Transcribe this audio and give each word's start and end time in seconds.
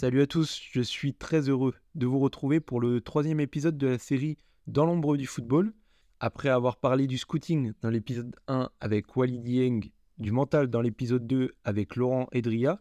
Salut 0.00 0.22
à 0.22 0.28
tous, 0.28 0.62
je 0.70 0.80
suis 0.80 1.12
très 1.12 1.48
heureux 1.48 1.74
de 1.96 2.06
vous 2.06 2.20
retrouver 2.20 2.60
pour 2.60 2.80
le 2.80 3.00
troisième 3.00 3.40
épisode 3.40 3.76
de 3.76 3.88
la 3.88 3.98
série 3.98 4.38
Dans 4.68 4.86
l'ombre 4.86 5.16
du 5.16 5.26
football. 5.26 5.72
Après 6.20 6.50
avoir 6.50 6.76
parlé 6.76 7.08
du 7.08 7.18
scouting 7.18 7.72
dans 7.82 7.90
l'épisode 7.90 8.36
1 8.46 8.70
avec 8.78 9.16
Wally 9.16 9.40
Dieng, 9.40 9.80
du 10.18 10.30
mental 10.30 10.68
dans 10.68 10.82
l'épisode 10.82 11.26
2 11.26 11.52
avec 11.64 11.96
Laurent 11.96 12.28
Edria, 12.30 12.80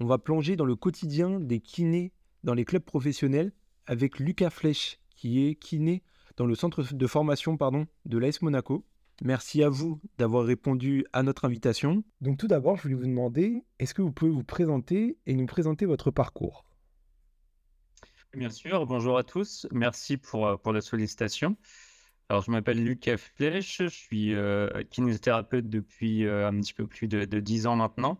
on 0.00 0.06
va 0.06 0.18
plonger 0.18 0.56
dans 0.56 0.64
le 0.64 0.74
quotidien 0.74 1.38
des 1.38 1.60
kinés 1.60 2.12
dans 2.42 2.54
les 2.54 2.64
clubs 2.64 2.82
professionnels 2.82 3.52
avec 3.86 4.18
Lucas 4.18 4.50
Flech, 4.50 4.98
qui 5.14 5.46
est 5.46 5.54
kiné 5.54 6.02
dans 6.36 6.46
le 6.46 6.56
centre 6.56 6.92
de 6.92 7.06
formation 7.06 7.56
de 8.04 8.18
l'AS 8.18 8.42
Monaco. 8.42 8.84
Merci 9.22 9.64
à 9.64 9.68
vous 9.68 10.00
d'avoir 10.16 10.44
répondu 10.44 11.04
à 11.12 11.24
notre 11.24 11.44
invitation. 11.44 12.04
Donc 12.20 12.38
tout 12.38 12.46
d'abord, 12.46 12.76
je 12.76 12.82
voulais 12.82 12.94
vous 12.94 13.06
demander, 13.06 13.64
est-ce 13.80 13.92
que 13.92 14.02
vous 14.02 14.12
pouvez 14.12 14.30
vous 14.30 14.44
présenter 14.44 15.18
et 15.26 15.34
nous 15.34 15.46
présenter 15.46 15.86
votre 15.86 16.12
parcours? 16.12 16.64
Bien 18.32 18.50
sûr, 18.50 18.86
bonjour 18.86 19.18
à 19.18 19.24
tous. 19.24 19.66
Merci 19.72 20.18
pour, 20.18 20.46
euh, 20.46 20.56
pour 20.56 20.72
la 20.72 20.80
sollicitation. 20.80 21.56
Alors, 22.28 22.42
je 22.42 22.52
m'appelle 22.52 22.84
Lucas 22.84 23.16
Flech, 23.16 23.78
je 23.78 23.86
suis 23.88 24.34
euh, 24.34 24.68
kinésithérapeute 24.90 25.68
depuis 25.68 26.24
euh, 26.24 26.46
un 26.46 26.60
petit 26.60 26.74
peu 26.74 26.86
plus 26.86 27.08
de, 27.08 27.24
de, 27.24 27.40
10 27.40 27.66
ans 27.66 27.74
maintenant. 27.74 28.18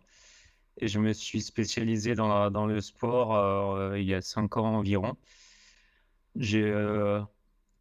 Et 0.81 0.89
je 0.89 0.99
me 0.99 1.13
suis 1.13 1.41
spécialisé 1.41 2.15
dans, 2.15 2.51
dans 2.51 2.65
le 2.65 2.81
sport 2.81 3.95
il 3.95 4.03
y 4.03 4.13
a 4.13 4.21
5 4.21 4.57
ans 4.57 4.75
environ. 4.77 5.17
J'ai 6.35 6.71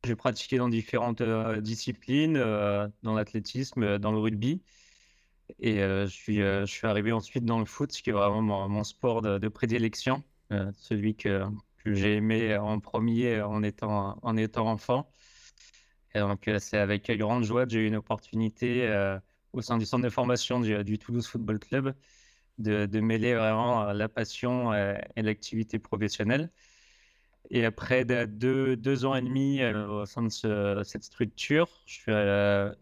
j'ai 0.08 0.16
pratiqué 0.16 0.56
dans 0.56 0.68
différentes 0.68 1.20
euh, 1.20 1.60
disciplines, 1.60 2.36
euh, 2.36 2.88
dans 3.02 3.14
l'athlétisme, 3.14 3.82
euh, 3.82 3.98
dans 3.98 4.10
le 4.10 4.18
rugby. 4.18 4.62
Et 5.60 5.78
je, 5.78 6.64
suis, 6.66 6.86
arrivé 6.86 7.10
ensuite 7.10 7.44
dans 7.44 7.58
le 7.58 7.64
foot, 7.64 7.90
qui 7.90 8.10
est 8.10 8.12
vraiment 8.12 8.68
mon, 8.68 8.84
sport 8.84 9.22
de, 9.22 9.48
prédilection, 9.48 10.22
celui 10.77 11.16
que, 11.16 11.42
j'ai 11.86 12.16
aimé 12.16 12.55
en 12.58 12.80
premier 12.80 13.41
en 13.41 13.62
étant, 13.62 14.18
en 14.20 14.36
étant 14.36 14.68
enfant. 14.68 15.10
Et 16.14 16.18
donc, 16.18 16.50
c'est 16.58 16.77
avec 16.77 17.11
grande 17.12 17.44
joie 17.44 17.64
que 17.64 17.72
j'ai 17.72 17.80
eu 17.80 17.86
une 17.86 17.96
opportunité 17.96 18.94
au 19.55 19.62
sein 19.62 19.78
du 19.78 19.86
centre 19.86 20.05
de 20.05 20.11
formation 20.11 20.61
du, 20.61 20.98
Toulouse 20.98 21.27
Football 21.27 21.58
Club 21.61 21.94
de, 22.58 23.00
mêler 23.00 23.34
vraiment 23.34 23.90
la 23.94 24.11
passion 24.11 24.74
et 24.74 25.22
l'activité 25.22 25.78
professionnelle. 25.78 26.50
Et 27.50 27.64
après 27.64 28.05
deux, 28.05 28.77
deux 28.77 29.05
ans 29.05 29.14
et 29.14 29.22
demi 29.22 29.62
euh, 29.62 29.86
au 29.89 30.06
sein 30.06 30.22
de 30.22 30.83
cette 30.84 31.05
structure, 31.05 31.69
je 31.86 31.95
suis, 31.95 32.12
euh, 32.12 32.72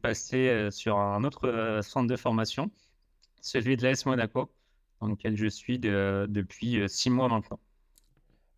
passé 0.00 0.48
euh, 0.48 0.70
sur 0.70 0.98
un 0.98 1.24
autre 1.24 1.80
centre 1.82 2.08
de 2.08 2.16
formation, 2.16 2.70
celui 3.40 3.76
de 3.76 3.82
l'AS 3.82 4.04
Monaco, 4.04 4.50
dans 5.00 5.08
lequel 5.08 5.36
je 5.36 5.46
suis 5.46 5.78
depuis 5.78 6.82
six 6.86 7.10
mois 7.10 7.28
maintenant. 7.28 7.58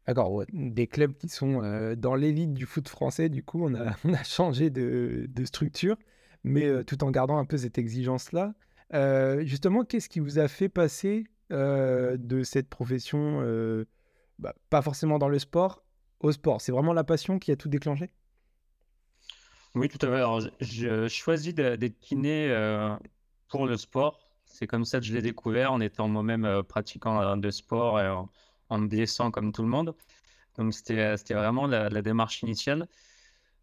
D'accord, 0.07 0.45
des 0.53 0.87
clubs 0.87 1.17
qui 1.17 1.29
sont 1.29 1.95
dans 1.97 2.15
l'élite 2.15 2.53
du 2.53 2.65
foot 2.65 2.89
français, 2.89 3.29
du 3.29 3.43
coup, 3.43 3.65
on 3.65 3.75
a, 3.75 3.97
on 4.05 4.15
a 4.15 4.23
changé 4.23 4.71
de, 4.71 5.27
de, 5.29 5.45
structure, 5.45 5.97
mais 6.45 6.85
tout 6.85 7.03
en 7.03 7.11
gardant 7.11 7.39
un 7.39 7.45
peu 7.45 7.57
cette 7.57 7.79
exigence-là. 7.79 8.55
justement, 9.45 9.85
qu'est-ce 9.85 10.09
qui 10.09 10.21
vous 10.21 10.41
a 10.41 10.49
fait 10.49 10.69
passer 10.69 11.25
de 11.51 12.43
cette 12.43 12.69
profession 12.69 13.41
bah, 14.39 14.55
pas 14.71 14.83
forcément 14.83 15.19
dans 15.19 15.29
le 15.29 15.39
sport, 15.39 15.83
au 16.21 16.33
sport. 16.33 16.61
C'est 16.61 16.73
vraiment 16.73 16.93
la 16.93 17.05
passion 17.05 17.39
qui 17.39 17.53
a 17.53 17.57
tout 17.57 17.69
déclenché? 17.69 18.11
Oui, 19.75 19.89
tout 19.89 19.99
à 20.07 20.09
fait. 20.09 20.17
Alors, 20.17 20.41
je, 20.61 21.09
choisis 21.09 21.55
d'être 21.55 21.99
kiné 21.99 22.49
euh, 22.51 22.97
pour 23.49 23.67
le 23.67 23.77
sport. 23.77 24.21
C'est 24.47 24.67
comme 24.67 24.85
ça 24.85 25.01
que 25.01 25.07
je 25.07 25.13
l'ai 25.13 25.23
découvert 25.23 25.73
en 25.73 25.81
étant 25.81 26.09
moi-même 26.09 26.45
euh, 26.45 26.63
pratiquant 26.63 27.37
de 27.37 27.51
sport 27.51 28.01
et 28.01 28.09
en, 28.09 28.79
me 28.79 28.87
blessant 28.89 29.31
comme 29.31 29.53
tout 29.53 29.63
le 29.63 29.69
monde. 29.69 29.95
Donc, 30.57 30.73
c'était 30.73 31.15
vraiment 31.35 31.67
la, 31.67 31.91
démarche 32.03 32.43
initiale. 32.43 32.89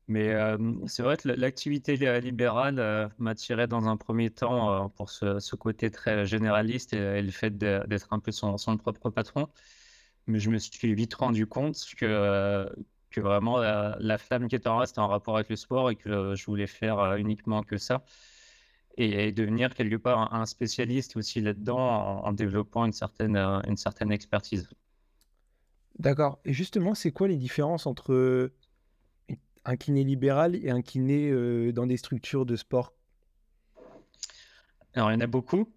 Mais 0.08 0.30
euh, 0.34 0.58
c'est 0.86 1.02
vrai 1.02 1.18
que 1.18 1.30
l'activité 1.30 1.96
libérale 2.20 3.12
m'attirait 3.18 3.68
dans 3.68 3.88
un 3.88 3.98
premier 3.98 4.30
temps 4.30 4.90
pour 4.90 5.10
ce, 5.10 5.56
côté 5.56 5.90
très 5.90 6.26
généraliste 6.26 6.94
et, 6.94 7.22
le 7.22 7.32
fait 7.32 7.58
d'être 7.58 8.14
un 8.14 8.20
peu 8.20 8.32
son, 8.32 8.58
son, 8.58 8.78
propre 8.78 9.10
patron 9.10 9.50
mais 10.28 10.40
je 10.40 10.50
me 10.50 10.58
suis 10.58 10.94
vite 10.94 11.14
rendu 11.16 11.48
compte 11.48 11.78
que, 11.98 12.70
que 13.14 13.22
vraiment 13.22 13.58
la, 13.60 14.18
flamme 14.18 14.50
qui 14.50 14.56
était 14.56 14.68
en 14.68 14.76
moi, 14.76 14.86
c'était 14.86 15.00
en 15.00 15.08
rapport 15.08 15.36
avec 15.36 15.50
le 15.50 15.56
sport 15.56 15.90
et 15.90 15.96
que 15.96 16.36
je 16.36 16.46
voulais 16.46 16.68
faire 16.68 17.00
euh, 17.00 17.16
uniquement 17.16 17.64
que 17.64 17.78
ça. 17.78 18.04
Et, 18.98 19.32
devenir 19.32 19.74
quelque 19.74 19.96
part 19.96 20.34
un 20.34 20.46
spécialiste 20.46 21.16
aussi 21.16 21.42
là-dedans 21.42 22.24
en, 22.24 22.34
développant 22.34 22.86
une 22.86 22.94
certaine, 22.94 23.38
euh, 23.38 23.60
une 23.68 23.78
certaine 23.78 24.12
expertise. 24.12 24.70
D'accord. 25.98 26.40
Et 26.46 26.54
justement, 26.54 26.94
c'est 26.94 27.12
quoi 27.12 27.28
les 27.28 27.38
différences 27.38 27.86
entre 27.86 28.52
un 29.66 29.76
kiné 29.78 30.04
libéral 30.04 30.56
et 30.56 30.70
un 30.70 30.82
kiné 30.82 31.30
euh, 31.30 31.72
dans 31.72 31.88
des 31.88 31.98
structures 31.98 32.46
de 32.46 32.56
sport? 32.56 32.94
Alors, 34.96 35.12
il 35.12 35.16
y 35.16 35.18
en 35.18 35.22
a 35.22 35.28
beaucoup. 35.28 35.72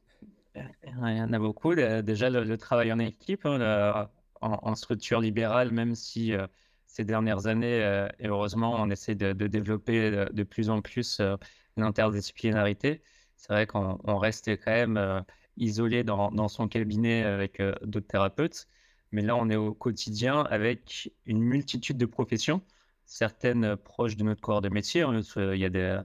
Il 0.54 0.62
y 0.90 1.20
en 1.20 1.32
a 1.32 1.38
beaucoup. 1.38 1.74
Déjà, 1.74 2.28
le, 2.28 2.58
travail 2.58 2.92
en 2.92 2.98
équipe, 2.98 3.44
hein, 3.46 4.08
en, 4.41 4.74
structure 4.74 5.20
libérale, 5.20 5.72
même 5.72 5.94
si 5.94 6.32
euh, 6.32 6.47
ces 6.86 7.04
dernières 7.04 7.47
années, 7.47 7.82
euh, 7.82 8.08
heureusement, 8.22 8.74
on 8.78 8.91
essaie 8.91 9.14
de, 9.14 9.32
développer 9.32 10.10
de, 10.10 10.42
plus 10.42 10.70
en 10.70 10.82
plus 10.82 11.20
euh, 11.20 11.36
l'interdisciplinarité. 11.76 13.02
C'est 13.36 13.52
vrai 13.52 13.66
qu'on 13.66 14.19
reste 14.19 14.48
quand 14.64 14.72
même 14.72 15.25
isolé 15.56 16.04
dans, 16.04 16.48
son 16.48 16.69
cabinet 16.69 17.22
avec 17.22 17.62
d'autres 17.82 18.06
thérapeutes, 18.06 18.66
mais 19.12 19.22
là, 19.22 19.36
on 19.36 19.50
est 19.50 19.56
au 19.56 19.75
quotidien 19.75 20.42
avec 20.44 21.12
une 21.26 21.41
multitude 21.41 21.98
de 21.98 22.06
professions, 22.06 22.62
certaines 23.04 23.76
proches 23.76 24.16
de 24.16 24.25
notre 24.25 24.41
corps 24.41 24.62
de 24.62 24.70
métier. 24.70 25.04
Il 25.36 25.58
y 25.58 25.66
a 25.66 25.69
des, 25.69 26.00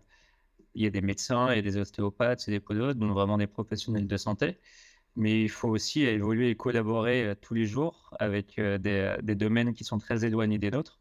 il 0.75 0.83
y 0.83 0.85
a 0.85 0.89
des 0.89 1.01
médecins 1.01 1.51
et 1.51 1.61
des 1.61 1.77
ostéopathes 1.77 2.49
des 2.49 2.59
podologues, 2.59 2.97
donc 2.97 3.11
vraiment 3.11 3.37
des 3.37 3.47
professionnels 3.47 4.07
de 4.07 4.17
santé 4.17 4.57
mais 5.15 5.41
il 5.43 5.49
faut 5.49 5.69
aussi 5.69 6.03
évoluer 6.03 6.49
et 6.49 6.55
collaborer 6.55 7.25
euh, 7.25 7.35
tous 7.39 7.53
les 7.53 7.65
jours 7.65 8.13
avec 8.19 8.57
euh, 8.59 8.77
des, 8.77 9.15
des, 9.21 9.35
domaines 9.35 9.73
qui 9.73 9.83
sont 9.83 9.97
très 9.97 10.25
éloignés 10.25 10.57
des 10.57 10.71
nôtres, 10.71 10.99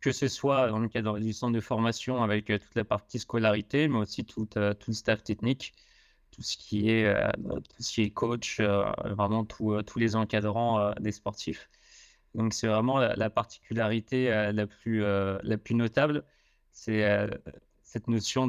que 0.00 0.12
ce 0.12 0.28
soit 0.28 0.68
dans 0.68 0.78
le 0.78 0.88
cadre 0.88 1.18
du 1.18 1.32
centre 1.32 1.52
de 1.54 1.60
formation 1.60 2.22
avec 2.22 2.50
euh, 2.50 2.58
toute 2.58 2.74
la 2.74 2.84
partie 2.84 3.18
scolarité, 3.18 3.88
mais 3.88 3.98
aussi 3.98 4.24
tout, 4.24 4.46
tout 4.46 4.90
le 4.90 4.94
staff 4.94 5.22
technique, 5.22 5.74
tout 6.30 6.42
ce 6.42 6.56
qui 6.56 6.90
est, 6.90 7.12
tout 7.34 7.82
ce 7.82 7.92
qui 7.92 8.02
est 8.02 8.10
coach, 8.10 8.60
vraiment 8.60 9.44
tous 9.44 9.82
les 9.96 10.14
encadrants 10.14 10.92
des 11.00 11.10
sportifs. 11.10 11.68
Donc 12.34 12.52
c'est 12.54 12.68
vraiment 12.68 12.98
la, 12.98 13.30
particularité 13.30 14.28
la, 14.52 14.66
plus, 14.66 15.00
la 15.00 15.58
plus 15.58 15.74
notable, 15.74 16.24
c'est 16.70 17.02
cette 17.82 18.08
notion 18.08 18.46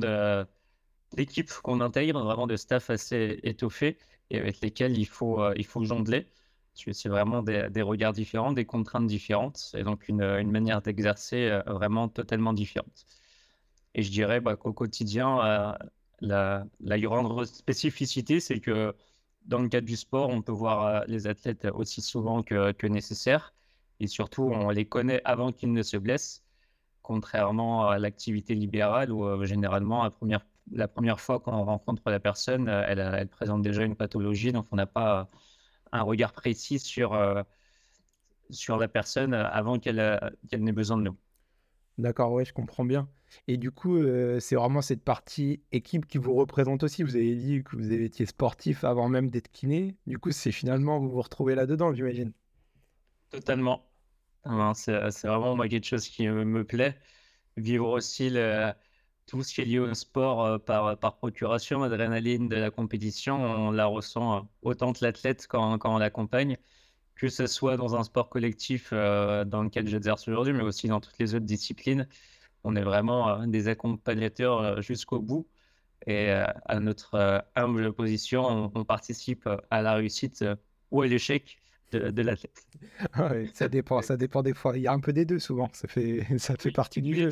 d'équipe 1.13 1.49
qu'on 1.63 1.81
intègre, 1.81 2.21
vraiment 2.23 2.47
de 2.47 2.57
staff 2.57 2.89
assez 2.89 3.39
étoffé 3.43 3.97
et 4.29 4.39
avec 4.39 4.61
lesquels 4.61 4.97
il 4.97 5.05
faut, 5.07 5.41
euh, 5.41 5.53
il 5.57 5.65
faut 5.65 5.83
jongler. 5.83 6.27
C'est 6.75 7.09
vraiment 7.09 7.43
des, 7.43 7.81
regards 7.81 8.13
différents, 8.13 8.53
des 8.53 8.65
contraintes 8.65 9.07
différentes, 9.07 9.75
et 9.77 9.83
donc 9.83 10.07
une, 10.07 10.49
manière 10.49 10.81
d'exercer 10.81 11.49
euh, 11.49 11.61
vraiment 11.67 12.07
totalement 12.07 12.53
différente. 12.53 13.05
Et 13.95 14.03
je 14.03 14.11
dirais 14.11 14.39
bah, 14.39 14.55
qu'au 14.55 14.71
quotidien, 14.71 15.45
euh, 15.45 15.73
la, 16.21 16.99
grande 16.99 17.45
spécificité, 17.45 18.39
c'est 18.39 18.59
que 18.61 18.95
dans 19.45 19.59
le 19.59 19.67
cadre 19.67 19.87
du 19.87 19.97
sport, 19.97 20.29
on 20.29 20.41
peut 20.41 20.53
voir 20.53 21.05
les 21.07 21.27
athlètes 21.27 21.67
aussi 21.73 22.01
souvent 22.01 22.43
que, 22.43 22.87
nécessaire, 22.87 23.53
et 23.99 24.07
surtout, 24.07 24.43
on 24.43 24.69
les 24.69 24.85
connaît 24.85 25.21
avant 25.25 25.51
qu'ils 25.51 25.73
ne 25.73 25.83
se 25.83 25.97
blessent, 25.97 26.43
contrairement 27.01 27.89
à 27.89 27.99
l'activité 27.99 28.55
libérale 28.55 29.11
où 29.11 29.43
généralement, 29.43 30.03
la 30.03 30.11
première 30.11 30.45
la 30.71 30.87
première 30.87 31.19
fois 31.19 31.39
qu'on 31.39 31.63
rencontre 31.63 32.09
la 32.09 32.19
personne, 32.19 32.67
euh, 32.67 32.83
elle, 32.87 33.27
présente 33.27 33.61
déjà 33.61 33.83
une 33.83 33.95
pathologie, 33.95 34.51
donc 34.51 34.67
on 34.71 34.75
n'a 34.75 34.85
pas 34.85 35.21
euh, 35.21 35.23
un 35.91 36.01
regard 36.01 36.33
précis 36.33 36.79
sur, 36.79 37.13
euh, 37.13 37.43
sur 38.49 38.77
la 38.77 38.87
personne 38.87 39.33
avant 39.33 39.79
qu'elle 39.79 40.19
n'ait 40.51 40.71
besoin 40.71 40.97
de 40.97 41.03
nous. 41.03 41.17
D'accord, 41.97 42.31
oui, 42.31 42.45
je 42.45 42.53
comprends 42.53 42.85
bien. 42.85 43.09
Et 43.47 43.57
du 43.57 43.71
coup, 43.71 44.01
c'est 44.39 44.55
vraiment 44.55 44.81
cette 44.81 45.03
partie 45.03 45.61
équipe 45.71 46.07
qui 46.07 46.17
vous 46.17 46.33
représente 46.33 46.81
aussi. 46.81 47.03
Vous 47.03 47.15
avez 47.15 47.35
dit 47.35 47.61
que 47.63 47.75
vous 47.75 47.91
étiez 47.91 48.25
sportif 48.25 48.83
avant 48.85 49.09
même 49.09 49.29
d'être 49.29 49.51
kiné. 49.51 49.97
Du 50.07 50.17
coup, 50.17 50.31
c'est 50.31 50.53
finalement, 50.53 50.99
vous 50.99 51.09
vous 51.09 51.21
retrouvez 51.21 51.55
là-dedans, 51.55 51.93
j'imagine. 51.93 52.31
Totalement. 53.29 53.85
C'est 54.73 55.27
vraiment 55.27 55.57
moi 55.57 55.67
quelque 55.67 55.85
chose 55.85 56.07
qui 56.07 56.27
me 56.27 56.63
plaît. 56.63 56.97
Vivre 57.57 57.89
aussi 57.89 58.29
le, 58.29 58.71
tout 59.29 59.43
ce 59.43 59.53
qui 59.53 59.61
est 59.61 59.65
lié 59.65 59.79
au 59.79 59.93
sport 59.93 60.43
euh, 60.43 60.57
par, 60.57 60.97
par 60.97 61.15
procuration, 61.17 61.81
l'adrénaline 61.81 62.49
de 62.49 62.55
la 62.55 62.71
compétition, 62.71 63.39
on 63.39 63.71
la 63.71 63.85
ressent 63.85 64.37
euh, 64.37 64.41
autant 64.63 64.91
que 64.91 65.05
l'athlète 65.05 65.45
quand, 65.47 65.77
on 65.85 65.97
l'accompagne, 65.99 66.57
que 67.15 67.29
ce 67.29 67.45
soit 67.45 67.77
dans 67.77 67.95
un 67.95 68.03
sport 68.03 68.29
collectif 68.29 68.89
euh, 68.91 69.45
dans 69.45 69.61
lequel 69.61 69.87
j'exerce 69.87 70.27
aujourd'hui, 70.27 70.53
mais 70.53 70.63
aussi 70.63 70.87
dans 70.87 70.99
toutes 70.99 71.19
les 71.19 71.35
autres 71.35 71.45
disciplines. 71.45 72.07
On 72.63 72.75
est 72.75 72.81
vraiment 72.81 73.45
des 73.45 73.67
accompagnateurs 73.67 74.81
jusqu'au 74.81 75.21
bout. 75.21 75.47
Et 76.07 76.29
à 76.31 76.79
notre 76.79 77.43
humble 77.55 77.93
position, 77.93 78.71
on, 78.73 78.83
participe 78.83 79.47
à 79.69 79.81
la 79.81 79.93
réussite 79.93 80.43
ou 80.91 81.01
à 81.01 81.07
l'échec 81.07 81.57
de, 81.91 82.21
l'athlète. 82.21 82.67
ça 83.53 83.69
dépend, 83.69 84.01
ça 84.01 84.17
dépend 84.17 84.41
des 84.41 84.53
fois. 84.53 84.75
Il 84.77 84.81
y 84.83 84.87
a 84.87 84.93
un 84.93 84.99
peu 84.99 85.13
des 85.13 85.25
deux 85.25 85.39
souvent. 85.39 85.69
Ça 85.71 85.87
fait, 85.87 86.25
ça 86.37 86.55
fait 86.57 86.71
partie 86.71 87.01
du 87.01 87.15
jeu. 87.15 87.29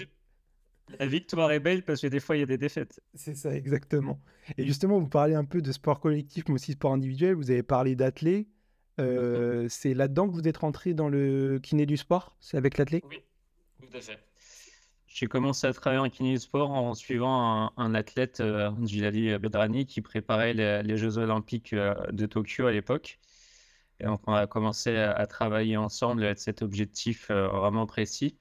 La 1.00 1.06
victoire 1.06 1.51
est 1.51 1.60
belle 1.60 1.84
parce 1.84 2.01
que 2.01 2.07
des 2.07 2.19
fois 2.19 2.38
il 2.38 2.39
y 2.39 2.44
a 2.44 2.45
des 2.45 2.57
défaites. 2.57 3.01
C'est 3.13 3.36
ça, 3.36 3.54
exactement. 3.54 4.19
Et 4.57 4.66
justement, 4.66 5.00
vous 5.00 5.10
parlez 5.10 5.36
un 5.36 5.45
peu 5.45 5.62
de 5.62 5.72
sport 5.72 6.00
collectif, 6.00 6.45
mais 6.48 6.56
aussi 6.56 6.74
sport 6.74 6.94
individuel. 6.94 7.36
Vous 7.36 7.51
avez 7.51 7.63
parlé 7.63 7.95
d'athlètes. 7.95 8.48
Euh, 9.00 9.68
c'est 9.69 9.94
là-dedans 9.94 10.28
que 10.28 10.34
vous 10.34 10.48
êtes 10.48 10.57
rentré 10.57 10.94
dans 10.94 11.10
le 11.10 11.60
kiné 11.62 11.86
du 11.86 11.98
sport 11.98 12.36
C'est 12.39 12.57
avec 12.57 12.78
l'athlète? 12.78 13.04
Oui, 13.07 13.22
tout 13.80 13.95
à 13.95 14.01
fait. 14.01 14.18
J'ai 15.18 15.25
commencé 15.25 15.66
à 15.66 15.74
travailler 15.74 16.00
en 16.00 16.10
kiné 16.10 16.34
du 16.34 16.39
sport 16.39 16.69
en 16.69 16.94
suivant 16.94 17.72
un, 17.75 17.95
athlète, 17.95 18.40
euh, 18.40 18.69
Gilali 18.86 19.36
Bedrani, 19.40 19.88
qui 19.88 20.01
préparait 20.01 20.54
les, 20.54 20.95
Jeux 20.95 21.18
Olympiques 21.18 21.74
euh, 21.74 21.95
de 22.12 22.28
Tokyo 22.28 22.68
à 22.68 22.72
l'époque. 22.72 23.18
Et 24.00 24.04
donc, 24.06 24.22
on 24.28 24.33
a 24.33 24.45
commencé 24.45 24.95
à, 24.95 25.25
travailler 25.25 25.75
ensemble 25.75 26.24
avec 26.24 26.38
cet 26.38 26.62
objectif 26.62 27.31
euh, 27.31 27.48
vraiment 27.48 27.88
précis. 27.88 28.38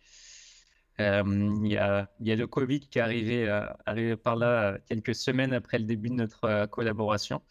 Il 0.99 1.67
y, 1.67 1.77
a, 1.77 2.09
le 2.21 2.47
Covid 2.47 2.81
qui 2.81 2.99
est 2.99 3.03
arrivé, 3.03 3.49
arrivé 3.85 4.17
par 4.17 4.37
là 4.37 4.79
quelques 4.89 5.15
semaines 5.15 5.53
après 5.53 5.79
le 5.79 5.85
début 5.85 6.09
de 6.09 6.15
notre 6.15 6.67
collaboration. 6.67 7.43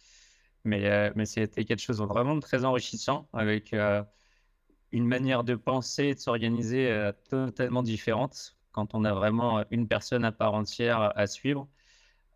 Mais, 0.65 0.85
euh, 0.89 1.25
c'était 1.25 1.63
quelque 1.65 1.79
chose 1.81 1.99
de 1.99 2.05
vraiment 2.05 2.39
très 2.39 2.65
enrichissant 2.65 3.29
avec 3.33 3.73
euh, 3.73 4.03
une 4.91 5.07
manière 5.07 5.43
de 5.43 5.55
penser 5.55 6.05
et 6.05 6.15
de 6.15 6.19
s'organiser 6.19 6.91
euh, 6.91 7.11
totalement 7.29 7.83
différente 7.83 8.57
quand 8.71 8.95
on 8.95 9.05
a 9.05 9.13
vraiment 9.13 9.63
une 9.71 9.87
personne 9.87 10.25
à 10.25 10.31
part 10.31 10.55
entière 10.55 11.13
à 11.17 11.27
suivre. 11.27 11.69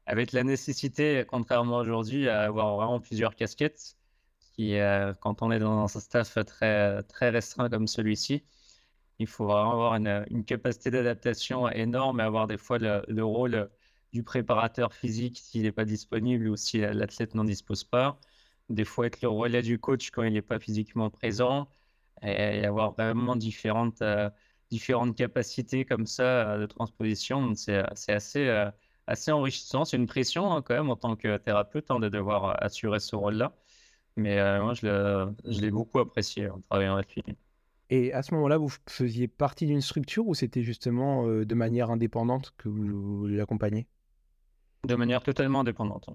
Avec 0.06 0.32
la 0.32 0.44
nécessité, 0.44 1.26
contrairement 1.28 1.78
aujourd'hui, 1.78 2.30
à 2.30 2.44
avoir 2.44 2.76
vraiment 2.78 3.00
plusieurs 3.02 3.36
casquettes, 3.36 3.98
qui, 4.54 4.76
quand 5.22 5.42
on 5.42 5.52
est 5.52 5.60
dans 5.60 5.84
un 5.84 5.88
staff 5.88 6.38
très 6.46 7.30
restreint 7.30 7.70
comme 7.70 7.88
celui-ci, 7.88 8.44
il 9.20 9.28
faut 9.28 9.46
vraiment 9.46 9.72
avoir 9.74 9.96
une, 9.96 10.44
capacité 10.46 10.92
d'adaptation 10.92 11.70
énorme 11.70 12.20
et 12.22 12.24
avoir 12.24 12.48
des 12.48 12.58
fois 12.58 12.80
le, 12.80 13.04
le 13.08 13.24
rôle 13.24 13.70
du 14.14 14.24
préparateur 14.24 14.94
physique 14.94 15.38
s'il 15.40 15.64
n'est 15.64 15.72
pas 15.72 15.86
disponible 15.86 16.48
ou 16.50 16.56
si 16.56 16.80
l'athlète 16.80 17.36
n'en 17.36 17.44
dispose 17.44 17.84
pas. 17.84 18.20
Des 18.70 18.86
fois, 18.86 19.08
être 19.08 19.22
le 19.22 19.30
relais 19.30 19.62
du 19.62 19.80
coach 19.80 20.12
quand 20.12 20.24
il 20.24 20.34
n'est 20.34 20.42
pas 20.42 20.60
physiquement 20.60 21.10
présent 21.10 21.70
et, 22.22 22.66
avoir 22.66 22.94
vraiment 22.94 23.36
différentes, 23.36 24.02
euh, 24.02 24.30
différentes 24.72 25.16
capacités 25.16 25.86
comme 25.86 26.06
ça 26.06 26.52
euh, 26.54 26.60
de 26.60 26.66
transposition. 26.66 27.54
C'est 27.56 27.84
assez, 28.10 28.48
euh, 28.48 28.70
assez 29.08 29.32
enrichissant. 29.32 29.86
C'est 29.86 29.98
une 29.98 30.08
pression 30.08 30.54
hein, 30.54 30.62
quand 30.62 30.76
même 30.76 30.90
en 30.90 30.96
tant 30.96 31.16
que 31.16 31.38
thérapeute 31.38 31.90
hein, 31.92 32.00
de 32.00 32.10
devoir 32.10 32.62
assurer 32.64 33.00
ce 33.00 33.16
rôle-là. 33.16 33.54
Mais 34.18 34.38
moi, 34.62 34.74
je 34.74 35.32
l'ai 35.46 35.72
beaucoup 35.72 36.00
apprécié 36.00 36.50
en 36.50 36.60
travaillant 36.62 36.96
avec 36.96 37.16
lui. 37.16 37.24
Et 37.90 38.14
à 38.14 38.22
ce 38.22 38.34
moment-là, 38.36 38.58
vous 38.58 38.72
faisiez 38.88 39.28
partie 39.28 39.66
d'une 39.66 39.82
structure 39.82 40.28
ou 40.28 40.36
c'était 40.36 40.64
justement 40.64 41.26
de 41.28 41.56
manière 41.56 41.90
indépendante 41.90 42.54
que 42.58 42.70
vous 42.70 43.26
l'accompagnez 43.28 43.88
de 44.88 44.96
manière 44.96 45.22
totalement 45.22 45.62
indépendante. 45.62 46.10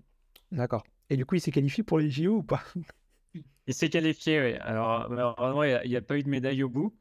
D'accord. 0.53 0.85
Et 1.11 1.17
du 1.17 1.27
coup, 1.27 1.35
il 1.35 1.41
s'est 1.41 1.51
qualifié 1.51 1.83
pour 1.83 1.99
les 1.99 2.11
JO 2.11 2.39
ou 2.39 2.43
pas? 2.43 2.63
Il 3.67 3.75
s'est 3.75 3.89
qualifié, 3.89 4.41
oui. 4.41 4.55
Alors, 4.61 5.09
malheureusement, 5.11 5.65
il 5.65 5.89
n'y 5.89 5.97
a, 5.97 6.03
pas 6.03 6.19
eu 6.19 6.23
de 6.23 6.29
médaille 6.29 6.63
au 6.63 6.69
bout, 6.69 6.95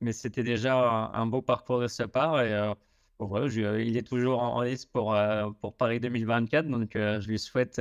mais 0.00 0.12
c'était 0.12 0.42
déjà 0.42 1.10
un, 1.12 1.26
beau 1.26 1.42
parcours 1.42 1.80
de 1.80 1.86
sa 1.86 2.08
part. 2.08 2.42
Et 2.42 2.52
euh, 2.52 2.74
voilà, 3.18 3.46
il 3.80 3.96
est 3.96 4.06
toujours 4.06 4.42
en 4.42 4.62
liste 4.62 4.90
pour, 4.92 5.14
euh, 5.14 5.50
pour 5.60 5.74
Paris 5.74 6.00
2024, 6.00 6.68
donc 6.68 6.90
je 6.94 7.26
lui 7.26 7.38
souhaite 7.38 7.80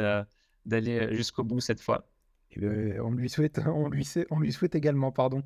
d'aller 0.65 1.13
jusqu'au 1.15 1.43
bout 1.43 1.59
cette 1.59 1.81
fois. 1.81 2.07
Eh 2.51 2.59
ben, 2.61 3.01
on, 3.01 3.11
lui 3.11 3.29
souhaite, 3.29 3.59
on, 3.67 3.89
lui, 3.89 4.07
on 4.31 4.39
lui 4.39 4.51
souhaite 4.51 4.75
également, 4.75 5.11
pardon. 5.11 5.43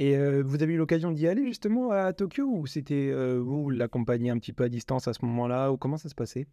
Et 0.00 0.16
vous 0.42 0.62
avez 0.62 0.74
eu 0.74 0.76
l'occasion 0.76 1.10
d'y 1.10 1.26
aller 1.26 1.44
justement 1.44 1.90
à 1.90 2.12
Tokyo 2.12 2.44
ou 2.44 2.66
c'était 2.68 3.12
vous 3.36 3.68
l'accompagner 3.68 4.30
un 4.30 4.38
petit 4.38 4.52
peu 4.52 4.62
à 4.62 4.68
distance 4.68 5.08
à 5.08 5.12
ce 5.12 5.24
moment-là 5.24 5.72
ou 5.72 5.76
comment 5.76 5.96
ça 5.96 6.08
se 6.08 6.14
passait? 6.14 6.46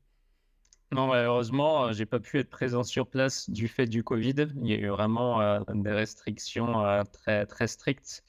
Non, 0.91 1.07
malheureusement, 1.07 1.91
j'ai 1.91 2.07
pas 2.07 2.19
pu 2.19 2.39
être 2.39 2.49
présent 2.49 2.81
sur 2.81 3.07
place 3.07 3.47
du 3.49 3.67
fait 3.67 3.85
du 3.85 4.03
Covid. 4.03 4.47
Il 4.63 4.67
y 4.67 4.73
a 4.73 4.77
eu 4.77 4.87
vraiment 4.87 5.59
des 5.75 5.91
restrictions 5.91 7.03
très, 7.11 7.45
très 7.45 7.67
strictes. 7.67 8.23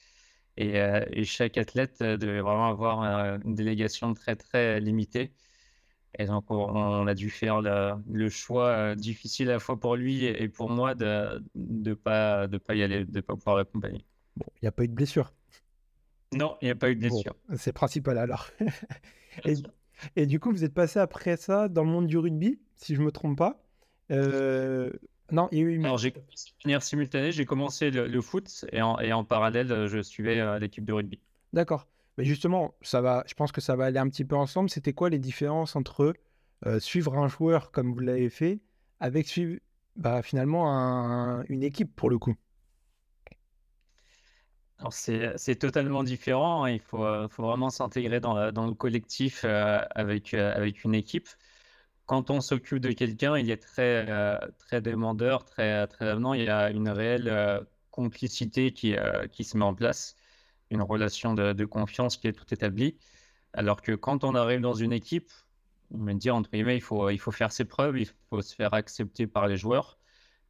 Et, 0.55 1.23
chaque 1.23 1.57
athlète 1.57 2.03
devait 2.03 2.41
vraiment 2.41 2.67
avoir 2.67 3.01
une 3.43 3.55
délégation 3.55 4.13
très, 4.13 4.35
très 4.35 4.79
limitée. 4.79 5.33
Et 6.19 6.25
donc, 6.25 6.45
on, 6.51 7.07
a 7.07 7.13
dû 7.15 7.29
faire 7.29 7.61
le, 7.61 8.29
choix 8.29 8.95
difficile 8.95 9.49
à 9.49 9.53
la 9.53 9.59
fois 9.59 9.79
pour 9.79 9.95
lui 9.95 10.25
et 10.25 10.49
pour 10.49 10.69
moi 10.69 10.95
de 10.95 11.43
ne 11.55 11.93
pas, 11.95 12.47
de 12.47 12.57
pas 12.59 12.75
y 12.75 12.83
aller, 12.83 13.05
de 13.05 13.17
ne 13.17 13.21
pas 13.21 13.35
pouvoir 13.35 13.57
l'accompagner. 13.57 14.05
Bon, 14.37 14.45
il 14.61 14.65
n'y 14.65 14.67
a 14.67 14.71
pas 14.71 14.83
eu 14.83 14.87
de 14.87 14.93
blessure. 14.93 15.33
Non, 16.33 16.57
il 16.61 16.65
n'y 16.65 16.71
a 16.71 16.75
pas 16.75 16.89
eu 16.89 16.95
de 16.95 17.01
blessure. 17.01 17.35
c'est 17.55 17.73
principal 17.73 18.17
alors. 18.17 18.49
Et 20.15 20.25
du 20.27 20.39
coup, 20.39 20.51
vous 20.51 20.63
êtes 20.63 20.73
passé 20.73 20.99
après 20.99 21.37
ça 21.37 21.69
dans 21.69 21.83
le 21.83 21.89
monde 21.89 22.07
du 22.07 22.17
rugby, 22.17 22.59
si 22.75 22.95
je 22.95 23.01
me 23.01 23.11
trompe 23.11 23.37
pas. 23.37 23.63
Euh, 24.11 24.91
non, 25.31 25.49
il 25.51 25.57
y 25.57 25.61
a 25.61 25.63
eu 25.63 25.83
Alors, 25.83 25.97
j'ai 25.97 26.11
de 26.11 26.21
manière 26.63 26.83
simultanée, 26.83 27.31
j'ai 27.31 27.45
commencé 27.45 27.89
le, 27.89 28.21
foot 28.21 28.65
et 28.71 28.81
en, 28.81 28.99
et 28.99 29.11
en, 29.11 29.23
parallèle, 29.23 29.87
je 29.87 30.01
suivais 30.01 30.39
euh, 30.39 30.59
l'équipe 30.59 30.85
de 30.85 30.93
rugby. 30.93 31.19
D'accord. 31.53 31.87
Mais 32.17 32.25
justement, 32.25 32.75
ça 32.81 33.01
va, 33.01 33.23
je 33.27 33.33
pense 33.33 33.51
que 33.51 33.61
ça 33.61 33.75
va 33.75 33.85
aller 33.85 33.99
un 33.99 34.09
petit 34.09 34.25
peu 34.25 34.35
ensemble. 34.35 34.69
C'était 34.69 34.93
quoi 34.93 35.09
les 35.09 35.19
différences 35.19 35.75
entre 35.75 36.13
euh, 36.65 36.79
suivre 36.79 37.17
un 37.17 37.27
joueur 37.27 37.71
comme 37.71 37.93
vous 37.93 37.99
l'avez 37.99 38.29
fait 38.29 38.59
avec 38.99 39.27
suivre 39.27 39.59
bah, 39.95 40.21
finalement 40.21 41.43
une 41.49 41.63
équipe 41.63 41.95
pour 41.95 42.09
le 42.09 42.19
coup? 42.19 42.35
Alors 44.79 44.93
c'est 44.93 45.55
totalement 45.55 46.03
différent. 46.03 46.63
Hein. 46.65 46.71
Il 46.71 46.79
faut, 46.79 47.03
euh, 47.03 47.27
faut 47.29 47.43
vraiment 47.43 47.69
s'intégrer 47.69 48.19
dans, 48.19 48.51
dans 48.51 48.67
le 48.67 48.73
collectif 48.73 49.43
euh, 49.43 49.79
avec, 49.91 50.33
euh, 50.33 50.53
avec 50.55 50.83
une 50.83 50.93
équipe. 50.93 51.27
Quand 52.05 52.29
on 52.29 52.41
s'occupe 52.41 52.79
de 52.79 52.91
quelqu'un, 52.91 53.37
il 53.37 53.49
est 53.51 53.57
très, 53.57 54.05
très 54.59 54.81
demandeur, 54.81 55.43
très, 55.45 55.87
très 55.87 56.07
avenant. 56.07 56.33
Il 56.33 56.43
y 56.43 56.49
a 56.49 56.69
une 56.71 56.87
réelle 56.89 57.67
complicité 57.91 58.71
qui, 58.71 58.95
qui 59.33 59.43
se 59.43 59.57
met 59.57 59.65
en 59.65 59.73
place, 59.75 60.15
une 60.71 60.81
relation 60.81 61.33
de, 61.33 61.51
de 61.51 61.65
confiance 61.65 62.15
qui 62.17 62.27
est 62.29 62.33
tout 62.33 62.53
établie. 62.53 62.97
Alors 63.53 63.81
que 63.81 63.91
quand 63.93 64.23
on 64.23 64.35
arrive 64.35 64.61
dans 64.61 64.73
une 64.73 64.93
équipe, 64.93 65.29
on 65.91 66.05
va 66.05 66.13
dire 66.13 66.35
entre 66.35 66.49
guillemets, 66.51 66.77
il 66.77 66.81
faut, 66.81 67.09
il 67.09 67.19
faut 67.19 67.31
faire 67.31 67.51
ses 67.51 67.65
preuves, 67.65 67.99
il 67.99 68.07
faut 68.29 68.41
se 68.41 68.55
faire 68.55 68.73
accepter 68.73 69.27
par 69.27 69.47
les 69.47 69.57
joueurs. 69.57 69.99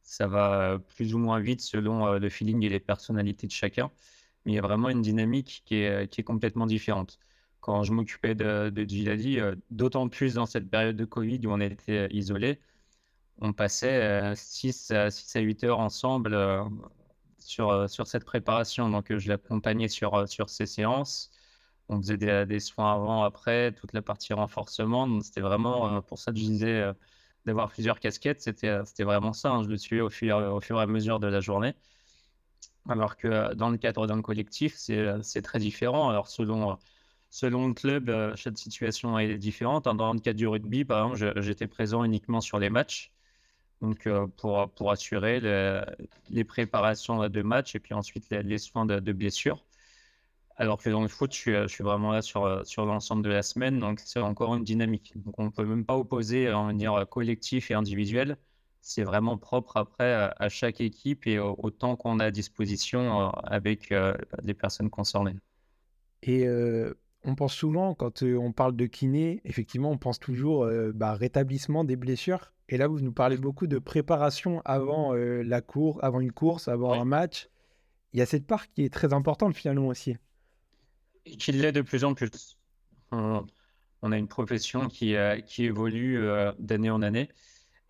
Ça 0.04 0.28
va 0.28 0.78
plus 0.78 1.14
ou 1.14 1.18
moins 1.18 1.40
vite 1.40 1.60
selon 1.60 2.12
le 2.12 2.28
feeling 2.28 2.62
et 2.64 2.68
les 2.68 2.80
personnalités 2.80 3.48
de 3.48 3.52
chacun 3.52 3.90
mais 4.48 4.54
il 4.54 4.56
y 4.56 4.58
a 4.60 4.62
vraiment 4.62 4.88
une 4.88 5.02
dynamique 5.02 5.62
qui 5.66 5.74
est, 5.76 6.08
qui 6.10 6.22
est 6.22 6.24
complètement 6.24 6.66
différente. 6.66 7.18
Quand 7.60 7.82
je 7.82 7.92
m'occupais 7.92 8.34
de, 8.34 8.70
de 8.70 8.84
Giladi, 8.88 9.40
euh, 9.40 9.54
d'autant 9.70 10.08
plus 10.08 10.34
dans 10.34 10.46
cette 10.46 10.70
période 10.70 10.96
de 10.96 11.04
Covid 11.04 11.46
où 11.46 11.50
on 11.52 11.60
était 11.60 12.06
euh, 12.06 12.08
isolés, 12.12 12.58
on 13.40 13.52
passait 13.52 14.34
6, 14.36 14.90
à, 14.92 15.10
6 15.10 15.36
à 15.36 15.40
8 15.40 15.64
heures 15.64 15.80
ensemble 15.80 16.32
euh, 16.34 16.64
sur, 17.38 17.90
sur 17.90 18.06
cette 18.06 18.24
préparation. 18.24 18.88
Donc, 18.88 19.14
je 19.14 19.28
l'accompagnais 19.28 19.88
sur, 19.88 20.26
sur 20.28 20.48
ces 20.48 20.64
séances. 20.66 21.30
On 21.90 21.98
faisait 22.00 22.16
des, 22.16 22.46
des, 22.46 22.60
soins 22.60 22.94
avant, 22.94 23.24
après, 23.24 23.72
toute 23.72 23.92
la 23.92 24.02
partie 24.02 24.32
renforcement. 24.32 25.20
C'était 25.20 25.42
vraiment 25.42 26.00
pour 26.02 26.18
ça 26.18 26.32
que 26.32 26.38
je 26.38 26.44
disais 26.44 26.92
d'avoir 27.46 27.68
plusieurs 27.70 28.00
casquettes. 28.00 28.40
C'était 28.40 29.04
vraiment 29.04 29.34
ça. 29.34 29.50
Hein. 29.50 29.62
Je 29.64 29.68
le 29.68 29.76
suivais 29.78 30.02
au 30.02 30.10
fur, 30.10 30.38
au 30.38 30.60
fur 30.60 30.80
et 30.80 30.82
à 30.82 30.86
mesure 30.86 31.20
de 31.20 31.26
la 31.28 31.40
journée. 31.40 31.74
Alors 32.88 33.16
que 33.16 33.28
euh, 33.28 33.54
dans 33.54 33.70
le 33.70 33.76
cadre 33.76 34.06
d'un 34.06 34.22
collectif, 34.22 34.76
euh, 34.90 35.20
c'est 35.22 35.42
très 35.42 35.58
différent. 35.58 36.08
Alors, 36.08 36.28
selon, 36.28 36.72
euh, 36.72 36.74
le 37.42 37.72
club, 37.74 38.34
chaque 38.36 38.58
situation 38.58 39.18
est 39.18 39.36
différente. 39.36 39.84
Dans 39.84 40.12
le 40.14 40.20
cadre 40.20 40.38
du 40.38 40.46
rugby, 40.46 40.84
par 40.84 41.12
exemple, 41.12 41.42
j'étais 41.42 41.66
présent 41.66 42.02
uniquement 42.04 42.40
sur 42.40 42.58
les 42.58 42.70
matchs. 42.70 43.12
Donc, 43.82 44.08
pour, 44.38 44.90
assurer 44.90 45.40
les 46.30 46.44
préparations 46.44 47.28
de 47.28 47.42
matchs 47.42 47.76
et 47.76 47.80
puis 47.80 47.94
ensuite 47.94 48.28
les, 48.30 48.58
soins 48.58 48.86
de, 48.86 49.12
blessures. 49.12 49.64
Alors 50.56 50.78
que 50.82 50.90
dans 50.90 51.02
le 51.02 51.08
foot, 51.08 51.32
je 51.32 51.68
suis, 51.68 51.84
vraiment 51.84 52.10
là 52.10 52.22
sur, 52.22 52.44
l'ensemble 52.78 53.22
de 53.22 53.30
la 53.30 53.42
semaine. 53.42 53.78
Donc, 53.78 54.00
c'est 54.00 54.20
encore 54.20 54.56
une 54.56 54.64
dynamique. 54.64 55.12
Donc, 55.16 55.38
on 55.38 55.44
ne 55.44 55.50
peut 55.50 55.64
même 55.64 55.84
pas 55.84 55.96
opposer, 55.96 56.52
en 56.52 56.72
dire, 56.72 57.06
collectif 57.08 57.70
et 57.70 57.74
individuel 57.74 58.36
c'est 58.88 59.02
vraiment 59.02 59.36
propre 59.36 59.76
après 59.76 60.14
à, 60.14 60.48
chaque 60.48 60.80
équipe 60.80 61.26
et 61.26 61.38
au, 61.38 61.70
temps 61.70 61.94
qu'on 61.94 62.20
a 62.20 62.24
à 62.24 62.30
disposition 62.30 63.20
euh, 63.20 63.28
avec 63.44 63.92
euh, 63.92 64.14
les 64.42 64.54
personnes 64.54 64.88
concernées. 64.88 65.36
Et 66.22 66.46
euh, 66.46 66.94
on 67.22 67.34
pense 67.34 67.52
souvent, 67.52 67.94
quand 67.94 68.22
on 68.22 68.50
parle 68.52 68.74
de 68.76 68.86
kiné, 68.86 69.42
effectivement, 69.44 69.90
on 69.90 69.98
pense 69.98 70.18
toujours 70.18 70.66
bah, 70.94 71.12
rétablissement 71.12 71.84
des 71.84 71.96
blessures. 71.96 72.54
Et 72.70 72.78
là, 72.78 72.88
vous 72.88 73.00
nous 73.00 73.12
parlez 73.12 73.36
beaucoup 73.36 73.66
de 73.66 73.78
préparation 73.78 74.62
avant 74.64 75.12
la 75.12 75.60
course, 75.60 75.98
avant 76.02 76.20
une 76.20 76.32
course, 76.32 76.66
avant 76.68 76.98
un 76.98 77.04
match. 77.04 77.48
Il 78.14 78.18
y 78.18 78.22
a 78.22 78.26
cette 78.26 78.46
part 78.46 78.70
qui 78.70 78.84
est 78.84 78.92
très 78.92 79.12
importante 79.12 79.54
finalement 79.54 79.88
aussi. 79.88 80.16
Et 81.26 81.36
qui 81.36 81.52
l'est 81.52 81.72
de 81.72 81.82
plus 81.82 82.04
en 82.04 82.14
plus. 82.14 82.56
On, 83.12 83.44
a 84.12 84.16
une 84.16 84.28
profession 84.28 84.88
qui, 84.88 85.14
qui 85.46 85.64
évolue 85.64 86.24
d'année 86.58 86.90
en 86.90 87.02
année. 87.02 87.28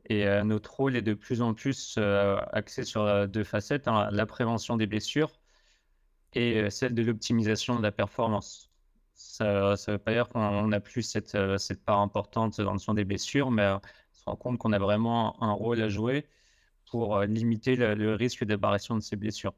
Et 0.08 0.26
euh, 0.26 0.42
notre 0.42 0.74
rôle 0.74 0.96
est 0.96 1.02
de 1.02 1.14
plus 1.14 1.42
en 1.42 1.54
plus 1.54 1.96
euh, 1.98 2.38
axé 2.52 2.84
sur 2.84 3.02
euh, 3.02 3.26
deux 3.26 3.44
facettes, 3.44 3.88
hein, 3.88 4.08
la 4.10 4.24
prévention 4.24 4.76
des 4.76 4.86
blessures 4.86 5.32
et 6.34 6.68
celle 6.70 6.94
de 6.94 7.02
l'optimisation 7.02 7.76
de 7.76 7.82
la 7.82 7.90
performance. 7.90 8.70
Ça 9.14 9.44
ne 9.44 9.92
veut 9.92 9.98
pas 9.98 10.12
dire 10.12 10.28
qu'on 10.28 10.66
n'a 10.68 10.78
plus 10.78 11.02
cette, 11.02 11.36
cette, 11.58 11.82
part 11.82 12.00
importante 12.00 12.60
dans 12.60 12.74
le 12.74 12.78
soin 12.78 12.92
des 12.92 13.06
blessures, 13.06 13.50
mais 13.50 13.66
on 13.66 13.80
se 14.12 14.24
rend 14.26 14.36
compte 14.36 14.58
qu'on 14.58 14.72
a 14.74 14.78
vraiment 14.78 15.42
un 15.42 15.52
rôle 15.52 15.80
à 15.80 15.88
jouer 15.88 16.26
pour 16.90 17.20
limiter 17.22 17.76
le, 17.76 18.14
risque 18.14 18.44
d'apparition 18.44 18.94
de 18.94 19.00
ces 19.00 19.16
blessures. 19.16 19.54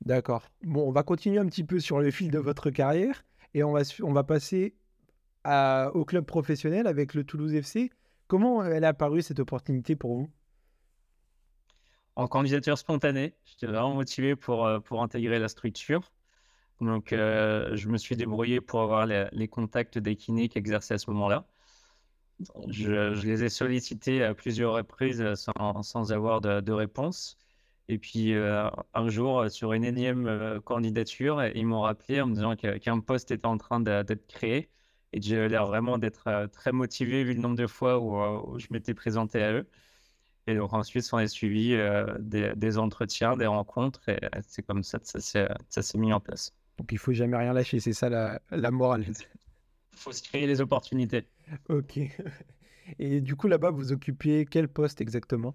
D'accord. 0.00 0.48
Bon, 0.62 0.88
on 0.88 0.90
va 0.90 1.02
continuer 1.02 1.38
un 1.38 1.46
petit 1.46 1.64
peu 1.64 1.80
sur 1.80 2.00
le 2.00 2.10
fil 2.10 2.30
de 2.30 2.38
votre 2.38 2.70
carrière 2.70 3.22
et 3.52 3.62
on 3.62 3.72
va, 3.72 3.82
on 4.02 4.12
va 4.14 4.24
passer 4.24 4.74
à, 5.44 5.90
au 5.92 6.06
club 6.06 6.24
professionnel 6.24 6.86
avec 6.86 7.12
le 7.12 7.24
Toulouse 7.24 7.54
FC. 7.54 7.90
Comment 8.32 8.64
elle 8.64 8.84
a 8.84 8.88
apparu 8.88 9.20
cette 9.20 9.40
opportunité 9.40 9.94
pour 9.94 10.16
vous? 10.16 10.30
En 12.16 12.26
candidature 12.26 12.78
spontanée, 12.78 13.34
j'étais 13.44 13.66
vraiment 13.66 13.92
motivé 13.92 14.36
pour, 14.36 14.66
pour 14.84 15.02
intégrer 15.02 15.38
la 15.38 15.48
structure. 15.48 16.10
Donc, 16.80 17.08
je 17.10 17.88
me 17.88 17.98
suis 17.98 18.16
débrouillé 18.16 18.62
pour 18.62 18.80
avoir 18.80 19.04
les, 19.04 19.48
contacts 19.48 19.98
des 19.98 20.16
kinés 20.16 20.48
qui 20.48 20.56
exerçaient 20.56 20.94
à 20.94 20.98
ce 20.98 21.10
moment-là. 21.10 21.46
Je, 22.68 23.22
les 23.22 23.44
ai 23.44 23.50
sollicités 23.50 24.24
à 24.24 24.32
plusieurs 24.32 24.72
reprises 24.72 25.34
sans, 25.34 25.82
sans 25.82 26.10
avoir 26.10 26.40
de, 26.40 26.72
réponse. 26.72 27.36
Et 27.88 27.98
puis 27.98 28.32
euh, 28.32 28.70
un 28.94 29.10
jour, 29.10 29.40
euh, 29.40 29.48
sur 29.50 29.74
une 29.74 29.84
énième 29.84 30.26
euh, 30.26 30.58
candidature, 30.58 31.44
ils 31.54 31.66
m'ont 31.66 31.82
rappelé 31.82 32.22
en 32.22 32.28
me 32.28 32.34
disant 32.34 32.56
qu'un 32.56 33.00
poste 33.00 33.30
était 33.30 33.44
en 33.44 33.58
train 33.58 33.80
d'être 33.80 34.26
créé. 34.26 34.70
Et 35.12 35.20
j'ai 35.20 35.48
l'air 35.48 35.66
vraiment 35.66 35.98
d'être 35.98 36.46
très 36.52 36.72
motivé 36.72 37.24
vu 37.24 37.34
le 37.34 37.40
nombre 37.40 37.56
de 37.56 37.66
fois 37.66 37.98
où, 38.00 38.58
je 38.58 38.66
m'étais 38.70 38.94
présenté 38.94 39.42
à 39.42 39.52
eux. 39.52 39.66
Et 40.46 40.56
donc 40.56 40.72
ensuite, 40.72 41.08
on 41.12 41.18
a 41.18 41.26
suivi 41.28 41.76
des, 42.18 42.78
entretiens, 42.78 43.36
des 43.36 43.46
rencontres. 43.46 44.08
Et 44.08 44.18
c'est 44.46 44.62
comme 44.62 44.82
ça 44.82 44.98
que 44.98 45.06
ça 45.06 45.82
s'est 45.82 45.98
mis 45.98 46.12
en 46.12 46.20
place. 46.20 46.54
Donc 46.78 46.90
il 46.92 46.98
faut 46.98 47.12
jamais 47.12 47.36
rien 47.36 47.52
lâcher, 47.52 47.78
c'est 47.80 47.92
ça 47.92 48.08
la, 48.08 48.40
la 48.50 48.70
morale. 48.70 49.04
Il 49.92 49.98
faut 49.98 50.12
se 50.12 50.22
créer 50.22 50.46
les 50.46 50.60
opportunités. 50.60 51.28
Ok. 51.68 51.98
Et 52.98 53.20
du 53.20 53.36
coup, 53.36 53.48
là-bas, 53.48 53.70
vous 53.70 53.92
occupiez 53.92 54.46
quel 54.46 54.68
poste 54.68 55.00
exactement? 55.00 55.54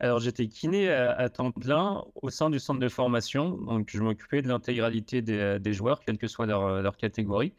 Alors, 0.00 0.20
j'étais 0.20 0.46
kiné 0.46 0.90
à, 0.90 1.28
temps 1.28 1.50
plein 1.50 2.04
au 2.22 2.30
sein 2.30 2.50
du 2.50 2.60
centre 2.60 2.78
de 2.78 2.88
formation. 2.88 3.50
Donc, 3.50 3.90
je 3.90 4.00
m'occupais 4.00 4.42
de 4.42 4.48
l'intégralité 4.48 5.22
des, 5.22 5.72
joueurs, 5.72 6.00
quelle 6.00 6.18
que 6.18 6.28
soit 6.28 6.46
leur, 6.46 6.96
catégorie. 6.96 7.52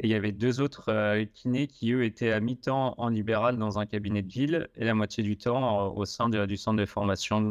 Et 0.00 0.06
il 0.06 0.10
y 0.10 0.14
avait 0.14 0.32
deux 0.32 0.60
autres 0.60 0.90
euh, 0.90 1.24
kinés 1.24 1.66
qui, 1.66 1.92
eux, 1.92 2.04
étaient 2.04 2.32
à 2.32 2.40
mi-temps 2.40 2.94
en 2.98 3.08
libéral 3.08 3.58
dans 3.58 3.78
un 3.78 3.86
cabinet 3.86 4.22
de 4.22 4.30
ville 4.30 4.68
et 4.76 4.84
la 4.84 4.94
moitié 4.94 5.24
du 5.24 5.36
temps 5.36 5.88
au 5.88 6.04
sein 6.04 6.28
du 6.28 6.56
centre 6.56 6.78
de 6.78 6.86
formation 6.86 7.50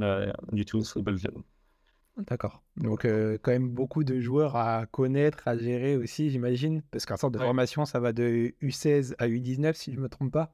du 0.54 0.66
Toulouse 0.66 0.90
Football 0.92 1.20
Club. 1.20 1.36
D'accord. 2.26 2.64
Donc, 2.78 3.06
euh, 3.06 3.38
quand 3.42 3.52
même 3.52 3.70
beaucoup 3.70 4.04
de 4.04 4.20
joueurs 4.20 4.56
à 4.56 4.86
connaître, 4.88 5.48
à 5.48 5.56
gérer 5.56 5.96
aussi, 5.96 6.32
j'imagine. 6.32 6.82
Parce 6.90 7.06
qu'un 7.06 7.18
centre 7.18 7.38
de 7.38 7.44
formation, 7.44 7.86
ça 7.86 8.00
va 8.00 8.12
de 8.12 8.54
U16 8.62 9.14
à 9.20 9.28
U19, 9.28 9.74
si 9.74 9.92
je 9.92 9.98
ne 9.98 10.02
me 10.02 10.10
trompe 10.10 10.32
pas. 10.32 10.52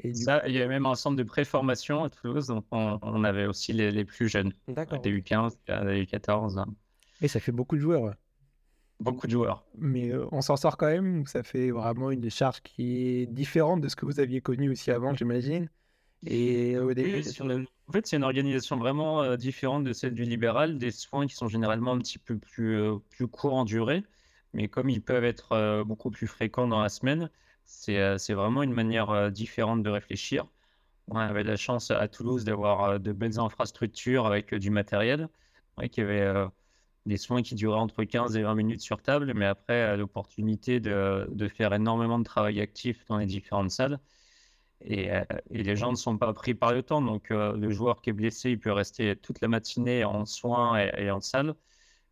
Et 0.00 0.14
Ça, 0.14 0.46
il 0.46 0.52
y 0.52 0.58
avait 0.58 0.68
même 0.68 0.86
un 0.86 0.94
centre 0.94 1.16
de 1.16 1.22
préformation 1.22 2.04
à 2.04 2.10
Toulouse, 2.10 2.46
donc 2.46 2.64
on, 2.70 3.24
avait 3.24 3.46
aussi 3.46 3.72
les, 3.72 4.04
plus 4.04 4.28
jeunes. 4.28 4.52
D'accord. 4.68 5.00
Des 5.00 5.10
U15, 5.10 5.56
des 5.66 6.04
U14. 6.04 6.64
Et 7.22 7.28
ça 7.28 7.40
fait 7.40 7.52
beaucoup 7.52 7.76
de 7.76 7.80
joueurs. 7.80 8.14
Beaucoup 9.00 9.26
de 9.26 9.32
joueurs. 9.32 9.64
Mais 9.76 10.10
euh, 10.12 10.26
on 10.32 10.40
s'en 10.40 10.56
sort 10.56 10.76
quand 10.76 10.88
même. 10.88 11.26
Ça 11.26 11.42
fait 11.42 11.70
vraiment 11.70 12.10
une 12.10 12.30
charge 12.30 12.60
qui 12.62 13.20
est 13.20 13.26
différente 13.26 13.80
de 13.80 13.88
ce 13.88 13.96
que 13.96 14.04
vous 14.04 14.18
aviez 14.18 14.40
connu 14.40 14.70
aussi 14.70 14.90
avant, 14.90 15.14
j'imagine. 15.14 15.68
Et 16.26 16.76
au 16.78 16.92
début, 16.94 17.22
en 17.88 17.92
fait, 17.92 18.06
c'est 18.06 18.16
une 18.16 18.24
organisation 18.24 18.76
vraiment 18.76 19.22
euh, 19.22 19.36
différente 19.36 19.84
de 19.84 19.92
celle 19.92 20.14
du 20.14 20.24
libéral, 20.24 20.78
des 20.78 20.90
soins 20.90 21.26
qui 21.26 21.34
sont 21.34 21.48
généralement 21.48 21.92
un 21.92 21.98
petit 21.98 22.18
peu 22.18 22.36
plus, 22.38 22.76
euh, 22.76 22.98
plus 23.10 23.28
courts 23.28 23.54
en 23.54 23.64
durée, 23.64 24.04
mais 24.52 24.68
comme 24.68 24.90
ils 24.90 25.02
peuvent 25.02 25.24
être 25.24 25.52
euh, 25.52 25.84
beaucoup 25.84 26.10
plus 26.10 26.26
fréquents 26.26 26.66
dans 26.66 26.82
la 26.82 26.88
semaine, 26.88 27.30
c'est 27.66 28.18
c'est 28.18 28.32
vraiment 28.32 28.62
une 28.62 28.72
manière 28.72 29.30
différente 29.30 29.82
de 29.82 29.90
réfléchir. 29.90 30.46
On 31.08 31.16
avait 31.16 31.44
la 31.44 31.56
chance 31.56 31.90
à 31.90 32.08
Toulouse 32.08 32.44
d'avoir 32.44 32.98
de 32.98 33.12
belles 33.12 33.38
infrastructures 33.38 34.26
avec 34.26 34.54
du 34.54 34.70
matériel, 34.70 35.28
ouais, 35.76 35.90
qui 35.90 36.00
avait 36.00 36.48
des 37.08 37.16
soins 37.16 37.42
qui 37.42 37.54
duraient 37.54 37.78
entre 37.78 38.04
15 38.04 38.36
et 38.36 38.42
20 38.42 38.54
minutes 38.54 38.80
sur 38.80 39.02
table, 39.02 39.32
mais 39.34 39.46
après 39.46 39.96
l'opportunité 39.96 40.78
de, 40.78 41.48
faire 41.48 41.72
énormément 41.72 42.18
de 42.18 42.24
travail 42.24 42.60
actif 42.60 43.04
dans 43.06 43.16
les 43.16 43.26
différentes 43.26 43.70
salles. 43.70 43.98
Euh, 44.90 45.24
et, 45.50 45.62
les 45.62 45.74
gens 45.74 45.90
ne 45.90 45.96
sont 45.96 46.18
pas 46.18 46.32
pris 46.34 46.54
par 46.54 46.72
le 46.72 46.82
temps. 46.82 47.00
Donc, 47.00 47.30
euh, 47.30 47.56
le 47.56 47.70
joueur 47.70 48.02
qui 48.02 48.10
est 48.10 48.12
blessé, 48.12 48.50
il 48.50 48.60
peut 48.60 48.72
rester 48.72 49.16
toute 49.16 49.40
la 49.40 49.48
matinée 49.48 50.04
en 50.04 50.26
soins 50.26 50.78
et, 50.78 51.10
en 51.10 51.20
salle. 51.20 51.54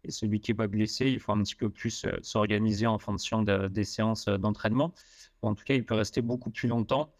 Et 0.02 0.10
celui 0.10 0.40
qui 0.40 0.50
n'est 0.50 0.56
pas 0.56 0.66
blessé, 0.66 1.10
il 1.10 1.20
faut 1.20 1.32
un 1.32 1.42
petit 1.42 1.56
peu 1.56 1.68
plus 1.68 2.04
euh, 2.06 2.16
s'organiser 2.22 2.86
en 2.86 2.98
fonction 2.98 3.42
des 3.42 3.84
séances 3.84 4.26
d'entraînement. 4.26 4.94
En 5.42 5.54
tout 5.54 5.64
cas, 5.64 5.74
il 5.74 5.84
peut 5.84 5.94
rester 5.94 6.22
beaucoup 6.22 6.50
plus 6.50 6.68
longtemps 6.68 7.12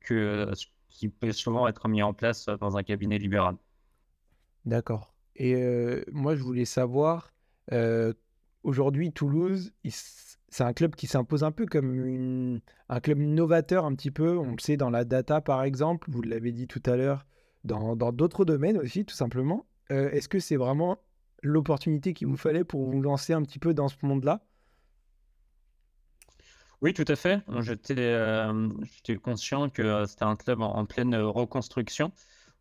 que 0.00 0.50
ce 0.54 0.66
qui 0.88 1.08
peut 1.08 1.32
souvent 1.32 1.68
être 1.68 1.88
mis 1.88 2.02
en 2.02 2.12
place 2.12 2.46
dans 2.60 2.76
un 2.76 2.82
cabinet 2.82 3.18
libéral. 3.18 3.56
D'accord. 4.64 5.11
Et 5.36 5.54
moi, 6.12 6.34
je 6.36 6.42
voulais 6.42 6.64
savoir, 6.64 7.32
aujourd'hui, 8.62 9.12
Toulouse, 9.12 9.72
c'est 10.48 10.64
un 10.64 10.72
club 10.74 10.94
qui 10.94 11.06
s'impose 11.06 11.44
un 11.44 11.50
peu 11.50 11.64
comme 11.64 12.60
un 12.88 13.00
club 13.00 13.18
novateur 13.18 13.86
un 13.86 13.94
petit 13.94 14.10
peu. 14.10 14.36
On 14.36 14.52
le 14.52 14.60
sait 14.60 14.76
dans 14.76 14.90
la 14.90 15.04
data 15.04 15.40
par 15.40 15.62
exemple, 15.62 16.10
vous 16.10 16.20
l'avez 16.20 16.52
dit 16.52 16.66
tout 16.66 16.82
à 16.84 16.96
l'heure, 16.96 17.24
dans 17.64 17.94
d'autres 18.12 18.44
domaines 18.44 18.76
aussi 18.78 19.04
tout 19.06 19.14
simplement. 19.14 19.66
Est-ce 19.88 20.28
que 20.28 20.38
c'est 20.38 20.56
vraiment 20.56 20.98
l'opportunité 21.42 22.12
qu'il 22.12 22.28
vous 22.28 22.36
fallait 22.36 22.64
pour 22.64 22.84
vous 22.88 23.00
lancer 23.00 23.32
un 23.32 23.42
petit 23.42 23.58
peu 23.58 23.72
dans 23.74 23.88
ce 23.88 23.96
monde-là? 24.02 24.44
Oui, 26.82 26.92
tout 26.92 27.04
à 27.08 27.16
fait. 27.16 27.40
J'étais 27.60 29.16
conscient 29.22 29.70
que 29.70 30.04
c'était 30.06 30.24
un 30.24 30.36
club 30.36 30.60
en 30.60 30.84
pleine 30.84 31.14
reconstruction 31.14 32.12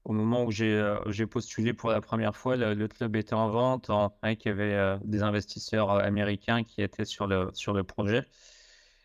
au 0.04 0.14
moment 0.14 0.46
où 0.46 0.52
euh, 0.62 1.00
j'ai 1.08 1.28
postulé 1.28 1.74
pour 1.74 1.92
la 1.92 2.02
première 2.02 2.36
fois, 2.36 2.56
le, 2.58 2.88
club 2.88 3.16
était 3.16 3.34
en 3.34 3.50
vente, 3.50 3.90
en, 3.90 4.14
il 4.24 4.38
y 4.46 4.50
avait 4.50 4.74
euh, 4.74 4.98
des 5.04 5.22
investisseurs 5.24 5.92
euh, 5.92 6.00
américains 6.00 6.64
qui 6.64 6.82
étaient 6.82 7.06
sur 7.06 7.28
le, 7.28 7.50
sur 7.54 7.74
le 7.74 7.84
projet. 7.84 8.26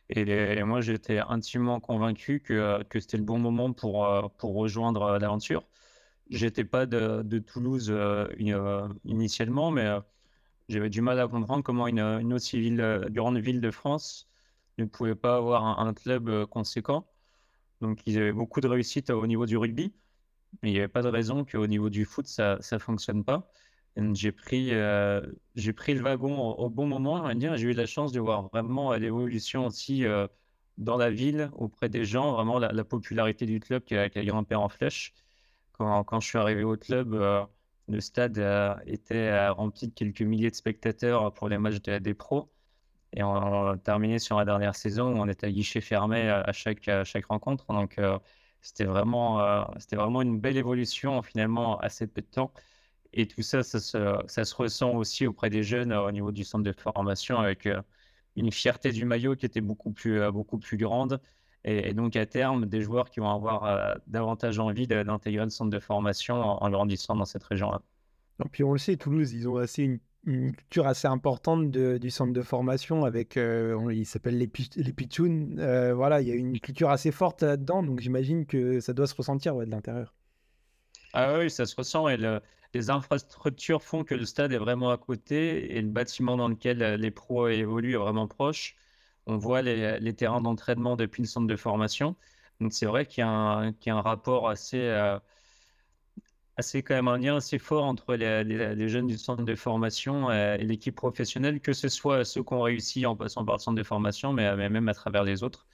Et, 0.09 0.63
moi, 0.63 0.81
j'étais 0.81 1.19
intimement 1.19 1.81
convaincu 1.81 2.41
que, 2.41 2.83
que 2.85 3.01
c'était 3.01 3.17
le 3.17 3.25
bon 3.25 3.39
moment 3.41 3.73
pour, 3.73 4.09
pour 4.39 4.55
rejoindre 4.55 5.19
l'aventure. 5.19 5.65
J'étais 6.31 6.65
pas 6.65 6.87
de, 6.87 7.39
Toulouse 7.41 7.93
initialement, 9.05 9.73
mais 9.73 9.99
j'avais 10.69 10.91
du 10.91 11.01
mal 11.01 11.19
à 11.19 11.27
comprendre 11.27 11.65
comment 11.65 11.89
une, 11.89 12.33
aussi 12.33 12.71
grande 13.11 13.39
ville 13.39 13.61
de 13.61 13.71
France 13.73 14.29
ne 14.79 14.85
pouvait 14.85 15.17
pas 15.17 15.37
avoir 15.37 15.81
un, 15.81 15.93
club 15.93 16.47
conséquent. 16.47 17.09
Donc, 17.81 18.01
ils 18.07 18.17
avaient 18.17 18.33
beaucoup 18.33 18.61
de 18.61 18.69
réussite 18.69 19.11
au 19.11 19.27
niveau 19.27 19.47
du 19.47 19.57
rugby 19.57 19.93
il 20.63 20.73
n'y 20.73 20.79
avait 20.79 20.89
pas 20.89 21.03
de 21.03 21.09
raison 21.09 21.45
qu'au 21.45 21.67
niveau 21.67 21.91
du 21.91 22.05
foot, 22.05 22.27
ça 22.27 22.59
ne 22.73 22.79
fonctionne 22.79 23.25
pas. 23.25 23.49
J'ai 24.13 24.31
pris, 24.33 24.71
euh, 24.73 25.23
pris 25.75 25.95
le 25.95 26.03
wagon 26.03 26.39
au, 26.39 26.69
bon 26.69 26.87
moment, 26.87 27.33
dire. 27.35 27.57
J'ai 27.57 27.69
eu 27.69 27.73
la 27.73 27.87
chance 27.87 28.13
de 28.13 28.21
voir 28.21 28.49
vraiment 28.49 28.93
l'évolution 28.95 29.67
aussi 29.67 30.05
euh, 30.05 30.27
dans 30.77 30.99
la 30.99 31.11
ville, 31.11 31.51
auprès 31.55 31.89
des 31.89 32.05
gens, 32.05 32.33
vraiment 32.33 32.59
la, 32.59 32.85
popularité 32.85 33.47
du 33.47 33.59
club 33.59 33.85
qui 33.85 33.97
a, 33.97 34.11
qui 34.11 34.19
a, 34.19 34.25
grimpé 34.25 34.55
en 34.55 34.69
flèche. 34.69 35.15
Quand, 35.73 36.05
quand, 36.05 36.21
je 36.21 36.29
suis 36.29 36.39
arrivé 36.39 36.63
au 36.63 36.77
club, 36.77 37.15
euh, 37.15 37.45
le 37.89 38.01
stade 38.01 38.39
était 38.87 39.49
rempli 39.49 39.89
de 39.89 39.95
quelques 39.95 40.23
milliers 40.23 40.51
de 40.51 40.57
spectateurs 40.57 41.33
pour 41.33 41.49
les 41.49 41.59
matchs 41.59 41.81
des 41.81 42.15
pros. 42.15 42.53
Et 43.15 43.23
on, 43.23 43.69
a 43.69 43.79
terminé 43.79 44.19
sur 44.19 44.39
la 44.39 44.45
dernière 44.45 44.75
saison 44.77 45.15
où 45.15 45.19
on 45.19 45.29
était 45.29 45.47
à 45.47 45.51
guichet 45.51 45.81
fermé 45.81 46.29
à 46.29 46.53
chaque, 46.53 46.89
à 46.89 47.05
chaque 47.05 47.27
rencontre. 47.27 47.67
Donc, 47.69 47.99
c'était 48.67 48.85
vraiment, 48.85 49.41
euh, 49.41 49.65
vraiment 49.93 50.23
une 50.23 50.41
belle 50.41 50.57
évolution 50.57 51.23
finalement 51.23 51.79
assez 51.79 52.07
peu 52.09 52.21
de 52.21 52.27
temps. 52.27 52.53
Et 53.13 53.29
tout 53.29 53.43
ça, 53.43 53.63
ça 53.63 53.81
se, 53.81 54.19
ça 54.27 54.45
se 54.45 54.55
ressent 54.57 54.93
aussi 54.95 55.27
auprès 55.27 55.51
des 55.51 55.63
jeunes 55.63 55.93
euh, 55.93 56.03
au 56.07 56.11
niveau 56.11 56.33
du 56.33 56.45
centre 56.45 56.65
de 56.65 56.73
formation 56.73 57.39
avec 57.39 57.67
euh, 57.67 57.81
une 58.37 58.51
fierté 58.53 58.91
du 58.93 59.05
maillot 59.05 59.37
qui 59.37 59.47
était 59.47 59.61
beaucoup 59.61 59.93
plus, 59.93 60.31
beaucoup 60.33 60.59
plus 60.59 60.77
grande. 60.77 61.21
Et, 61.65 61.95
donc 61.95 62.17
à 62.17 62.27
terme, 62.27 62.67
des 62.67 62.83
joueurs 62.83 63.11
qui 63.11 63.21
vont 63.21 63.31
avoir 63.31 63.99
davantage 64.07 64.59
envie 64.59 64.87
d'intégrer 64.87 65.45
le 65.45 65.51
centre 65.51 65.71
de 65.71 65.79
formation 65.81 66.37
en, 66.37 66.63
en 66.63 66.71
grandissant 66.71 67.17
dans 67.17 67.25
cette 67.25 67.45
région-là. 67.45 67.83
Et 68.45 68.49
puis 68.49 68.65
on 68.65 68.73
le 68.73 68.79
sait, 68.79 68.97
Toulouse, 68.97 69.33
ils 69.33 69.49
ont 69.49 69.57
assez 69.57 69.83
une 69.85 69.99
une 70.27 70.55
culture 70.55 70.87
assez 70.87 71.07
importante 71.07 71.71
du 71.71 72.11
centre 72.11 72.33
de 72.33 72.43
formation 72.43 73.05
avec, 73.05 73.37
euh, 73.37 73.93
il 73.93 74.05
s'appelle 74.05 74.37
les, 74.37 74.51
les 74.77 74.93
Pichouns. 74.93 75.57
Euh, 75.59 75.95
voilà, 75.95 76.21
il 76.21 76.29
y 76.29 76.33
a 76.33 76.35
une 76.35 76.59
culture 76.59 76.91
assez 76.91 77.13
forte 77.13 77.43
là-dedans, 77.43 77.83
donc 77.83 78.01
j'imagine 78.01 78.45
que 78.45 78.81
ça 78.81 78.93
doit 78.93 79.07
se 79.07 79.15
ressentir 79.15 79.55
de 79.55 79.65
l'intérieur. 79.65 80.15
Ah 81.13 81.39
oui, 81.39 81.49
ça 81.49 81.65
se 81.65 81.77
ressent 81.77 82.09
et 82.09 82.19
les 82.75 82.91
infrastructures 82.91 83.83
font 83.83 84.05
que 84.05 84.15
le 84.15 84.27
stade 84.27 84.53
est 84.53 84.59
vraiment 84.59 84.91
à 84.91 84.99
côté 84.99 85.77
et 85.77 85.81
le 85.81 85.89
bâtiment 85.89 86.37
dans 86.37 86.49
lequel 86.49 86.83
euh, 86.83 86.97
les 86.97 87.11
pros 87.13 87.49
évoluent 87.49 87.95
est 87.95 87.99
vraiment 87.99 88.27
proche. 88.27 88.77
On 89.27 89.39
voit 89.39 89.63
les, 89.63 90.15
terrains 90.15 90.41
d'entraînement 90.41 90.97
depuis 90.97 91.23
le 91.23 91.29
centre 91.29 91.47
de 91.47 91.57
formation. 91.57 92.17
Donc 92.61 92.73
c'est 92.73 92.87
vrai 92.87 93.07
qu'il 93.07 93.23
y, 93.23 93.25
a 93.25 93.31
un 93.31 94.01
rapport 94.01 94.49
assez, 94.49 94.79
assez 96.57 96.83
quand 96.83 96.95
même 96.95 97.09
un 97.09 97.19
lien 97.19 97.37
assez 97.37 97.59
fort 97.59 97.85
entre 97.85 98.15
les, 98.15 98.89
jeunes 98.89 99.07
du 99.07 99.19
centre 99.19 99.43
de 99.43 99.55
formation 99.55 100.31
et 100.33 100.59
l'équipe 100.59 100.95
professionnelle, 100.95 101.61
que 101.61 101.73
ce 101.73 101.89
soit 101.89 102.25
ceux 102.25 102.43
qui 102.43 102.55
ont 102.55 102.63
réussi 102.63 103.05
en 103.07 103.15
passant 103.15 103.45
par 103.45 103.57
le 103.57 103.61
centre 103.61 103.77
de 103.77 103.83
formation, 103.83 104.33
mais, 104.33 104.57
même 104.71 104.89
à 104.89 104.95
travers 104.95 105.25
les 105.25 105.43
autres. 105.43 105.67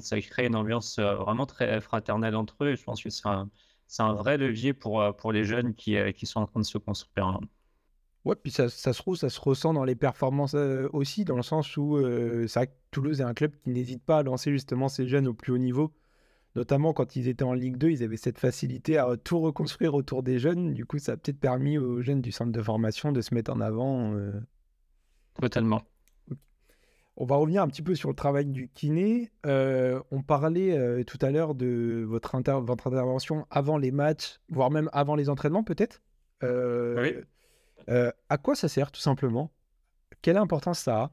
Ça 0.00 0.18
crée 0.20 0.46
une 0.46 0.56
ambiance 0.56 0.98
vraiment 0.98 1.44
très 1.44 1.80
fraternelle 1.80 2.36
entre 2.36 2.64
eux. 2.64 2.70
Et 2.70 2.76
je 2.76 2.82
pense 2.82 3.02
que 3.02 3.10
c'est 3.10 3.28
un, 4.02 4.14
vrai 4.14 4.38
levier 4.38 4.72
pour, 4.72 5.14
pour 5.16 5.30
les 5.30 5.44
jeunes 5.44 5.74
qui, 5.74 5.96
sont 6.24 6.40
en 6.40 6.46
train 6.46 6.60
de 6.60 6.64
se 6.64 6.78
construire. 6.78 7.38
Ouais, 8.24 8.36
puis 8.36 8.50
ça, 8.50 8.70
ça, 8.70 8.94
se 8.94 8.98
trouve, 8.98 9.16
ça 9.16 9.28
se 9.28 9.38
ressent 9.38 9.74
dans 9.74 9.84
les 9.84 9.94
performances 9.94 10.54
aussi, 10.94 11.26
dans 11.26 11.36
le 11.36 11.42
sens 11.42 11.76
où 11.76 11.98
c'est 12.48 12.60
vrai 12.60 12.66
que 12.68 12.72
Toulouse 12.90 13.20
est 13.20 13.24
un 13.24 13.34
club 13.34 13.52
qui 13.62 13.68
n'hésite 13.70 14.02
pas 14.02 14.18
à 14.18 14.22
lancer 14.22 14.52
justement 14.52 14.88
ses 14.88 15.06
jeunes 15.06 15.28
au 15.28 15.34
plus 15.34 15.52
haut 15.52 15.58
niveau. 15.58 15.92
Notamment 16.56 16.92
quand 16.92 17.16
ils 17.16 17.28
étaient 17.28 17.44
en 17.44 17.52
Ligue 17.52 17.76
2, 17.76 17.90
ils 17.90 18.02
avaient 18.04 18.16
cette 18.16 18.38
facilité 18.38 18.96
à 18.98 19.16
tout 19.16 19.40
reconstruire 19.40 19.94
autour 19.94 20.22
des 20.22 20.38
jeunes. 20.38 20.72
Du 20.72 20.86
coup, 20.86 20.98
ça 20.98 21.12
a 21.12 21.16
peut-être 21.16 21.40
permis 21.40 21.78
aux 21.78 22.00
jeunes 22.00 22.20
du 22.20 22.30
centre 22.30 22.52
de 22.52 22.62
formation 22.62 23.10
de 23.10 23.20
se 23.20 23.34
mettre 23.34 23.52
en 23.52 23.60
avant. 23.60 24.14
Totalement. 25.40 25.82
On 27.16 27.26
va 27.26 27.36
revenir 27.36 27.62
un 27.62 27.68
petit 27.68 27.82
peu 27.82 27.94
sur 27.94 28.08
le 28.08 28.14
travail 28.14 28.46
du 28.46 28.68
kiné. 28.68 29.32
on 29.44 30.22
parlait 30.24 31.04
tout 31.04 31.18
à 31.22 31.32
l'heure 31.32 31.56
de 31.56 32.04
votre, 32.06 32.38
votre, 32.60 32.86
intervention 32.86 33.46
avant 33.50 33.76
les 33.76 33.90
matchs, 33.90 34.38
voire 34.48 34.70
même 34.70 34.88
avant 34.92 35.16
les 35.16 35.28
entraînements, 35.28 35.64
peut-être. 35.64 36.02
oui. 36.42 37.14
Euh, 37.88 38.10
à 38.28 38.38
quoi 38.38 38.54
ça 38.54 38.68
sert 38.68 38.90
tout 38.90 39.00
simplement? 39.00 39.52
Quelle 40.22 40.36
importance 40.36 40.80
ça 40.80 41.02
a? 41.02 41.10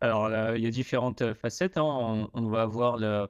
Alors, 0.00 0.30
il 0.56 0.62
y 0.62 0.66
a 0.66 0.70
différentes 0.70 1.22
euh, 1.22 1.34
facettes. 1.34 1.76
Hein. 1.76 2.28
On, 2.32 2.48
va 2.48 2.62
avoir 2.62 2.96
le, 2.96 3.28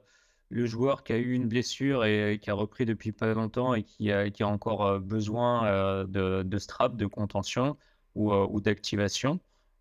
joueur 0.51 1.03
qui 1.03 1.13
a 1.13 1.17
eu 1.17 1.33
une 1.33 1.47
blessure 1.47 2.05
et 2.05 2.39
qui 2.41 2.49
a 2.49 2.53
repris 2.53 2.85
depuis 2.85 3.11
pas 3.11 3.33
longtemps 3.33 3.73
et 3.73 3.83
qui 3.83 4.11
a, 4.11 4.29
qui 4.29 4.43
a 4.43 4.47
encore 4.47 4.85
euh, 4.85 4.99
besoin 4.99 6.05
de, 6.05 6.43
de 6.43 6.57
strap, 6.57 6.95
de 6.95 7.05
contention 7.05 7.77
ou, 8.15 8.59
d'activation. 8.61 9.39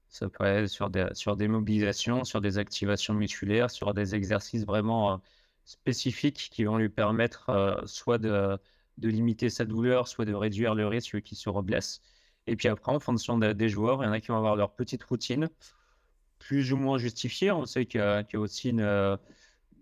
Ça 0.09 0.29
peut 0.29 0.45
être 0.45 0.69
sur 0.69 0.91
des, 0.91 1.09
sur 1.13 1.37
des 1.37 1.49
mobilisations, 1.49 2.25
sur 2.25 2.41
des 2.41 2.59
activations 2.59 3.15
musculaires, 3.15 3.71
sur 3.71 3.95
des 3.95 4.15
exercices 4.15 4.65
vraiment 4.65 5.21
spécifiques 5.65 6.49
qui 6.53 6.65
vont 6.65 6.79
lui 6.79 6.89
permettre 6.89 7.83
soit 7.87 8.19
de 8.19 8.59
de 8.99 9.09
limiter 9.09 9.49
sa 9.51 9.65
douleur, 9.65 10.09
soit 10.09 10.25
de 10.25 10.35
réduire 10.35 10.75
le 10.75 10.87
risque 10.87 11.23
qu'il 11.23 11.39
se 11.39 11.49
reblesse. 11.49 12.03
Et 12.47 12.57
puis 12.57 12.69
après, 12.69 12.93
en 12.93 13.01
fonction 13.01 13.39
des 13.39 13.69
joueurs, 13.69 14.03
il 14.03 14.07
y 14.07 14.09
en 14.09 14.13
a 14.13 14.21
qui 14.21 14.29
vont 14.29 14.37
avoir 14.39 14.57
leur 14.57 14.75
petite 14.75 15.05
routine, 15.05 15.49
plus 16.39 16.73
ou 16.73 16.77
moins 16.77 16.99
justifiée. 16.99 17.51
On 17.51 17.67
sait 17.67 17.87
qu'il 17.87 18.01
y, 18.01 18.37
a 18.37 18.41
aussi 18.41 18.71
une, 18.71 18.81
euh, 18.81 19.17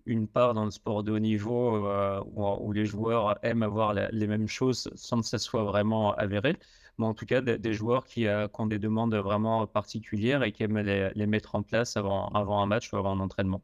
une, 0.07 0.29
part 0.29 0.55
dans 0.55 0.65
le 0.65 0.71
sport 0.71 1.03
de 1.03 1.13
haut 1.13 1.19
niveau 1.19 1.87
euh, 1.87 2.23
où, 2.35 2.73
les 2.73 2.87
joueurs 2.87 3.39
aiment 3.43 3.63
avoir 3.63 3.95
les 3.95 4.27
mêmes 4.27 4.49
choses 4.49 4.91
sans 4.95 5.21
que 5.21 5.27
ça 5.27 5.39
soit 5.39 5.65
vraiment 5.65 6.15
avéré. 6.15 6.57
Mais 6.99 7.07
en 7.07 7.15
tout 7.15 7.27
cas, 7.27 7.41
des, 7.43 7.73
joueurs 7.75 8.07
qui, 8.07 8.27
euh, 8.27 8.49
qui, 8.49 8.61
ont 8.61 8.67
des 8.67 8.79
demandes 8.79 9.15
vraiment 9.15 9.67
particulières 9.67 10.43
et 10.43 10.53
qui 10.53 10.63
aiment 10.63 10.79
les, 10.79 11.11
les, 11.15 11.27
mettre 11.27 11.55
en 11.55 11.63
place 11.63 11.97
avant, 11.97 12.29
avant 12.29 12.63
un 12.63 12.67
match 12.67 12.93
ou 12.93 12.97
avant 12.97 13.13
un 13.13 13.21
entraînement. 13.21 13.63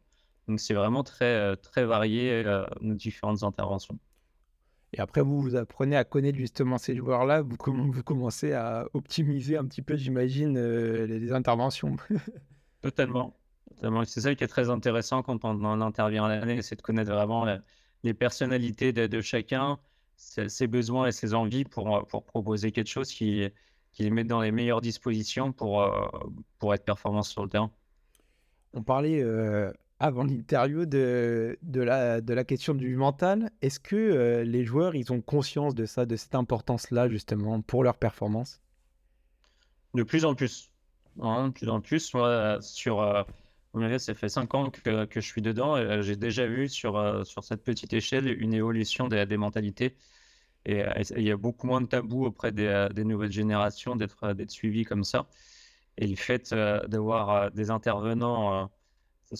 Donc 0.48 0.60
c'est 0.60 0.74
vraiment 0.74 1.02
très, 1.02 1.56
très 1.56 1.84
varié 1.84 2.44
nos 2.80 2.94
différentes 2.94 3.42
interventions. 3.42 3.98
Et 4.94 5.00
après, 5.00 5.22
vous, 5.22 5.40
vous 5.40 5.56
apprenez 5.56 5.96
à 5.96 6.04
connaître 6.04 6.36
justement 6.38 6.76
ces 6.76 6.94
joueurs-là. 6.94 7.42
Vous, 7.42 7.56
vous 7.66 8.02
commencez 8.02 8.52
à 8.52 8.86
optimiser 8.92 9.56
un 9.56 9.64
petit 9.64 9.80
peu, 9.80 9.96
j'imagine, 9.96 10.58
euh, 10.58 11.06
les, 11.06 11.32
interventions. 11.32 11.96
Totalement. 12.82 13.34
C'est 14.04 14.20
ça 14.20 14.34
qui 14.34 14.44
est 14.44 14.48
très 14.48 14.70
intéressant 14.70 15.22
quand 15.22 15.44
on, 15.44 15.80
intervient 15.80 16.24
à 16.24 16.28
l'année, 16.28 16.62
c'est 16.62 16.76
de 16.76 16.82
connaître 16.82 17.12
vraiment 17.12 17.46
les 18.02 18.14
personnalités 18.14 18.92
de, 18.92 19.20
chacun, 19.20 19.78
ses, 20.16 20.66
besoins 20.66 21.06
et 21.06 21.12
ses 21.12 21.34
envies 21.34 21.64
pour, 21.64 22.06
pour 22.08 22.24
proposer 22.24 22.72
quelque 22.72 22.88
chose 22.88 23.10
qui, 23.12 23.48
qui 23.92 24.02
les 24.02 24.10
met 24.10 24.24
dans 24.24 24.40
les 24.40 24.52
meilleures 24.52 24.80
dispositions 24.80 25.52
pour, 25.52 25.82
euh, 25.82 25.90
pour 26.58 26.74
être 26.74 26.84
performant 26.84 27.22
sur 27.22 27.42
le 27.42 27.48
terrain. 27.48 27.70
On 28.74 28.82
parlait 28.82 29.22
euh, 29.22 29.70
avant 30.00 30.24
l'interview 30.24 30.86
de, 30.86 31.58
de, 31.62 31.80
la, 31.80 32.20
de 32.20 32.34
la 32.34 32.44
question 32.44 32.74
du 32.74 32.96
mental. 32.96 33.50
Est-ce 33.60 33.78
que 33.78 33.96
euh, 33.96 34.44
les 34.44 34.64
joueurs, 34.64 34.94
ils 34.94 35.12
ont 35.12 35.20
conscience 35.20 35.74
de 35.74 35.84
ça, 35.84 36.06
de 36.06 36.16
cette 36.16 36.34
importance-là, 36.34 37.08
justement, 37.08 37.60
pour 37.60 37.84
leur 37.84 37.96
performance? 37.96 38.62
De 39.94 40.02
plus 40.02 40.24
en 40.24 40.34
plus. 40.34 40.70
Hein, 41.20 41.48
de 41.48 41.52
plus 41.52 41.68
en 41.68 41.80
plus. 41.82 42.14
Moi, 42.14 42.58
sur, 42.62 43.00
euh, 43.00 43.22
ça 43.98 44.14
fait 44.14 44.28
5 44.28 44.54
ans 44.54 44.70
que, 44.70 45.08
je 45.14 45.20
suis 45.20 45.42
dedans 45.42 45.76
euh, 45.76 46.02
j'ai 46.02 46.16
déjà 46.16 46.46
vu 46.46 46.68
sur, 46.68 47.26
sur 47.26 47.44
cette 47.44 47.62
petite 47.64 47.92
échelle 47.92 48.28
une 48.28 48.54
évolution 48.54 49.08
des, 49.08 49.36
mentalités. 49.36 49.96
Et 50.66 50.84
il 51.16 51.22
y 51.22 51.30
a 51.30 51.36
beaucoup 51.36 51.66
moins 51.66 51.80
de 51.80 51.86
tabous 51.86 52.24
auprès 52.26 52.52
des, 52.52 52.88
nouvelles 53.04 53.32
générations 53.32 53.96
d'être 53.96 54.34
suivis 54.48 54.84
comme 54.84 55.04
ça. 55.04 55.28
Et 55.98 56.06
le 56.06 56.16
fait 56.16 56.54
d'avoir 56.54 57.50
des 57.50 57.70
intervenants 57.70 58.70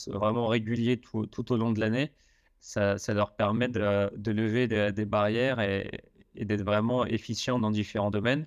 vraiment 0.09 0.47
régulier 0.47 0.99
tout, 1.01 1.27
tout, 1.27 1.53
au 1.53 1.57
long 1.57 1.73
de 1.73 1.81
l'année, 1.81 2.13
ça, 2.61 2.99
ça, 2.99 3.15
leur 3.15 3.35
permet 3.37 3.69
de, 3.69 4.11
de 4.17 4.33
lever 4.33 4.67
des, 4.69 5.05
barrières 5.05 5.61
et, 5.61 5.91
et 6.35 6.45
d'être 6.45 6.63
vraiment 6.63 7.05
efficient 7.07 7.59
dans 7.59 7.71
différents 7.71 8.11
domaines, 8.11 8.47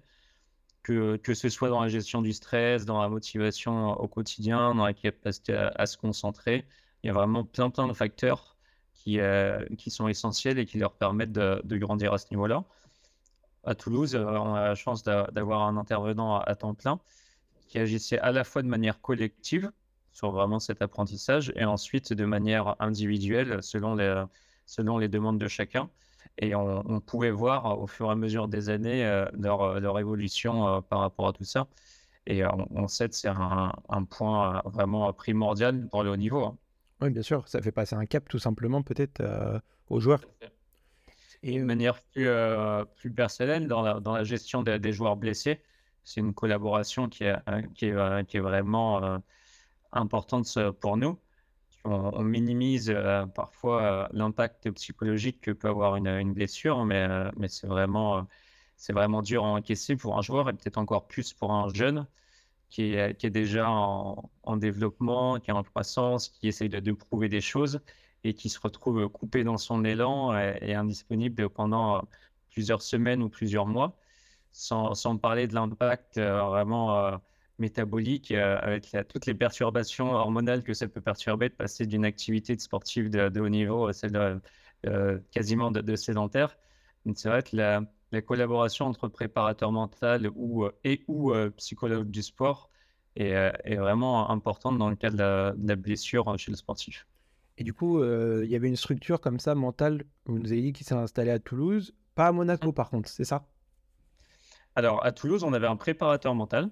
que, 0.86 1.18
que 1.18 1.34
ce 1.34 1.50
soit 1.50 1.70
dans 1.70 1.82
la 1.82 1.88
gestion 1.88 2.22
du 2.22 2.32
stress, 2.32 2.86
dans 2.86 3.02
la 3.02 3.10
motivation 3.10 4.00
au 4.00 4.08
quotidien, 4.08 4.76
dans 4.76 4.86
la 4.86 4.94
capacité 4.94 5.54
à, 5.56 5.86
se 5.88 5.98
concentrer. 5.98 6.64
Il 7.02 7.08
y 7.08 7.10
a 7.10 7.14
vraiment 7.14 7.44
plein, 7.44 7.72
plein 7.72 7.88
de 7.88 7.94
facteurs 7.94 8.56
qui, 8.94 9.20
euh, 9.20 9.66
qui 9.80 9.90
sont 9.90 10.08
essentiels 10.08 10.60
et 10.60 10.66
qui 10.66 10.78
leur 10.78 10.94
permettent 10.94 11.32
de, 11.32 11.60
de 11.64 11.78
grandir 11.78 12.14
à 12.14 12.20
ce 12.20 12.28
niveau-là. 12.30 12.64
À 13.64 13.74
Toulouse, 13.74 14.14
euh, 14.14 14.26
on 14.26 14.54
a 14.54 14.62
la 14.68 14.76
chance 14.76 15.04
d'avoir 15.04 15.64
un 15.64 15.76
intervenant 15.78 16.38
à 16.38 16.54
temps 16.54 16.76
plein 16.76 17.00
qui 17.68 17.80
agissait 17.80 18.20
à 18.20 18.32
la 18.32 18.44
fois 18.44 18.62
de 18.62 18.68
manière 18.68 19.02
collective, 19.02 19.72
sur 20.12 20.30
vraiment 20.32 20.60
cet 20.60 20.84
apprentissage 20.84 21.52
et 21.56 21.66
ensuite 21.66 22.14
de 22.14 22.26
manière 22.26 22.76
individuelle 22.80 23.64
selon 23.64 23.96
les, 23.96 24.24
selon 24.68 25.00
les 25.00 25.10
demandes 25.10 25.40
de 25.40 25.48
chacun. 25.48 25.90
Et 26.38 26.54
on, 26.54 27.00
pouvait 27.00 27.32
voir 27.32 27.80
au 27.80 27.88
fur 27.88 28.10
et 28.10 28.12
à 28.12 28.16
mesure 28.16 28.48
des 28.50 28.70
années 28.70 29.06
euh, 29.06 29.26
leur, 29.40 29.80
leur, 29.80 30.00
évolution 30.00 30.68
euh, 30.68 30.82
par 30.82 31.00
rapport 31.00 31.30
à 31.30 31.34
tout 31.34 31.46
ça. 31.46 31.68
Et 32.28 32.44
on, 32.46 32.88
sait 32.88 33.08
que 33.08 33.16
c'est 33.16 33.30
un, 33.30 33.72
un, 33.88 34.04
point 34.04 34.62
vraiment 34.66 35.14
primordial 35.14 35.88
pour 35.90 36.04
le 36.04 36.10
haut 36.10 36.18
niveau. 36.18 36.44
Hein. 36.44 36.58
Oui, 37.02 37.12
bien 37.12 37.22
sûr, 37.22 37.48
ça 37.48 37.62
fait 37.62 37.72
passer 37.72 37.96
un 37.96 38.06
cap 38.06 38.28
tout 38.28 38.40
simplement 38.40 38.82
peut-être 38.82 39.22
euh, 39.22 39.60
aux 39.90 40.00
joueurs. 40.00 40.22
Et 41.44 41.60
de 41.60 41.64
manière 41.64 42.02
plus, 42.02 42.28
plus 42.96 43.12
personnelle, 43.12 43.68
dans 43.68 43.84
la, 43.84 44.00
dans 44.00 44.16
la 44.16 44.24
gestion 44.24 44.64
des, 44.64 44.80
des 44.80 44.92
joueurs 44.92 45.16
blessés, 45.16 45.62
c'est 46.04 46.20
une 46.20 46.34
collaboration 46.34 47.08
qui 47.08 47.26
est, 47.26 47.36
qui 47.76 47.86
est, 47.86 48.28
qui 48.28 48.38
est 48.38 48.42
vraiment 48.42 49.22
importante 49.92 50.58
pour 50.80 50.98
nous. 50.98 51.20
On, 51.86 52.24
minimise 52.24 52.90
euh, 52.90 53.28
parfois 53.28 53.84
euh, 53.84 54.08
l'impact 54.12 54.72
psychologique 54.72 55.40
que 55.42 55.52
peut 55.52 55.68
avoir 55.70 55.96
une, 55.96 56.34
blessure, 56.34 56.84
mais, 56.84 57.06
euh, 57.08 57.30
c'est 57.48 57.68
vraiment, 57.68 59.22
dur 59.22 59.46
à 59.46 59.50
encaisser 59.50 59.96
pour 59.96 60.18
un 60.18 60.24
joueur 60.24 60.50
et 60.50 60.54
peut-être 60.54 60.80
encore 60.80 61.08
plus 61.08 61.34
pour 61.34 61.52
un 61.52 61.72
jeune 61.74 62.08
qui 62.70 62.94
est, 62.96 63.16
qui 63.18 63.28
est 63.28 63.32
déjà 63.32 63.70
en, 63.70 64.58
développement, 64.58 65.40
qui 65.40 65.52
est 65.52 65.54
en 65.54 65.64
croissance, 65.64 66.30
qui 66.30 66.48
essaye 66.48 66.70
de, 66.70 66.92
prouver 66.92 67.30
des 67.30 67.42
choses 67.42 67.80
et 68.24 68.34
qui 68.34 68.50
se 68.50 68.60
retrouve 68.60 69.08
coupé 69.10 69.44
dans 69.44 69.58
son 69.58 69.86
élan 69.86 70.36
et, 70.36 70.74
indisponible 70.74 71.50
pendant 71.50 72.02
plusieurs 72.50 72.82
semaines 72.82 73.22
ou 73.22 73.30
plusieurs 73.30 73.68
mois, 73.68 73.96
sans, 74.52 74.96
sans 74.96 75.18
parler 75.18 75.48
de 75.48 75.54
l'impact 75.54 76.20
vraiment 76.20 77.20
métabolique, 77.60 78.32
euh, 78.32 78.58
avec 78.62 78.96
toutes 79.10 79.26
les 79.26 79.34
perturbations 79.34 80.12
hormonales 80.12 80.64
que 80.64 80.74
ça 80.74 80.88
peut 80.88 81.02
perturber, 81.02 81.50
de 81.50 81.54
passer 81.54 81.86
d'une 81.86 82.06
activité 82.06 82.58
sportive 82.58 83.10
de, 83.10 83.40
haut 83.40 83.50
niveau 83.50 83.88
à 83.88 83.94
celle 83.94 84.42
euh, 84.86 85.20
quasiment 85.32 85.72
de, 85.72 85.96
sédentaire. 85.96 86.58
C'est 87.16 87.30
vrai 87.30 87.44
que 87.44 87.56
la, 87.56 87.82
collaboration 88.22 88.86
entre 88.86 89.10
préparateur 89.10 89.74
mental 89.74 90.30
ou, 90.36 90.64
euh, 90.64 90.72
et 90.86 91.04
ou 91.08 91.34
psychologue 91.58 92.10
du 92.10 92.24
sport 92.24 92.70
est, 93.18 93.32
est, 93.66 93.76
vraiment 93.76 94.30
importante 94.30 94.78
dans 94.78 94.90
le 94.90 94.96
cas 94.96 95.10
de 95.10 95.18
la, 95.18 95.76
blessure 95.76 96.38
chez 96.38 96.52
le 96.52 96.58
sportif. 96.58 97.08
Et 97.58 97.64
du 97.64 97.74
coup, 97.74 98.04
il 98.04 98.50
y 98.50 98.56
avait 98.56 98.68
une 98.68 98.76
structure 98.76 99.22
comme 99.22 99.40
ça 99.40 99.56
mentale, 99.56 100.04
vous 100.26 100.40
nous 100.40 100.52
avez 100.52 100.62
dit, 100.62 100.74
qui 100.74 100.84
s'est 100.84 100.96
installée 100.96 101.32
à 101.32 101.40
Toulouse, 101.40 101.94
pas 102.16 102.28
à 102.28 102.32
Monaco 102.32 102.72
par 102.72 102.90
contre, 102.90 103.10
c'est 103.10 103.24
ça? 103.26 103.46
Alors 104.76 105.06
à 105.06 105.12
Toulouse, 105.14 105.44
on 105.44 105.54
avait 105.54 105.68
un 105.68 105.78
préparateur 105.78 106.36
mental 106.36 106.70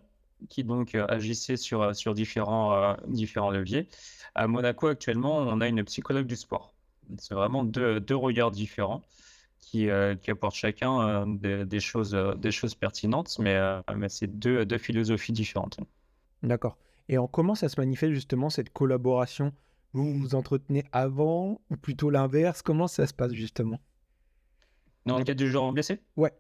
qui 0.50 0.64
donc 0.64 0.96
euh, 0.96 1.06
agissait 1.10 1.58
sur, 1.58 1.82
euh, 1.82 1.94
sur 1.94 2.14
différents, 2.14 2.74
euh, 2.74 2.94
différents 3.08 3.52
leviers. 3.52 3.88
À 4.36 4.48
Monaco, 4.48 4.88
actuellement, 4.88 5.38
on 5.38 5.62
a 5.62 5.68
une 5.68 5.84
psychologue 5.84 6.28
du 6.28 6.36
sport. 6.36 6.74
C'est 7.18 7.34
vraiment 7.34 7.64
deux, 7.64 8.00
deux 8.00 8.16
regards 8.16 8.52
différents 8.52 9.02
qui, 9.60 9.90
qui 10.22 10.32
apportent 10.32 10.56
chacun 10.56 11.28
des, 11.28 11.80
choses, 11.80 12.18
des 12.38 12.52
choses 12.52 12.76
pertinentes, 12.76 13.38
mais, 13.40 13.60
mais 13.96 14.10
c'est 14.10 14.28
deux, 14.28 14.66
deux 14.66 14.78
philosophies 14.78 15.34
différentes. 15.34 15.80
D'accord. 16.42 16.78
Et 17.10 17.18
en 17.18 17.28
comment 17.28 17.56
ça 17.56 17.70
se 17.70 17.80
manifeste 17.80 18.14
justement 18.14 18.50
cette 18.50 18.72
collaboration? 18.72 19.54
Vous 19.92 20.14
vous 20.14 20.34
entretenez 20.34 20.86
avant 20.92 21.62
ou 21.70 21.76
plutôt 21.76 22.10
l'inverse? 22.10 22.62
Comment 22.62 22.88
ça 22.88 23.06
se 23.06 23.14
passe 23.14 23.34
justement? 23.34 23.80
Dans 25.06 25.18
le 25.18 25.24
cas 25.24 25.34
du 25.34 25.52
joueur 25.52 25.72
blessé? 25.72 26.00
Ouais. 26.16 26.34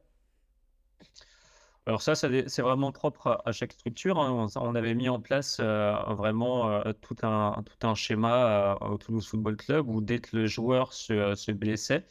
Alors 1.85 2.01
ça, 2.01 2.15
c'est 2.15 2.61
vraiment 2.61 2.91
propre 2.93 3.41
à, 3.45 3.51
chaque 3.51 3.73
structure. 3.73 4.17
Hein. 4.19 4.47
On, 4.55 4.75
avait 4.75 4.93
mis 4.95 5.09
en 5.09 5.19
place 5.19 5.57
euh, 5.59 5.93
vraiment 6.13 6.69
euh, 6.71 6.93
tout, 7.01 7.15
un, 7.23 7.61
tout 7.65 7.87
un 7.87 7.93
schéma 7.93 8.77
euh, 8.81 8.87
au 8.87 8.97
Toulouse 8.97 9.27
Football 9.27 9.57
Club 9.57 9.89
où 9.89 9.99
dès 10.01 10.19
que 10.19 10.37
le 10.37 10.47
joueur 10.47 10.93
se, 10.93 11.51
blessait, 11.51 12.05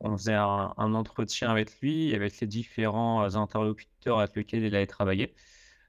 on 0.00 0.16
faisait 0.18 0.34
un, 0.34 0.74
entretien 0.94 1.50
avec 1.50 1.80
lui, 1.80 2.14
avec 2.14 2.40
les 2.40 2.46
différents 2.46 3.36
interlocuteurs 3.36 4.20
avec 4.20 4.36
lesquels 4.36 4.64
il 4.64 4.76
avait 4.76 4.86
travaillé. 4.86 5.34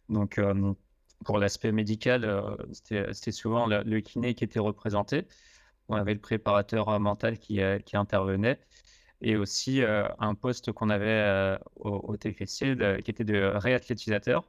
Donc 0.10 0.40
pour 1.26 1.38
l'aspect 1.40 1.72
médical, 1.72 2.58
c'était 2.72 3.32
souvent 3.32 3.68
le, 3.68 4.00
kiné 4.02 4.36
qui 4.36 4.44
était 4.46 4.60
représenté. 4.60 5.28
On 5.90 5.96
avait 5.96 6.14
le 6.14 6.22
préparateur 6.22 7.00
mental 7.00 7.40
qui 7.40 7.62
intervenait 7.94 8.60
et 9.22 9.36
aussi 9.38 9.82
euh, 9.84 10.08
un 10.20 10.36
poste 10.36 10.72
qu'on 10.72 10.90
avait 10.90 11.06
euh, 11.08 11.58
au, 11.76 12.18
TFC 12.18 12.76
qui 13.04 13.12
était 13.12 13.24
de 13.24 13.52
réathlétisateur. 13.56 14.48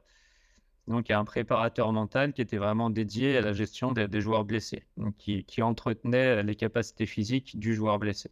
Donc, 0.87 1.11
un 1.11 1.23
préparateur 1.23 1.93
mental 1.93 2.33
qui 2.33 2.41
était 2.41 2.57
vraiment 2.57 2.89
dédié 2.89 3.37
à 3.37 3.41
la 3.41 3.53
gestion 3.53 3.93
des, 3.93 4.21
joueurs 4.21 4.43
blessés, 4.43 4.83
donc 4.97 5.15
qui, 5.15 5.61
entretenait 5.61 6.43
les 6.43 6.55
capacités 6.55 7.05
physiques 7.05 7.57
du 7.57 7.73
joueur 7.73 7.99
blessé. 7.99 8.31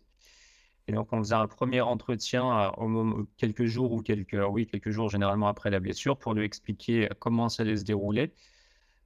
Et 0.87 0.91
donc, 0.91 1.13
on 1.13 1.19
faisait 1.19 1.35
un 1.35 1.47
premier 1.47 1.79
entretien 1.79 2.73
euh, 2.77 3.23
quelques 3.37 3.65
jours 3.65 3.93
ou 3.93 4.01
quelques, 4.01 4.37
oui, 4.49 4.67
quelques 4.67 4.89
jours 4.89 5.09
généralement 5.09 5.47
après 5.47 5.69
la 5.69 5.79
blessure 5.79 6.17
pour 6.17 6.33
lui 6.33 6.43
expliquer 6.43 7.07
comment 7.19 7.47
ça 7.47 7.63
allait 7.63 7.77
se 7.77 7.85
dérouler. 7.85 8.33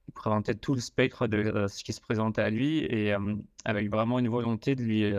Il 0.08 0.12
présentait 0.12 0.54
tout 0.54 0.74
le 0.74 0.80
spectre 0.80 1.28
de 1.28 1.66
ce 1.68 1.84
qui 1.84 1.92
se 1.92 2.00
présentait 2.00 2.42
à 2.42 2.50
lui 2.50 2.78
et 2.78 3.14
avec 3.64 3.90
vraiment 3.90 4.18
une 4.18 4.28
volonté 4.28 4.74
de 4.76 4.82
lui 4.82 5.12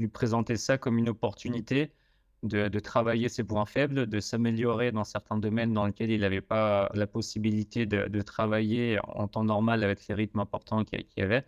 lui 0.00 0.08
présenter 0.08 0.56
ça 0.56 0.78
comme 0.78 0.98
une 0.98 1.08
opportunité 1.08 1.92
de, 2.42 2.78
travailler 2.80 3.28
ses 3.28 3.44
points 3.44 3.66
faibles, 3.66 4.06
de 4.06 4.20
s'améliorer 4.20 4.92
dans 4.92 5.04
certains 5.04 5.36
domaines 5.38 5.74
dans 5.74 5.86
lesquels 5.86 6.10
il 6.10 6.20
n'avait 6.22 6.40
pas 6.40 6.90
la 6.94 7.06
possibilité 7.06 7.86
de, 7.86 8.22
travailler 8.22 8.98
en 9.04 9.28
temps 9.28 9.44
normal 9.44 9.84
avec 9.84 10.06
les 10.08 10.14
rythmes 10.14 10.40
importants 10.40 10.84
qu'il 10.84 11.04
y 11.16 11.22
avait. 11.22 11.44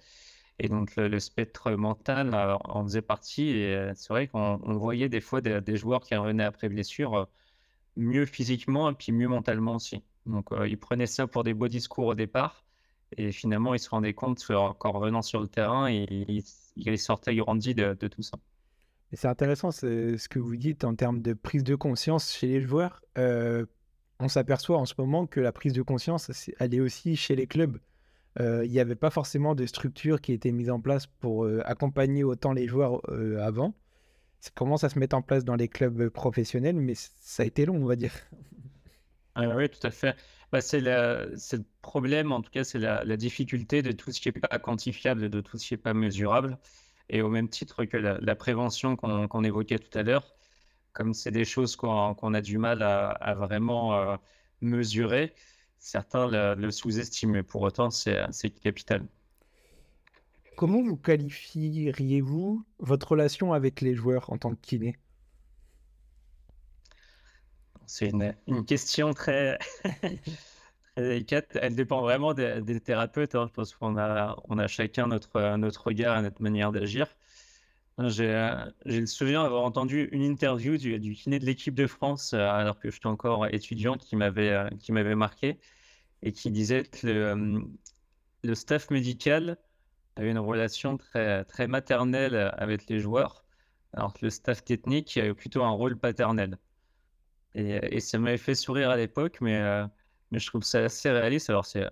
Et 0.59 0.69
donc 0.69 0.95
le, 0.97 1.19
spectre 1.19 1.73
mental 1.73 2.35
euh, 2.35 2.57
en 2.65 2.85
faisait 2.85 3.03
partie. 3.03 3.49
Et 3.49 3.75
euh, 3.75 3.93
c'est 3.95 4.11
vrai 4.11 4.29
qu'on 4.29 4.59
voyait 4.77 5.09
des 5.09 5.21
fois 5.21 5.41
des, 5.41 5.77
joueurs 5.77 6.03
qui 6.03 6.15
revenaient 6.15 6.45
après 6.45 6.69
blessure 6.69 7.15
euh, 7.17 7.25
mieux 7.97 8.27
physiquement 8.27 8.91
et 8.91 8.95
puis 8.95 9.13
mieux 9.13 9.29
mentalement 9.29 9.77
aussi. 9.77 10.03
Donc 10.27 10.51
ils 10.67 10.79
prenaient 10.79 11.07
ça 11.07 11.27
pour 11.27 11.43
des 11.45 11.55
beaux 11.55 11.69
discours 11.69 12.07
au 12.07 12.15
départ. 12.15 12.65
Et 13.17 13.33
finalement, 13.33 13.75
ils 13.75 13.81
se 13.81 13.91
rendaient 13.91 14.15
compte 14.15 14.45
qu'en 14.47 14.93
revenant 14.93 15.23
sur 15.23 15.41
le 15.41 15.49
terrain, 15.49 15.91
ils, 15.91 16.43
il 16.77 16.99
sortait 16.99 17.35
grandi 17.37 17.75
de, 17.75 17.97
de 17.99 18.09
tout 18.09 18.23
ça. 18.23 18.39
C'est 19.15 19.29
intéressant 19.29 19.71
ce 19.71 20.29
que 20.29 20.39
vous 20.39 20.57
dites 20.57 20.85
en 20.85 20.95
termes 20.95 21.21
de 21.21 21.35
prise 21.35 21.65
de 21.65 21.75
conscience 21.75 22.33
chez 22.33 22.47
les 22.47 22.63
joueurs. 22.63 23.03
Euh, 23.19 23.67
on 24.21 24.29
s'aperçoit 24.29 24.79
en 24.79 24.87
ce 24.87 24.95
moment 24.97 25.27
que 25.27 25.41
la 25.41 25.53
prise 25.53 25.75
de 25.75 25.83
conscience, 25.83 26.31
elle 26.59 26.75
est 26.75 26.81
aussi 26.81 27.17
chez 27.17 27.37
les 27.37 27.47
clubs. 27.47 27.79
Euh, 28.41 28.65
il 28.65 28.71
n'y 28.71 28.81
avait 28.81 28.95
pas 28.95 29.11
forcément 29.11 29.55
de 29.55 29.67
structure 29.67 30.23
qui 30.23 30.33
était 30.33 30.53
mise 30.53 30.71
en 30.71 30.81
place 30.81 31.07
pour 31.07 31.45
euh, 31.45 31.61
accompagner 31.67 32.25
autant 32.25 32.55
les 32.55 32.67
joueurs 32.67 33.03
avant. 33.41 33.75
Ça 34.41 34.51
commence 34.55 34.83
à 34.83 34.89
se 34.89 34.99
mettre 34.99 35.15
en 35.15 35.23
place 35.23 35.45
dans 35.45 35.57
les 35.57 35.69
clubs 35.69 36.09
professionnels, 36.09 36.77
mais 36.77 36.95
ça 36.97 37.43
a 37.43 37.47
été 37.47 37.67
long, 37.67 37.77
on 37.77 37.85
va 37.85 37.97
dire. 37.97 38.15
Ah 39.35 39.55
oui, 39.55 39.69
tout 39.69 39.87
à 39.87 39.91
fait. 39.91 40.17
Bah, 40.53 40.61
c'est 40.61 40.81
le 40.81 41.35
problème, 41.81 42.31
en 42.31 42.43
tout 42.43 42.51
cas, 42.51 42.63
c'est 42.63 42.79
la, 42.79 43.17
difficulté 43.17 43.81
de 43.81 43.91
tout 43.93 44.13
ce 44.13 44.21
qui 44.21 44.29
n'est 44.29 44.41
pas 44.41 44.59
quantifiable, 44.59 45.31
de 45.31 45.41
tout 45.41 45.57
ce 45.57 45.67
qui 45.69 45.75
n'est 45.75 45.79
pas 45.79 45.95
mesurable. 45.95 46.59
Et 47.09 47.23
au 47.23 47.31
même 47.31 47.49
titre 47.49 47.87
que 47.87 47.97
la, 47.97 48.37
prévention 48.37 48.97
qu'on 48.97 49.45
évoquait 49.45 49.79
tout 49.79 49.99
à 49.99 50.03
l'heure, 50.03 50.35
comme 50.93 51.15
c'est 51.15 51.31
des 51.31 51.47
choses 51.47 51.75
qu'on 51.77 52.35
a 52.35 52.41
du 52.43 52.59
mal 52.59 52.83
à, 52.83 53.35
vraiment 53.35 53.95
euh, 53.95 54.17
mesurer, 54.61 55.33
certains 55.79 56.29
le, 56.29 56.55
le 56.55 56.71
sous-estiment. 56.71 57.43
Pour 57.45 57.63
autant, 57.63 57.91
c'est 57.91 58.51
capital. 58.63 59.07
Comment 60.57 60.83
vous 60.83 60.99
qualifieriez-vous 60.99 62.63
votre 62.79 63.13
relation 63.13 63.55
avec 63.55 63.81
les 63.81 63.95
joueurs 63.95 64.31
en 64.31 64.37
tant 64.37 64.51
que 64.51 64.61
kiné? 64.61 64.99
C'est 67.87 68.11
une, 68.47 68.65
question 68.65 69.13
très, 69.15 69.59
délicate. 70.97 71.59
Elle 71.61 71.75
dépend 71.75 72.01
vraiment 72.01 72.35
des, 72.35 72.81
thérapeutes. 72.81 73.35
Hein. 73.35 73.47
Je 73.49 73.53
pense 73.53 73.75
qu'on 73.75 73.97
a, 73.97 74.37
on 74.49 74.59
a 74.59 74.67
chacun 74.67 75.07
notre, 75.07 75.57
notre 75.57 75.87
regard 75.87 76.19
et 76.19 76.23
notre 76.23 76.43
manière 76.43 76.73
d'agir. 76.73 77.07
J'ai 77.99 78.51
le 78.87 79.07
souvenir 79.07 79.43
d'avoir 79.43 79.65
entendu 79.65 80.09
une 80.13 80.23
interview 80.23 80.77
du, 80.79 80.99
du 80.99 81.15
kiné 81.15 81.39
de 81.39 81.45
l'équipe 81.45 81.75
de 81.75 81.87
France, 81.87 82.33
euh, 82.33 82.39
alors 82.39 82.79
que 82.79 82.91
j'étais 82.91 83.07
encore 83.07 83.47
étudiant, 83.47 83.97
qui 83.97 84.17
m'avait 84.17 84.51
euh, 84.51 84.69
qui 84.81 84.93
m'avait 84.93 85.15
marqué 85.15 85.61
et 86.23 86.33
qui 86.33 86.51
disait 86.51 86.85
que 86.85 87.07
le, 87.07 87.63
le, 88.43 88.55
staff 88.55 88.91
médical 88.91 89.59
avait 90.17 90.31
une 90.31 90.39
relation 90.39 90.97
très, 90.97 91.45
très 91.45 91.67
maternelle 91.67 92.53
avec 92.57 92.89
les 92.89 92.99
joueurs, 92.99 93.45
alors 93.93 94.15
que 94.15 94.25
le 94.25 94.31
staff 94.31 94.65
technique 94.65 95.17
avait 95.19 95.35
plutôt 95.35 95.63
un 95.63 95.71
rôle 95.71 95.99
paternel. 95.99 96.59
Et, 97.55 98.01
ça 98.01 98.19
m'avait 98.19 98.39
fait 98.39 98.55
sourire 98.55 98.91
à 98.91 98.97
l'époque, 98.97 99.39
mais, 99.41 99.57
euh, 99.57 99.87
je 100.33 100.47
trouve 100.47 100.63
ça 100.63 100.81
assez 100.85 101.11
réaliste. 101.11 101.51
Alors, 101.51 101.67
c'est, 101.67 101.89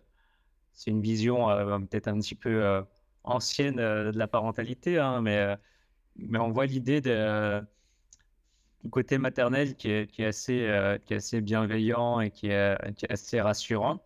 une 0.87 1.03
vision 1.03 1.51
euh, 1.51 1.79
peut-être 1.79 2.09
un 2.09 2.19
petit 2.19 2.35
peu 2.35 2.65
euh, 2.65 2.83
ancienne 3.25 3.77
de 3.77 4.13
la 4.15 4.29
parentalité, 4.29 4.99
hein, 4.99 5.21
mais, 5.21 5.57
on 6.39 6.51
voit 6.51 6.67
l'idée 6.67 7.01
du 7.01 8.91
côté 8.91 9.19
maternel 9.19 9.77
qui 9.77 9.91
est, 9.91 10.21
assez, 10.25 11.41
bienveillant 11.41 12.21
et 12.21 12.31
qui 12.31 12.49
est, 12.49 12.77
assez 13.11 13.41
rassurant. 13.41 14.03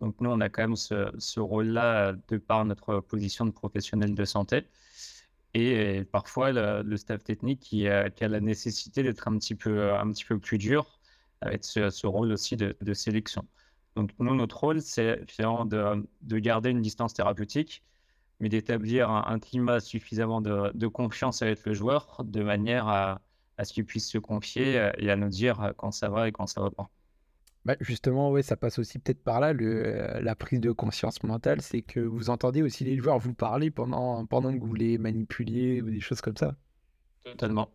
Donc, 0.00 0.16
nous, 0.20 0.30
on 0.30 0.40
a 0.40 0.48
quand 0.48 0.62
même 0.62 0.76
ce 0.76 1.40
rôle-là 1.40 2.12
de 2.28 2.36
par 2.38 2.64
notre 2.64 3.00
position 3.00 3.46
de 3.46 3.50
professionnel 3.52 4.14
de 4.14 4.24
santé 4.24 4.66
et 5.54 6.04
parfois 6.04 6.52
le, 6.52 6.96
staff 6.96 7.22
technique 7.24 7.60
qui 7.60 7.88
a, 7.88 8.10
qui 8.10 8.24
a, 8.24 8.28
la 8.28 8.40
nécessité 8.40 9.02
d'être 9.02 9.28
un 9.28 9.38
petit 9.38 9.54
peu 9.54 9.92
un 9.92 10.10
petit 10.12 10.24
peu 10.24 10.38
plus 10.38 10.58
dur 10.58 10.98
avec 11.40 11.64
ce, 11.64 12.06
rôle 12.06 12.32
aussi 12.32 12.56
de, 12.56 12.76
de, 12.80 12.94
sélection. 12.94 13.46
Donc 13.96 14.10
nous 14.18 14.34
notre 14.34 14.58
rôle 14.58 14.80
c'est 14.80 15.28
finalement 15.30 15.64
de, 15.64 16.06
de, 16.22 16.38
garder 16.38 16.70
une 16.70 16.80
distance 16.80 17.14
thérapeutique, 17.14 17.82
mais 18.40 18.48
d'établir 18.48 19.10
un, 19.10 19.38
climat 19.38 19.80
suffisamment 19.80 20.40
de, 20.40 20.70
de, 20.74 20.86
confiance 20.86 21.42
avec 21.42 21.64
le 21.66 21.74
joueur 21.74 22.22
de 22.24 22.42
manière 22.42 22.88
à, 22.88 23.20
à 23.58 23.64
ce 23.64 23.72
qu'il 23.72 23.84
puisse 23.84 24.08
se 24.08 24.18
confier 24.18 24.90
et 24.98 25.10
à 25.10 25.16
nous 25.16 25.28
dire 25.28 25.72
quand 25.76 25.92
ça 25.92 26.08
va 26.08 26.28
et 26.28 26.32
quand 26.32 26.46
ça 26.46 26.62
va 26.62 26.70
pas. 26.70 26.90
Bah, 27.64 27.76
justement, 27.80 28.32
ouais, 28.32 28.42
ça 28.42 28.56
passe 28.56 28.78
aussi 28.80 28.98
peut-être 28.98 29.22
par 29.22 29.38
là, 29.38 29.52
le, 29.52 29.86
euh, 29.86 30.20
la 30.20 30.34
prise 30.34 30.60
de 30.60 30.72
conscience 30.72 31.22
mentale, 31.22 31.60
c'est 31.60 31.82
que 31.82 32.00
vous 32.00 32.28
entendez 32.28 32.60
aussi 32.60 32.82
les 32.84 32.96
joueurs 32.98 33.18
vous 33.18 33.34
parler 33.34 33.70
pendant, 33.70 34.26
pendant 34.26 34.52
que 34.52 34.64
vous 34.64 34.74
les 34.74 34.98
manipuliez 34.98 35.80
ou 35.80 35.90
des 35.90 36.00
choses 36.00 36.20
comme 36.20 36.36
ça. 36.36 36.56
Totalement. 37.24 37.70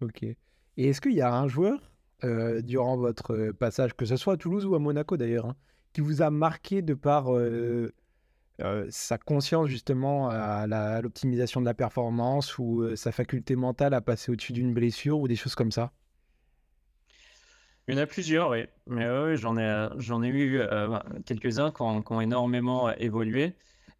Ok. 0.00 0.22
Et 0.22 0.36
est-ce 0.76 1.00
qu'il 1.00 1.14
y 1.14 1.20
a 1.20 1.34
un 1.34 1.48
joueur, 1.48 1.92
euh, 2.22 2.62
durant 2.62 2.96
votre 2.96 3.50
passage, 3.52 3.94
que 3.96 4.04
ce 4.06 4.16
soit 4.16 4.34
à 4.34 4.36
Toulouse 4.36 4.66
ou 4.66 4.76
à 4.76 4.78
Monaco 4.78 5.16
d'ailleurs, 5.16 5.46
hein, 5.46 5.56
qui 5.92 6.00
vous 6.00 6.22
a 6.22 6.30
marqué 6.30 6.82
de 6.82 6.94
par 6.94 7.34
euh, 7.34 7.92
sa 8.90 9.18
conscience 9.18 9.68
justement 9.68 10.28
à 10.30 11.00
l'optimisation 11.02 11.60
de 11.60 11.66
la 11.66 11.74
performance 11.74 12.56
ou 12.58 12.94
sa 12.96 13.10
faculté 13.10 13.56
mentale 13.56 13.94
à 13.94 14.00
passer 14.00 14.30
au-dessus 14.30 14.52
d'une 14.52 14.72
blessure 14.72 15.18
ou 15.18 15.26
des 15.28 15.36
choses 15.36 15.56
comme 15.56 15.72
ça? 15.72 15.92
Il 17.88 17.94
y 17.94 17.98
en 17.98 18.02
a 18.02 18.06
plusieurs, 18.06 18.50
oui. 18.50 18.64
Mais 18.86 19.08
oui, 19.10 19.36
j'en 19.36 19.56
ai, 19.58 19.88
j'en 19.98 20.22
ai 20.22 20.28
eu 20.28 20.58
euh, 20.60 20.88
bah, 20.88 21.04
quelques-uns 21.26 21.70
qui 21.70 21.82
ont, 21.82 22.20
énormément 22.20 22.88
euh, 22.88 22.92
évolué 22.98 23.54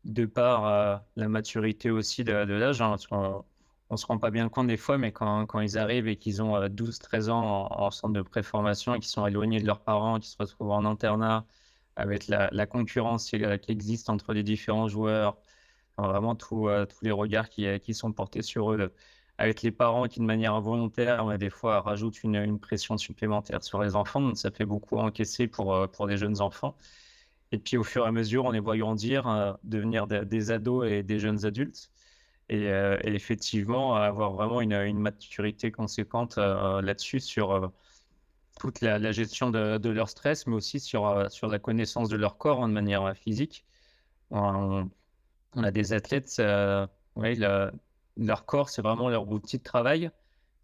de 0.05 0.27
par 0.27 0.67
euh, 0.67 0.97
la 1.17 1.29
maturité 1.29 1.91
aussi 1.91 2.25
de, 2.25 2.33
l'âge. 2.33 2.81
Hein, 2.81 2.97
on, 3.11 3.45
ne 3.91 3.97
se 3.97 4.07
rend 4.07 4.19
pas 4.19 4.31
bien 4.31 4.49
compte 4.49 4.69
des 4.69 4.77
fois, 4.79 4.97
mais 4.99 5.13
quand, 5.13 5.47
quand 5.47 5.61
ils 5.61 5.79
arrivent 5.79 6.09
et 6.09 6.17
qu'ils 6.17 6.43
ont 6.43 6.59
12-13 6.69 7.31
ans 7.31 7.69
en, 7.71 7.91
centre 7.91 8.15
de 8.15 8.23
préformation 8.23 8.95
et 8.95 9.01
qu'ils 9.01 9.09
sont 9.11 9.27
éloignés 9.27 9.61
de 9.61 9.67
leurs 9.67 9.81
parents, 9.83 10.19
qu'ils 10.19 10.31
se 10.31 10.37
retrouvent 10.39 10.71
en 10.71 10.85
internat 10.87 11.47
avec 11.97 12.29
la, 12.29 12.67
concurrence 12.67 13.31
qui 13.31 13.37
existe 13.69 14.11
entre 14.11 14.33
les 14.33 14.43
différents 14.43 14.89
joueurs, 14.89 15.39
vraiment 15.99 16.35
tous 16.35 16.69
les 17.03 17.11
regards 17.13 17.49
qui, 17.51 17.67
qui 17.81 17.95
sont 17.95 18.13
portés 18.13 18.43
sur 18.43 18.73
eux 18.73 18.93
avec 19.39 19.63
les 19.63 19.73
parents 19.73 20.07
qui, 20.07 20.21
de 20.21 20.25
manière 20.25 20.55
involontaire, 20.55 21.37
des 21.39 21.51
fois 21.51 21.81
rajoutent 21.81 22.23
une, 22.23 22.59
pression 22.59 22.97
supplémentaire 22.97 23.63
sur 23.65 23.83
les 23.83 23.97
enfants. 23.97 24.21
Donc, 24.21 24.39
ça 24.39 24.51
fait 24.51 24.65
beaucoup 24.65 24.97
encaisser 24.99 25.49
pour, 25.49 25.75
euh, 25.75 25.87
pour 25.87 26.07
des 26.07 26.17
jeunes 26.17 26.41
enfants. 26.41 26.77
Et 27.53 27.59
puis, 27.59 27.77
au 27.77 27.85
fur 27.85 28.05
et 28.05 28.09
à 28.09 28.13
mesure, 28.13 28.45
on 28.47 28.51
les 28.53 28.61
voit 28.61 28.77
grandir, 28.79 29.29
euh, 29.29 29.53
devenir 29.65 30.07
des, 30.07 30.51
ados 30.51 30.89
et 30.91 31.03
des 31.03 31.19
jeunes 31.19 31.45
adultes. 31.47 31.91
Et, 32.49 32.69
euh, 32.69 32.99
effectivement, 33.05 33.97
avoir 33.97 34.33
vraiment 34.33 34.61
une, 34.61 34.73
une 34.73 34.99
maturité 34.99 35.73
conséquente 35.73 36.37
là-dessus 36.37 37.21
sur 37.21 37.73
toute 38.61 38.81
la, 38.83 39.13
gestion 39.13 39.51
de, 39.51 39.79
de, 39.79 39.91
leur 39.91 40.09
stress, 40.09 40.47
mais 40.47 40.55
aussi 40.55 40.79
sur, 40.81 41.31
sur 41.31 41.49
la 41.49 41.59
connaissance 41.59 42.09
de 42.09 42.17
leur 42.17 42.39
corps 42.39 42.63
hein, 42.63 42.69
de 42.69 42.75
manière 42.75 43.17
physique. 43.17 43.65
On, 44.31 44.89
a 45.57 45.71
des 45.71 45.93
athlètes, 45.93 46.41
ouais, 47.17 47.37
leur 48.17 48.47
corps, 48.47 48.69
c'est 48.71 48.83
vraiment 48.83 49.09
leur 49.09 49.29
outil 49.31 49.59
de 49.59 49.63
travail. 49.63 50.11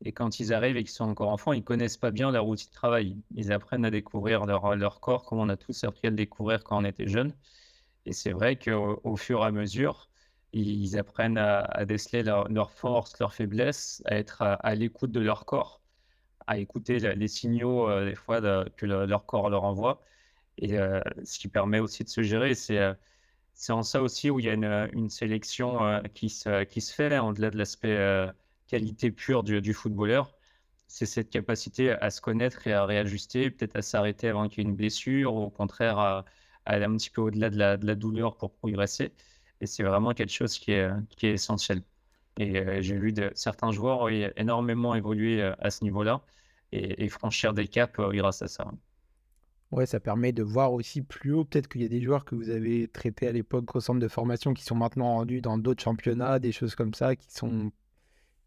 Et 0.03 0.13
quand 0.13 0.41
ils 0.41 0.55
arrivent 0.55 0.77
et 0.77 0.85
qu'ils 0.85 0.93
sont 0.93 1.05
encore 1.05 1.29
enfants, 1.31 1.53
ils 1.53 1.65
connaissent 1.65 1.99
pas 1.99 2.11
bien 2.11 2.31
leur 2.31 2.47
outil 2.49 2.67
de 2.67 2.73
travail. 2.73 3.17
Ils 3.35 3.53
apprennent 3.53 3.85
à 3.85 3.91
découvrir 3.91 4.47
leur, 4.47 4.75
leur 4.77 5.01
corps 5.01 5.25
comme 5.25 5.39
on 5.41 5.49
a 5.49 5.57
tous 5.57 5.85
appris 5.85 6.09
à 6.09 6.11
le 6.11 6.17
découvrir 6.17 6.65
quand 6.65 6.79
on 6.79 6.85
était 6.85 7.07
jeune. 7.07 7.35
Et 8.07 8.13
c'est 8.13 8.33
vrai 8.33 8.57
qu'au 8.57 9.01
au 9.05 9.17
fur 9.17 9.43
et 9.43 9.47
à 9.47 9.51
mesure, 9.53 10.09
ils 10.53 10.99
apprennent 10.99 11.39
à, 11.39 11.85
déceler 11.85 12.23
leurs 12.23 12.49
leur 12.49 12.73
forces, 12.73 13.19
leurs 13.21 13.35
faiblesses, 13.35 14.03
à 14.07 14.17
être 14.17 14.43
à, 14.43 14.75
l'écoute 14.75 15.13
de 15.13 15.21
leur 15.21 15.45
corps, 15.47 15.81
à 16.47 16.59
écouter 16.59 16.99
les 16.99 17.29
signaux 17.29 17.89
euh, 17.89 18.07
des 18.09 18.15
fois 18.17 18.41
que 18.77 18.87
leur 18.87 19.27
corps 19.27 19.51
leur 19.51 19.65
envoie. 19.65 20.03
Et 20.59 20.79
euh, 20.79 21.01
ce 21.25 21.39
qui 21.39 21.49
permet 21.49 21.81
aussi 21.81 22.05
de 22.05 22.09
se 22.09 22.23
gérer, 22.23 22.55
c'est 22.55 22.79
euh, 22.79 22.95
c'est 23.61 23.73
en 23.73 23.83
ça 23.83 24.03
aussi 24.03 24.31
où 24.31 24.41
il 24.41 24.47
y 24.47 24.49
a 24.49 24.55
une, 24.55 25.11
sélection 25.11 26.03
qui, 26.15 26.31
se, 26.31 26.65
qui 26.65 26.81
se 26.81 26.95
fait, 26.95 27.19
au-delà 27.19 27.51
de 27.51 27.59
l'aspect 27.59 27.95
qualité 28.69 29.11
pure 29.11 29.43
du, 29.43 29.75
footballeur. 29.75 30.33
C'est 30.89 31.07
cette 31.07 31.31
capacité 31.31 31.91
à 31.93 32.11
se 32.11 32.23
connaître 32.23 32.67
et 32.67 32.73
à 32.73 32.87
réajuster, 32.87 33.51
peut-être 33.51 33.77
à 33.77 33.83
s'arrêter 33.83 34.29
avant 34.29 34.49
qu'il 34.49 34.65
y 34.65 34.67
ait 34.67 34.71
une 34.71 34.77
blessure, 34.77 35.35
ou 35.35 35.43
au 35.45 35.51
contraire 35.51 35.99
à, 35.99 36.25
aller 36.65 36.87
un 36.87 36.97
petit 36.97 37.11
peu 37.11 37.21
au-delà 37.21 37.51
de 37.51 37.59
la, 37.59 37.95
douleur 37.97 38.37
pour 38.39 38.55
progresser. 38.55 39.13
Et 39.61 39.67
c'est 39.67 39.83
vraiment 39.83 40.15
quelque 40.15 40.33
chose 40.33 40.59
qui 40.59 40.73
est, 40.73 40.91
essentiel. 41.23 41.83
Et 42.39 42.59
euh, 42.59 42.81
j'ai 42.83 42.97
vu 42.99 43.15
certains 43.35 43.73
joueurs 43.73 44.09
énormément 44.37 44.95
évoluer 44.95 45.43
euh, 45.43 45.55
à 45.59 45.71
ce 45.71 45.85
niveau-là 45.85 46.23
et, 46.73 47.09
franchir 47.11 47.53
des 47.55 47.69
caps 47.69 47.99
euh, 47.99 48.11
grâce 48.13 48.43
à 48.43 48.49
ça. 48.49 48.71
Ouais, 49.71 49.87
ça 49.87 50.01
permet 50.01 50.33
de 50.33 50.43
voir 50.43 50.73
aussi 50.73 51.01
plus 51.03 51.33
haut. 51.33 51.45
Peut-être 51.45 51.69
qu'il 51.69 51.83
y 51.83 51.85
a 51.85 51.89
des 51.89 52.03
joueurs 52.03 52.25
que 52.25 52.35
vous 52.35 52.51
avez 52.51 52.89
traités 52.89 53.29
à 53.29 53.33
l'époque 53.33 53.75
au 53.77 53.81
centre 53.81 54.01
de 54.01 54.09
formation 54.09 54.53
qui 54.53 54.65
sont 54.65 54.75
maintenant 54.75 55.15
rendus 55.15 55.41
dans 55.41 55.59
d'autres 55.59 55.83
championnats, 55.83 56.41
des 56.41 56.51
choses 56.51 56.75
comme 56.75 56.93
ça, 56.93 57.15
qui, 57.15 57.33
sont, 57.33 57.71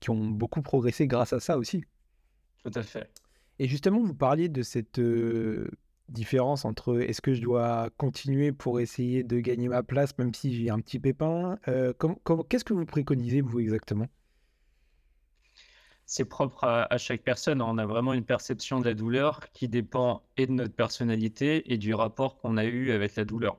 qui 0.01 0.09
ont 0.09 0.25
beaucoup 0.27 0.61
progressé 0.61 1.07
grâce 1.07 1.31
à 1.31 1.39
ça 1.39 1.57
aussi. 1.57 1.83
Tout 2.63 2.71
à 2.75 2.83
fait. 2.83 3.09
Et 3.59 3.67
justement, 3.67 4.01
vous 4.01 4.13
parliez 4.13 4.49
de 4.49 4.63
cette 4.63 4.99
différence 6.09 6.65
entre 6.65 6.99
est-ce 7.01 7.21
que 7.21 7.33
je 7.33 7.41
dois 7.41 7.89
continuer 7.97 8.51
pour 8.51 8.79
essayer 8.79 9.23
de 9.23 9.39
gagner 9.39 9.67
ma 9.67 9.83
place 9.83 10.17
même 10.17 10.33
si 10.33 10.53
j'ai 10.53 10.69
un 10.69 10.79
petit 10.79 10.99
pépin 10.99 11.57
euh, 11.67 11.93
Qu'est-ce 12.49 12.65
que 12.65 12.73
vous 12.73 12.85
préconisez, 12.85 13.41
vous, 13.41 13.59
exactement? 13.59 14.07
C'est 16.05 16.25
propre 16.25 16.63
à, 16.65 16.97
chaque 16.97 17.23
personne. 17.23 17.61
On 17.61 17.77
a 17.77 17.85
vraiment 17.85 18.13
une 18.13 18.25
perception 18.25 18.79
de 18.79 18.85
la 18.85 18.93
douleur 18.93 19.39
qui 19.53 19.67
dépend 19.67 20.23
et 20.37 20.47
de 20.47 20.51
notre 20.51 20.75
personnalité 20.75 21.71
et 21.73 21.77
du 21.77 21.93
rapport 21.93 22.37
qu'on 22.37 22.57
a 22.57 22.65
eu 22.65 22.91
avec 22.91 23.15
la 23.15 23.25
douleur. 23.25 23.57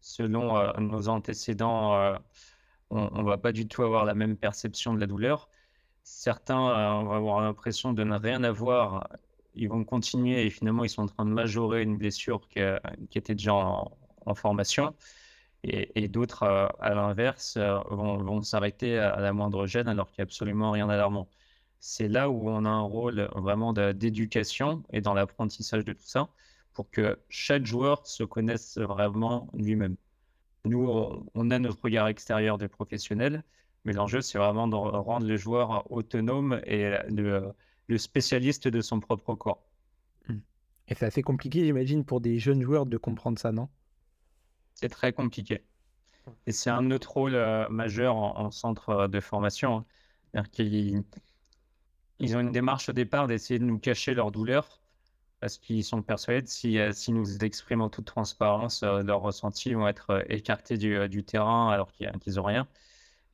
Selon 0.00 0.56
euh, 0.56 0.72
nos 0.78 1.08
antécédents, 1.08 1.94
euh, 1.94 2.16
on 2.90 3.22
ne 3.22 3.28
va 3.28 3.38
pas 3.38 3.52
du 3.52 3.66
tout 3.66 3.82
avoir 3.82 4.04
la 4.04 4.14
même 4.14 4.36
perception 4.36 4.94
de 4.94 5.00
la 5.00 5.06
douleur. 5.06 5.48
Certains 6.04 7.02
vont 7.02 7.12
avoir 7.12 7.40
l'impression 7.40 7.92
de 7.92 8.04
ne 8.04 8.16
rien 8.16 8.44
avoir 8.44 9.08
ils 9.58 9.68
vont 9.68 9.84
continuer 9.84 10.46
et 10.46 10.50
finalement 10.50 10.84
ils 10.84 10.88
sont 10.88 11.02
en 11.02 11.06
train 11.06 11.24
de 11.24 11.30
majorer 11.30 11.82
une 11.82 11.96
blessure 11.96 12.48
qui, 12.48 12.60
était 13.18 13.34
déjà 13.34 13.54
en, 13.54 14.34
formation. 14.34 14.94
Et, 15.64 16.06
d'autres, 16.08 16.44
euh, 16.44 16.68
à 16.78 16.94
l'inverse, 16.94 17.56
euh, 17.56 17.78
vont, 17.90 18.42
s'arrêter 18.42 18.96
à, 18.98 19.18
la 19.18 19.32
moindre 19.32 19.66
gêne 19.66 19.88
alors 19.88 20.06
qu'il 20.08 20.20
n'y 20.20 20.22
a 20.22 20.28
absolument 20.28 20.70
rien 20.70 20.86
d'alarmant. 20.86 21.28
C'est 21.80 22.08
là 22.08 22.28
où 22.30 22.48
on 22.48 22.64
a 22.64 22.68
un 22.68 22.82
rôle 22.82 23.28
vraiment 23.34 23.72
d'éducation 23.72 24.82
et 24.92 25.00
dans 25.00 25.14
l'apprentissage 25.14 25.84
de 25.84 25.92
tout 25.92 26.06
ça 26.06 26.28
pour 26.74 26.90
que 26.90 27.18
chaque 27.28 27.66
joueur 27.66 28.06
se 28.06 28.24
connaisse 28.24 28.78
vraiment 28.78 29.48
lui-même. 29.54 29.96
Nous, 30.64 30.88
on 31.34 31.50
a 31.50 31.58
notre 31.58 31.82
regard 31.82 32.08
extérieur 32.08 32.58
des 32.58 32.68
professionnels, 32.68 33.42
mais 33.84 33.92
l'enjeu, 33.92 34.20
c'est 34.20 34.38
vraiment 34.38 34.68
de 34.68 34.76
rendre 34.76 35.26
le 35.26 35.36
joueur 35.36 35.90
autonome 35.90 36.60
et 36.66 36.92
le 37.08 37.98
spécialiste 37.98 38.68
de 38.68 38.80
son 38.80 39.00
propre 39.00 39.34
corps. 39.34 39.64
Mmh. 40.28 40.34
Et 40.88 40.94
c'est 40.94 41.06
assez 41.06 41.22
compliqué, 41.22 41.64
j'imagine, 41.64 42.04
pour 42.04 42.20
des 42.20 42.38
jeunes 42.38 42.62
joueurs 42.62 42.86
de 42.86 42.96
comprendre 42.96 43.38
ça, 43.38 43.52
non? 43.52 43.68
C'est 44.74 44.88
très 44.88 45.12
compliqué. 45.12 45.62
Et 46.46 46.52
c'est 46.52 46.70
un 46.70 46.90
autre 46.90 47.12
rôle 47.12 47.34
euh, 47.34 47.68
majeur 47.68 48.14
en, 48.16 48.50
centre 48.50 49.08
de 49.08 49.20
formation. 49.20 49.84
Hein. 50.34 50.44
Ils 52.18 52.36
ont 52.36 52.40
une 52.40 52.52
démarche 52.52 52.88
au 52.88 52.92
départ 52.92 53.26
d'essayer 53.28 53.58
de 53.58 53.64
nous 53.64 53.78
cacher 53.78 54.14
leur 54.14 54.30
douleur 54.30 54.80
parce 55.40 55.58
qu'ils 55.58 55.84
sont 55.84 56.02
persuadés 56.02 56.42
que 56.42 56.50
si, 56.50 56.78
euh, 56.78 56.92
si, 56.92 57.12
nous 57.12 57.44
exprimons 57.44 57.88
toute 57.88 58.06
transparence 58.06 58.82
leurs 58.82 59.20
ressentis, 59.20 59.74
vont 59.74 59.86
être 59.88 60.24
écartés 60.28 60.76
du, 60.78 61.08
du 61.08 61.24
terrain 61.24 61.70
alors 61.70 61.92
qu'ils 61.92 62.34
n'ont 62.34 62.42
rien. 62.42 62.66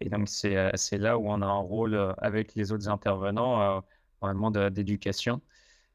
Et 0.01 0.11
donc, 0.11 0.29
c'est 0.29 0.99
là 0.99 1.19
où 1.19 1.29
on 1.31 1.41
a 1.41 1.47
un 1.47 1.59
rôle 1.59 2.15
avec 2.19 2.55
les 2.55 2.73
autres 2.73 2.89
intervenants 2.89 3.83
vraiment 4.25 4.51
d'éducation. 4.51 5.41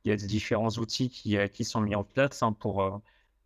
Il 0.05 0.09
y 0.09 0.11
a 0.13 0.15
différents 0.15 0.69
outils 0.69 1.09
qui, 1.09 1.37
euh, 1.37 1.47
qui, 1.47 1.63
sont 1.65 1.81
mis 1.81 1.95
en 1.95 2.03
place 2.03 2.41
hein, 2.43 2.53
pour, 2.53 2.81
euh, 2.81 2.97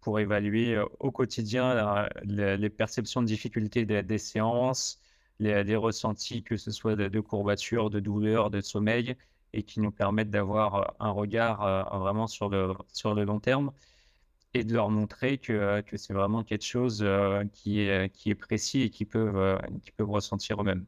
pour 0.01 0.19
évaluer 0.19 0.75
euh, 0.75 0.85
au 0.99 1.11
quotidien 1.11 2.07
les, 2.23 2.69
perceptions 2.69 3.21
de 3.21 3.27
difficultés 3.27 3.85
des, 3.85 4.17
séances, 4.17 5.01
les, 5.39 5.75
ressentis, 5.75 6.43
que 6.43 6.57
ce 6.57 6.71
soit 6.71 6.95
de, 6.95 7.19
courbatures, 7.19 7.89
de 7.89 7.99
douleurs, 7.99 8.49
de 8.51 8.61
sommeil, 8.61 9.15
et 9.53 9.63
qui 9.63 9.79
nous 9.79 9.91
permettent 9.91 10.29
d'avoir 10.29 10.95
un 10.99 11.11
regard 11.11 11.99
vraiment 11.99 12.27
sur 12.27 12.49
le, 12.49 12.73
sur 12.91 13.13
le 13.13 13.23
long 13.23 13.39
terme 13.39 13.71
et 14.53 14.63
de 14.63 14.73
leur 14.73 14.89
montrer 14.89 15.37
que, 15.37 15.81
que 15.81 15.97
c'est 15.97 16.13
vraiment 16.13 16.43
quelque 16.43 16.65
chose 16.65 17.05
qui, 17.53 17.81
est, 17.81 18.09
qui 18.13 18.29
est 18.29 18.35
précis 18.35 18.81
et 18.81 18.89
qu'ils 18.89 19.07
peuvent, 19.07 19.59
qui 19.81 19.91
peuvent 19.91 20.09
ressentir 20.09 20.61
eux-mêmes. 20.61 20.85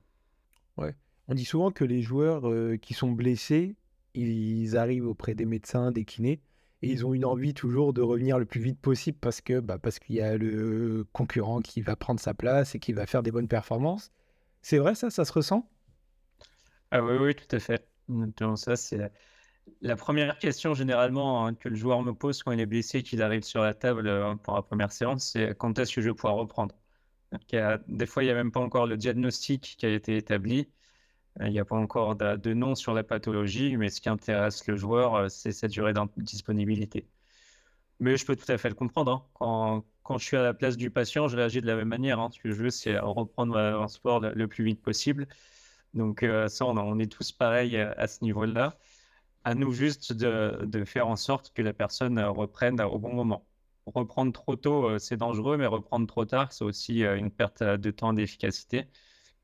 Ouais. 0.77 0.93
On 1.27 1.33
dit 1.33 1.45
souvent 1.45 1.71
que 1.71 1.83
les 1.83 2.01
joueurs 2.01 2.43
qui 2.81 2.93
sont 2.93 3.11
blessés 3.11 3.75
ils 4.15 4.77
arrivent 4.77 5.07
auprès 5.07 5.35
des 5.35 5.45
médecins, 5.45 5.91
des 5.91 6.05
kinés, 6.05 6.39
et 6.81 6.89
ils 6.89 7.05
ont 7.05 7.13
une 7.13 7.25
envie 7.25 7.53
toujours 7.53 7.93
de 7.93 8.01
revenir 8.01 8.37
le 8.39 8.45
plus 8.45 8.61
vite 8.61 8.79
possible 8.79 9.17
parce 9.19 9.41
que 9.41 9.59
bah, 9.59 9.77
parce 9.77 9.99
qu'il 9.99 10.15
y 10.15 10.21
a 10.21 10.37
le 10.37 11.05
concurrent 11.13 11.61
qui 11.61 11.81
va 11.81 11.95
prendre 11.95 12.19
sa 12.19 12.33
place 12.33 12.75
et 12.75 12.79
qui 12.79 12.93
va 12.93 13.05
faire 13.05 13.23
des 13.23 13.31
bonnes 13.31 13.47
performances. 13.47 14.11
C'est 14.61 14.77
vrai 14.77 14.95
ça, 14.95 15.09
ça 15.09 15.25
se 15.25 15.33
ressent? 15.33 15.69
Ah 16.91 17.03
oui, 17.03 17.17
oui, 17.19 17.35
tout 17.35 17.55
à 17.55 17.59
fait. 17.59 17.87
Donc, 18.07 18.57
ça, 18.57 18.75
c'est 18.75 19.11
la 19.81 19.95
première 19.95 20.37
question 20.39 20.73
généralement 20.73 21.45
hein, 21.45 21.55
que 21.55 21.69
le 21.69 21.75
joueur 21.75 22.01
me 22.03 22.13
pose 22.13 22.43
quand 22.43 22.51
il 22.51 22.59
est 22.59 22.65
blessé 22.65 22.99
et 22.99 23.03
qu'il 23.03 23.21
arrive 23.21 23.43
sur 23.43 23.61
la 23.61 23.73
table 23.73 24.07
euh, 24.07 24.35
pour 24.35 24.55
la 24.55 24.61
première 24.61 24.91
séance, 24.91 25.31
c'est 25.31 25.55
quand 25.57 25.77
est-ce 25.79 25.95
que 25.95 26.01
je 26.01 26.09
vais 26.09 26.15
pouvoir 26.15 26.35
reprendre? 26.35 26.75
Des 27.87 28.05
fois, 28.05 28.23
il 28.23 28.27
n'y 28.27 28.31
a 28.31 28.35
même 28.35 28.51
pas 28.51 28.59
encore 28.61 28.87
le 28.87 28.97
diagnostic 28.97 29.75
qui 29.77 29.85
a 29.85 29.89
été 29.89 30.17
établi. 30.17 30.69
Il 31.41 31.51
n'y 31.51 31.59
a 31.59 31.65
pas 31.65 31.75
encore 31.75 32.15
de, 32.15 32.53
nom 32.53 32.75
sur 32.75 32.93
la 32.93 33.03
pathologie, 33.03 33.75
mais 33.77 33.89
ce 33.89 33.99
qui 33.99 34.09
intéresse 34.09 34.65
le 34.67 34.77
joueur, 34.77 35.15
euh, 35.15 35.29
c'est 35.29 35.51
sa 35.51 35.67
durée 35.67 35.93
de 35.93 35.99
disponibilité. 36.17 37.07
Mais 37.99 38.17
je 38.17 38.25
peux 38.25 38.35
tout 38.35 38.49
à 38.51 38.57
fait 38.57 38.69
le 38.69 38.75
comprendre. 38.75 39.29
Hein. 39.41 39.83
Quand, 40.03 40.17
je 40.17 40.25
suis 40.25 40.37
à 40.37 40.43
la 40.43 40.53
place 40.53 40.77
du 40.77 40.91
patient, 40.91 41.27
je 41.27 41.35
réagis 41.37 41.61
de 41.61 41.67
la 41.67 41.75
même 41.75 41.87
manière. 41.89 42.19
Hein. 42.19 42.29
Ce 42.31 42.39
que 42.39 42.51
je 42.51 42.55
veux, 42.55 42.69
c'est 42.69 42.97
reprendre 42.99 43.57
un 43.57 43.87
sport 43.87 44.19
le, 44.21 44.47
plus 44.47 44.63
vite 44.63 44.81
possible. 44.81 45.27
Donc 45.95 46.23
euh, 46.23 46.47
ça, 46.47 46.65
on, 46.65 46.99
est 46.99 47.11
tous 47.11 47.31
pareils 47.31 47.77
à, 47.77 48.07
ce 48.07 48.23
niveau-là. 48.23 48.77
À 49.43 49.55
nous 49.55 49.71
juste 49.71 50.13
de, 50.13 50.83
faire 50.85 51.07
en 51.07 51.15
sorte 51.15 51.53
que 51.53 51.61
la 51.61 51.73
personne 51.73 52.19
reprenne 52.19 52.81
au 52.81 52.99
bon 52.99 53.13
moment. 53.13 53.47
Reprendre 53.85 54.33
trop 54.33 54.55
tôt, 54.55 54.89
euh, 54.89 54.99
c'est 54.99 55.17
dangereux, 55.17 55.57
mais 55.57 55.67
reprendre 55.67 56.07
trop 56.07 56.25
tard, 56.25 56.51
c'est 56.51 56.63
aussi 56.63 57.03
une 57.03 57.31
perte 57.31 57.63
de 57.63 57.91
temps 57.91 58.13
d'efficacité. 58.13 58.87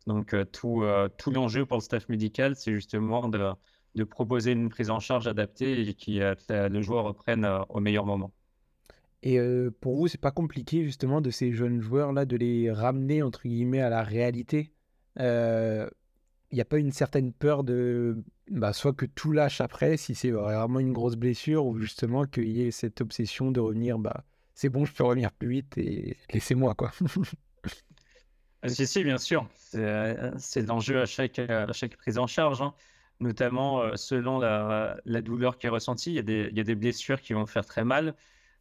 Donc, 0.07 0.33
euh, 0.33 0.45
tout, 0.45 0.81
euh, 0.83 1.09
tout 1.17 1.31
l'enjeu 1.31 1.65
pour 1.65 1.77
le 1.77 1.81
staff 1.81 2.09
médical, 2.09 2.55
c'est 2.55 2.73
justement 2.73 3.29
de, 3.29 3.53
proposer 4.03 4.51
une 4.51 4.69
prise 4.69 4.89
en 4.89 4.99
charge 4.99 5.27
adaptée 5.27 5.81
et 5.81 5.93
que 5.93 6.67
le 6.67 6.81
joueur 6.81 7.05
reprenne 7.05 7.45
euh, 7.45 7.59
au 7.69 7.79
meilleur 7.79 8.05
moment. 8.05 8.31
Et 9.23 9.37
pour 9.81 9.97
vous, 9.97 10.07
c'est 10.07 10.19
pas 10.19 10.31
compliqué 10.31 10.83
justement 10.83 11.21
de 11.21 11.29
ces 11.29 11.51
jeunes 11.51 11.79
joueurs-là 11.79 12.25
de 12.25 12.35
les 12.35 12.71
ramener 12.71 13.21
entre 13.21 13.43
guillemets 13.43 13.81
à 13.81 13.91
la 13.91 14.01
réalité? 14.01 14.73
Il 16.51 16.55
n'y 16.55 16.61
a 16.61 16.65
pas 16.65 16.77
une 16.77 16.91
certaine 16.91 17.31
peur 17.33 17.63
de 17.63 18.23
bah, 18.49 18.73
soit 18.73 18.93
que 18.93 19.05
tout 19.05 19.31
lâche 19.31 19.61
après, 19.61 19.97
si 19.97 20.15
c'est 20.15 20.31
vraiment 20.31 20.79
une 20.79 20.91
grosse 20.93 21.15
blessure, 21.15 21.65
ou 21.65 21.79
justement 21.79 22.25
qu'il 22.25 22.49
y 22.49 22.63
ait 22.63 22.71
cette 22.71 23.01
obsession 23.01 23.51
de 23.51 23.59
revenir, 23.59 23.97
bah, 23.97 24.25
c'est 24.53 24.69
bon, 24.69 24.85
je 24.85 24.93
peux 24.93 25.03
revenir 25.03 25.31
plus 25.31 25.49
vite 25.49 25.77
et 25.77 26.17
laissez-moi 26.33 26.75
quoi. 26.75 26.91
Ah, 28.63 28.69
si, 28.69 28.85
si, 28.85 29.03
bien 29.03 29.17
sûr. 29.17 29.47
C'est 29.55 29.79
euh, 29.79 30.65
l'enjeu 30.67 31.01
à 31.01 31.05
chaque, 31.05 31.39
à 31.39 31.71
chaque 31.73 31.97
prise 31.97 32.19
en 32.19 32.27
charge, 32.27 32.61
hein. 32.61 32.75
notamment 33.19 33.81
euh, 33.81 33.95
selon 33.95 34.37
la, 34.37 34.97
la, 35.05 35.21
douleur 35.21 35.57
qui 35.57 35.65
est 35.65 35.69
ressentie. 35.69 36.11
Il 36.11 36.15
y, 36.15 36.19
a 36.19 36.21
des, 36.21 36.49
y, 36.53 36.59
a 36.59 36.63
des, 36.63 36.75
blessures 36.75 37.21
qui 37.21 37.33
vont 37.33 37.47
faire 37.47 37.65
très 37.65 37.83
mal, 37.83 38.13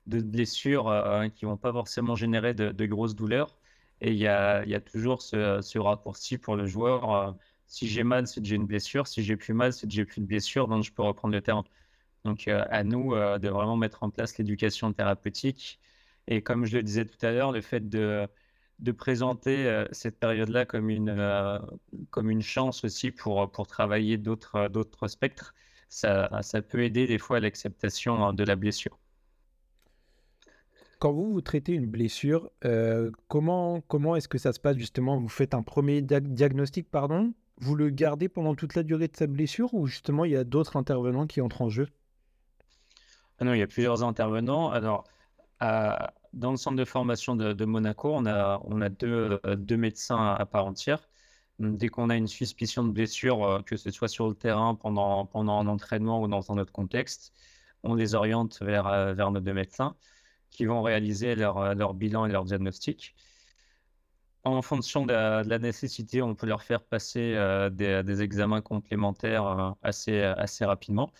de 0.07 0.21
blessures 0.23 0.89
euh, 0.89 1.29
qui 1.29 1.45
ne 1.45 1.51
vont 1.51 1.59
pas 1.59 1.73
forcément 1.73 2.15
générer 2.15 2.55
de, 2.55 2.87
grosses 2.87 3.15
douleurs. 3.15 3.59
Et 4.01 4.13
il 4.13 4.19
y 4.19 4.27
a, 4.27 4.65
y 4.65 4.75
a 4.75 4.81
toujours 4.81 5.21
ce, 5.21 5.79
raccourci 5.79 6.39
pour 6.39 6.57
le 6.57 6.67
joueur. 6.67 7.37
Si 7.71 7.89
j'ai 7.89 8.05
mal, 8.05 8.27
c'est 8.27 8.43
que 8.43 8.47
j'ai 8.47 8.57
une 8.57 8.67
blessure. 8.67 9.07
Si 9.07 9.23
j'ai 9.23 9.37
plus 9.37 9.55
mal, 9.55 9.73
c'est 9.73 9.87
que 9.87 9.93
j'ai 9.95 10.05
plus 10.05 10.21
de 10.21 10.27
blessure, 10.27 10.69
donc 10.69 10.85
je 10.85 10.93
peux 10.93 11.03
reprendre 11.03 11.33
le 11.33 11.41
terrain. 11.41 11.65
Donc 12.25 12.49
à 12.49 12.85
nous 12.85 13.15
de 13.15 13.49
vraiment 13.49 13.77
mettre 13.77 14.03
en 14.03 14.11
place 14.11 14.37
l'éducation 14.37 14.93
thérapeutique. 14.93 15.81
Et 16.29 16.43
comme 16.43 16.67
je 16.67 16.77
le 16.77 16.83
disais 16.83 17.07
tout 17.07 17.25
à 17.25 17.33
l'heure, 17.33 17.53
le 17.53 17.63
fait 17.63 17.89
de 17.89 18.29
de 18.81 18.93
présenter 18.93 19.85
cette 19.93 20.19
période-là 20.19 20.65
comme 20.65 20.89
une, 20.89 21.61
comme 22.11 22.31
une 22.31 22.43
chance 22.43 22.83
aussi 22.85 23.11
pour, 23.11 23.51
pour 23.51 23.67
travailler 23.67 24.17
d'autres, 24.17 24.69
d'autres 24.69 25.07
spectres. 25.07 25.55
Ça, 25.91 26.31
ça 26.43 26.63
peut 26.63 26.83
aider 26.83 27.07
des 27.07 27.19
fois 27.19 27.39
à 27.39 27.41
l'acceptation 27.41 28.25
hein, 28.25 28.33
de 28.33 28.45
la 28.45 28.57
blessure. 28.57 28.99
Quand 30.99 31.13
vous, 31.13 31.33
vous 31.33 31.41
traitez 31.43 31.73
une 31.73 31.87
blessure, 31.87 32.51
comment, 33.29 33.81
comment 33.83 34.17
est-ce 34.17 34.29
que 34.29 34.39
ça 34.39 34.53
se 34.53 34.61
passe 34.61 34.79
justement? 34.79 35.19
Vous 35.19 35.29
faites 35.29 35.53
un 35.53 35.63
premier 35.63 36.01
diagnostic, 36.01 36.91
pardon? 36.91 37.35
Vous 37.61 37.77
le 37.77 37.91
gardez 37.91 38.31
pendant 38.31 38.55
toute 38.55 38.75
la 38.75 38.83
durée 38.83 39.09
de 39.09 39.17
sa 39.17 39.27
blessure 39.27 39.75
ou 39.75 39.87
justement 39.87 40.25
il 40.25 40.33
y 40.33 40.37
a 40.37 40.45
d'autres 40.45 40.77
intervenants 40.77 41.27
qui 41.27 41.43
entrent 41.43 41.61
en 41.61 41.69
jeu? 41.69 41.89
Ah 43.39 43.45
Non, 43.45 43.53
il 43.53 43.59
y 43.59 43.63
a 43.63 43.67
plusieurs 43.67 44.03
intervenants. 44.03 44.71
Alors, 44.71 45.05
dans 45.61 46.51
le 46.51 46.57
centre 46.57 46.77
de 46.77 46.85
formation 46.87 47.37
de, 47.37 47.65
Monaco, 47.67 48.13
on 48.15 48.25
a, 48.25 48.61
on 48.65 48.81
a 48.81 48.89
deux, 48.89 49.41
euh, 49.45 49.57
deux, 49.57 49.77
médecins 49.77 50.35
à 50.35 50.47
part 50.47 50.65
entière. 50.65 51.09
Dès 51.59 51.89
qu'on 51.89 52.09
a 52.09 52.17
une 52.17 52.29
suspicion 52.29 52.83
de 52.83 52.93
blessure, 52.93 53.45
euh, 53.45 53.63
que 53.63 53.77
ce 53.77 53.91
soit 53.91 54.09
sur 54.09 54.29
le 54.29 54.35
terrain, 54.35 54.75
pendant, 54.75 55.27
pendant 55.27 55.59
un 55.61 55.67
entraînement 55.67 56.23
ou 56.23 56.29
dans 56.29 56.51
un 56.51 56.57
autre 56.57 56.73
contexte, 56.73 57.35
on 57.83 57.95
les 57.95 58.15
oriente 58.15 58.63
vers, 58.63 58.87
euh, 58.87 59.13
vers 59.13 59.31
nos 59.31 59.41
deux 59.41 59.53
médecins 59.53 59.97
qui 60.51 60.65
vont 60.65 60.83
réaliser 60.83 61.35
leur, 61.35 61.75
leur 61.75 61.95
bilan 61.95 62.27
et 62.27 62.33
leur 62.33 62.45
diagnostic. 62.45 63.15
En 64.45 64.63
fonction 64.63 65.07
de 65.07 65.13
la, 65.13 65.59
nécessité, 65.59 66.23
on 66.23 66.35
peut 66.35 66.47
leur 66.47 66.63
faire 66.63 66.83
passer 66.83 67.35
des, 67.73 68.03
des, 68.03 68.23
examens 68.23 68.63
complémentaires 68.63 69.75
assez, 69.83 70.23
assez 70.23 70.65
rapidement. 70.65 71.13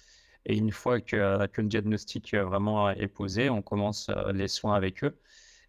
Et 0.47 0.57
une 0.57 0.73
fois 0.73 1.01
que, 1.01 1.17
le 1.57 1.69
diagnostic 1.69 2.35
euh, 2.35 2.45
vraiment 2.45 2.91
est 2.91 3.09
posé, 3.09 3.51
on 3.51 3.63
commence 3.63 4.09
euh, 4.11 4.33
les 4.33 4.49
soins 4.49 4.75
avec 4.75 5.05
eux. 5.05 5.19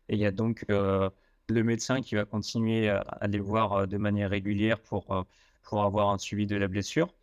Et 0.10 0.16
il 0.16 0.20
y 0.20 0.26
a 0.26 0.32
donc 0.32 0.66
euh, 0.70 1.10
le 1.50 1.64
médecin 1.64 2.02
qui 2.02 2.16
va 2.16 2.26
continuer 2.26 2.90
à 2.90 3.28
les 3.28 3.40
voir 3.40 3.88
de 3.88 3.98
manière 3.98 4.30
régulière 4.30 4.80
pour, 4.80 5.26
pour 5.64 5.84
avoir 5.84 6.10
un 6.10 6.18
suivi 6.18 6.48
de 6.48 6.56
la 6.56 6.68
blessure. 6.68 7.14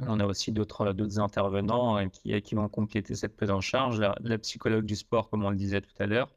On 0.00 0.20
a 0.20 0.26
aussi 0.26 0.52
d'autres 0.52 1.18
intervenants 1.20 2.08
qui, 2.08 2.40
qui 2.42 2.54
vont 2.54 2.68
compléter 2.68 3.14
cette 3.14 3.36
prise 3.36 3.50
en 3.50 3.60
charge. 3.60 4.00
La, 4.00 4.38
psychologue 4.38 4.86
du 4.86 4.96
sport, 4.96 5.30
comme 5.30 5.44
on 5.44 5.50
le 5.50 5.56
disait 5.56 5.82
tout 5.82 5.94
à 5.98 6.06
l'heure. 6.06 6.30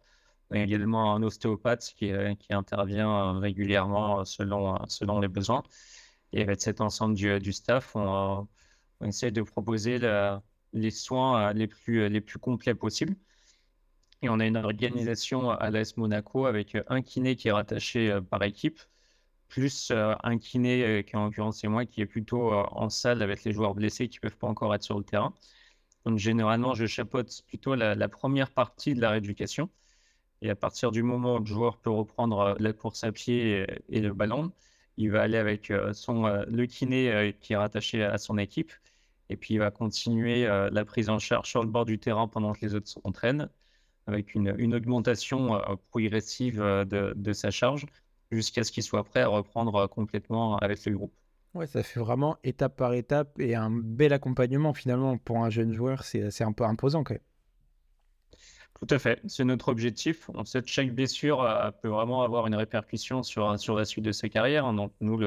A 0.53 0.59
également 0.59 1.15
un 1.15 1.23
ostéopathe 1.23 1.93
qui, 1.97 2.11
qui 2.39 2.53
intervient 2.53 3.39
régulièrement 3.39 4.23
selon, 4.23 4.77
selon 4.87 5.19
les 5.19 5.27
besoins. 5.27 5.63
Et 6.33 6.41
avec 6.41 6.61
cet 6.61 6.81
ensemble 6.81 7.15
du, 7.15 7.53
staff, 7.53 7.95
on, 7.95 8.47
essaie 9.03 9.31
de 9.31 9.43
proposer 9.43 9.99
les 10.73 10.91
soins 10.91 11.49
euh, 11.49 11.53
les 11.53 11.67
plus, 11.67 12.01
euh, 12.01 12.09
les 12.09 12.21
plus 12.21 12.39
complets 12.39 12.73
possibles. 12.73 13.15
Et 14.23 14.29
on 14.29 14.39
a 14.39 14.47
une 14.47 14.57
organisation 14.57 15.51
à 15.51 15.69
l'AS 15.69 15.97
Monaco 15.97 16.45
avec 16.47 16.77
un 16.87 17.01
kiné 17.01 17.35
qui 17.35 17.49
est 17.49 17.51
rattaché 17.51 18.11
euh, 18.11 18.21
par 18.21 18.41
équipe, 18.43 18.79
plus 19.47 19.91
un 19.91 20.39
kiné 20.39 21.03
qui 21.05 21.15
en 21.15 21.25
l'occurrence 21.25 21.59
c'est 21.59 21.67
moi 21.67 21.85
qui 21.85 22.01
est 22.01 22.07
plutôt 22.07 22.51
en 22.51 22.89
salle 22.89 23.21
avec 23.21 23.43
les 23.43 23.53
joueurs 23.53 23.75
blessés 23.75 24.09
qui 24.09 24.17
ne 24.17 24.21
peuvent 24.21 24.37
pas 24.37 24.47
encore 24.47 24.73
être 24.73 24.81
sur 24.81 24.97
le 24.97 25.03
terrain. 25.03 25.31
Donc 26.05 26.17
généralement 26.17 26.73
je 26.73 26.87
chapeaute 26.87 27.43
plutôt 27.47 27.75
la, 27.75 28.09
première 28.09 28.49
partie 28.49 28.95
de 28.95 29.01
la 29.01 29.11
rééducation. 29.11 29.69
Et 30.43 30.49
à 30.49 30.55
partir 30.55 30.91
du 30.91 31.01
moment 31.03 31.35
où 31.35 31.39
le 31.39 31.45
joueur 31.45 31.77
peut 31.77 31.89
reprendre 31.89 32.55
la 32.59 32.73
course 32.73 33.03
à 33.03 33.11
pied 33.11 33.65
et, 33.89 34.01
le 34.01 34.13
ballon, 34.13 34.51
il 34.97 35.09
va 35.09 35.21
aller 35.23 35.37
avec 35.37 35.73
son, 35.93 36.23
le 36.47 36.65
kiné 36.65 37.35
qui 37.41 37.53
est 37.53 37.57
rattaché 37.57 38.03
à 38.03 38.17
son 38.19 38.37
équipe 38.37 38.71
et 39.29 39.35
puis, 39.35 39.55
il 39.55 39.57
va 39.57 39.71
continuer 39.71 40.45
euh, 40.45 40.69
la 40.71 40.85
prise 40.85 41.09
en 41.09 41.19
charge 41.19 41.49
sur 41.49 41.63
le 41.63 41.69
bord 41.69 41.85
du 41.85 41.99
terrain 41.99 42.27
pendant 42.27 42.53
que 42.53 42.59
les 42.61 42.75
autres 42.75 42.87
s'entraînent, 42.87 43.49
avec 44.05 44.35
une, 44.35 44.49
augmentation 44.75 45.55
euh, 45.55 45.75
progressive 45.89 46.61
euh, 46.61 46.85
de, 46.85 47.13
de, 47.15 47.33
sa 47.33 47.49
charge, 47.49 47.85
jusqu'à 48.31 48.63
ce 48.63 48.71
qu'il 48.71 48.83
soit 48.83 49.03
prêt 49.03 49.21
à 49.21 49.27
reprendre 49.27 49.87
complètement 49.87 50.57
avec 50.57 50.85
le 50.85 50.95
groupe. 50.95 51.13
Ouais, 51.53 51.67
ça 51.67 51.83
fait 51.83 51.99
vraiment 51.99 52.37
étape 52.43 52.75
par 52.75 52.93
étape 52.93 53.39
et 53.39 53.55
un 53.55 53.71
bel 53.71 54.11
accompagnement 54.11 54.73
finalement 54.73 55.17
pour 55.17 55.37
un 55.37 55.49
jeune 55.49 55.71
joueur, 55.71 56.03
c'est 56.03 56.41
un 56.41 56.51
peu 56.51 56.63
imposant 56.63 57.03
quand 57.03 57.13
même. 57.13 57.21
Tout 58.85 58.95
à 58.95 58.99
fait, 58.99 59.21
c'est 59.27 59.45
notre 59.45 59.69
objectif. 59.69 60.29
On 60.33 60.43
sait 60.43 60.61
que 60.61 60.67
chaque 60.67 60.93
blessure 60.93 61.71
peut 61.81 61.87
vraiment 61.87 62.23
avoir 62.23 62.47
une 62.47 62.55
répercussion 62.55 63.23
sur, 63.23 63.57
sur 63.57 63.75
la 63.75 63.85
suite 63.85 64.03
de 64.03 64.11
sa 64.11 64.27
carrière. 64.27 64.73
Donc 64.73 64.91
nous, 64.99 65.17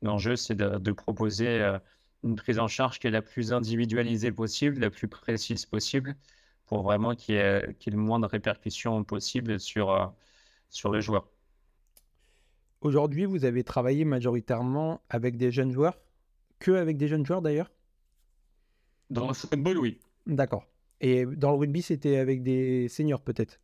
l'enjeu, 0.00 0.36
c'est 0.36 0.54
de, 0.54 0.78
de, 0.78 0.92
proposer 0.92 1.76
une 2.24 2.36
prise 2.36 2.58
en 2.58 2.66
charge 2.66 2.98
qui 2.98 3.06
est 3.06 3.10
la 3.10 3.20
plus 3.20 3.52
individualisée 3.52 4.32
possible, 4.32 4.80
la 4.80 4.88
plus 4.88 5.06
précise 5.06 5.66
possible, 5.66 6.16
pour 6.64 6.82
vraiment 6.82 7.14
qu'il 7.14 7.34
y, 7.34 7.38
ait, 7.38 7.76
le 7.86 7.96
moins 7.96 8.20
de 8.20 8.26
répercussions 8.26 9.04
possibles 9.04 9.60
sur, 9.60 9.90
euh, 9.90 10.06
sur 10.70 10.90
le 10.90 11.02
joueur. 11.02 11.28
Aujourd'hui, 12.80 13.26
vous 13.26 13.44
avez 13.44 13.64
travaillé 13.64 14.06
majoritairement 14.06 15.02
avec 15.10 15.36
des 15.36 15.50
jeunes 15.50 15.72
joueurs? 15.72 15.98
Que 16.58 16.70
avec 16.70 16.96
des 16.96 17.06
jeunes 17.06 17.26
joueurs 17.26 17.42
d'ailleurs? 17.42 17.70
Dans 19.10 19.28
le 19.28 19.34
football, 19.34 19.76
oui. 19.76 20.00
D'accord. 20.26 20.64
Et 21.00 21.26
dans 21.26 21.50
le 21.50 21.56
rugby, 21.56 21.82
c'était 21.82 22.16
avec 22.16 22.42
des 22.42 22.88
seniors 22.88 23.20
peut-être? 23.20 23.60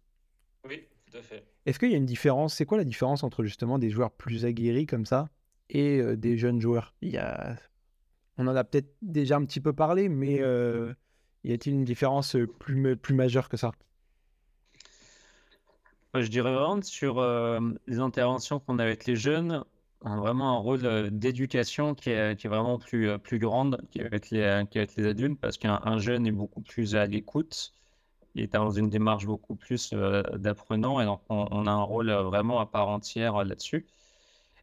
Oui, 0.69 0.87
tout 1.11 1.19
à 1.19 1.23
fait. 1.23 1.45
Est-ce 1.67 1.79
qu'il 1.79 1.91
y 1.91 1.95
a 1.95 1.99
une 1.99 2.07
différence 2.07 2.55
C'est 2.55 2.67
quoi 2.67 2.79
la 2.79 2.85
différence 2.85 3.25
entre 3.25 3.43
justement 3.43 3.79
des 3.79 3.91
joueurs 3.91 4.13
plus 4.13 4.45
aguerris 4.45 4.87
comme 4.87 5.07
ça 5.07 5.31
et 5.71 5.99
euh, 5.99 6.17
des 6.17 6.37
jeunes 6.37 6.61
joueurs? 6.61 6.95
Il 7.01 7.11
y 7.11 7.19
a 7.19 7.57
on 8.37 8.47
en 8.47 8.57
a 8.57 8.65
peut-être 8.65 8.93
déjà 9.03 9.37
un 9.37 9.45
petit 9.45 9.61
peu 9.61 9.73
parlé, 9.73 10.09
mais 10.09 10.41
euh, 10.41 10.93
y 11.45 11.53
a-t-il 11.53 11.75
une 11.75 11.85
différence 11.85 12.35
euh, 12.37 12.47
plus, 12.47 12.97
plus 12.97 13.15
majeure 13.15 13.49
que 13.49 13.57
ça? 13.57 13.73
Je 16.15 16.27
dirais 16.29 16.53
vraiment 16.53 16.81
sur 16.83 17.19
euh, 17.19 17.61
les 17.87 17.99
interventions 17.99 18.61
qu'on 18.61 18.79
a 18.79 18.85
avec 18.85 19.07
les 19.07 19.17
jeunes, 19.17 19.65
vraiment 20.03 20.57
un 20.57 20.59
rôle 20.59 21.11
d'éducation 21.11 21.95
qui 21.95 22.11
est, 22.11 22.47
vraiment 22.47 22.79
plus, 22.79 23.19
plus 23.19 23.39
grande 23.39 23.81
qu'avec 23.91 24.31
les, 24.31 24.65
les 24.75 25.07
adultes, 25.07 25.41
parce 25.41 25.59
qu'un 25.59 25.99
jeune 25.99 26.27
est 26.27 26.33
beaucoup 26.33 26.61
plus 26.61 26.95
à 26.95 27.07
l'écoute, 27.07 27.73
il 28.35 28.43
est 28.43 28.53
dans 28.53 28.71
une 28.71 28.91
démarche 28.91 29.27
beaucoup 29.27 29.55
plus 29.55 29.95
d'apprenant, 30.35 31.01
et 31.01 31.05
donc 31.05 31.21
on, 31.29 31.67
a 31.67 31.71
un 31.71 31.83
rôle 31.83 32.11
vraiment 32.11 32.61
à 32.61 32.67
part 32.67 32.89
entière 32.89 33.45
là-dessus. 33.45 33.87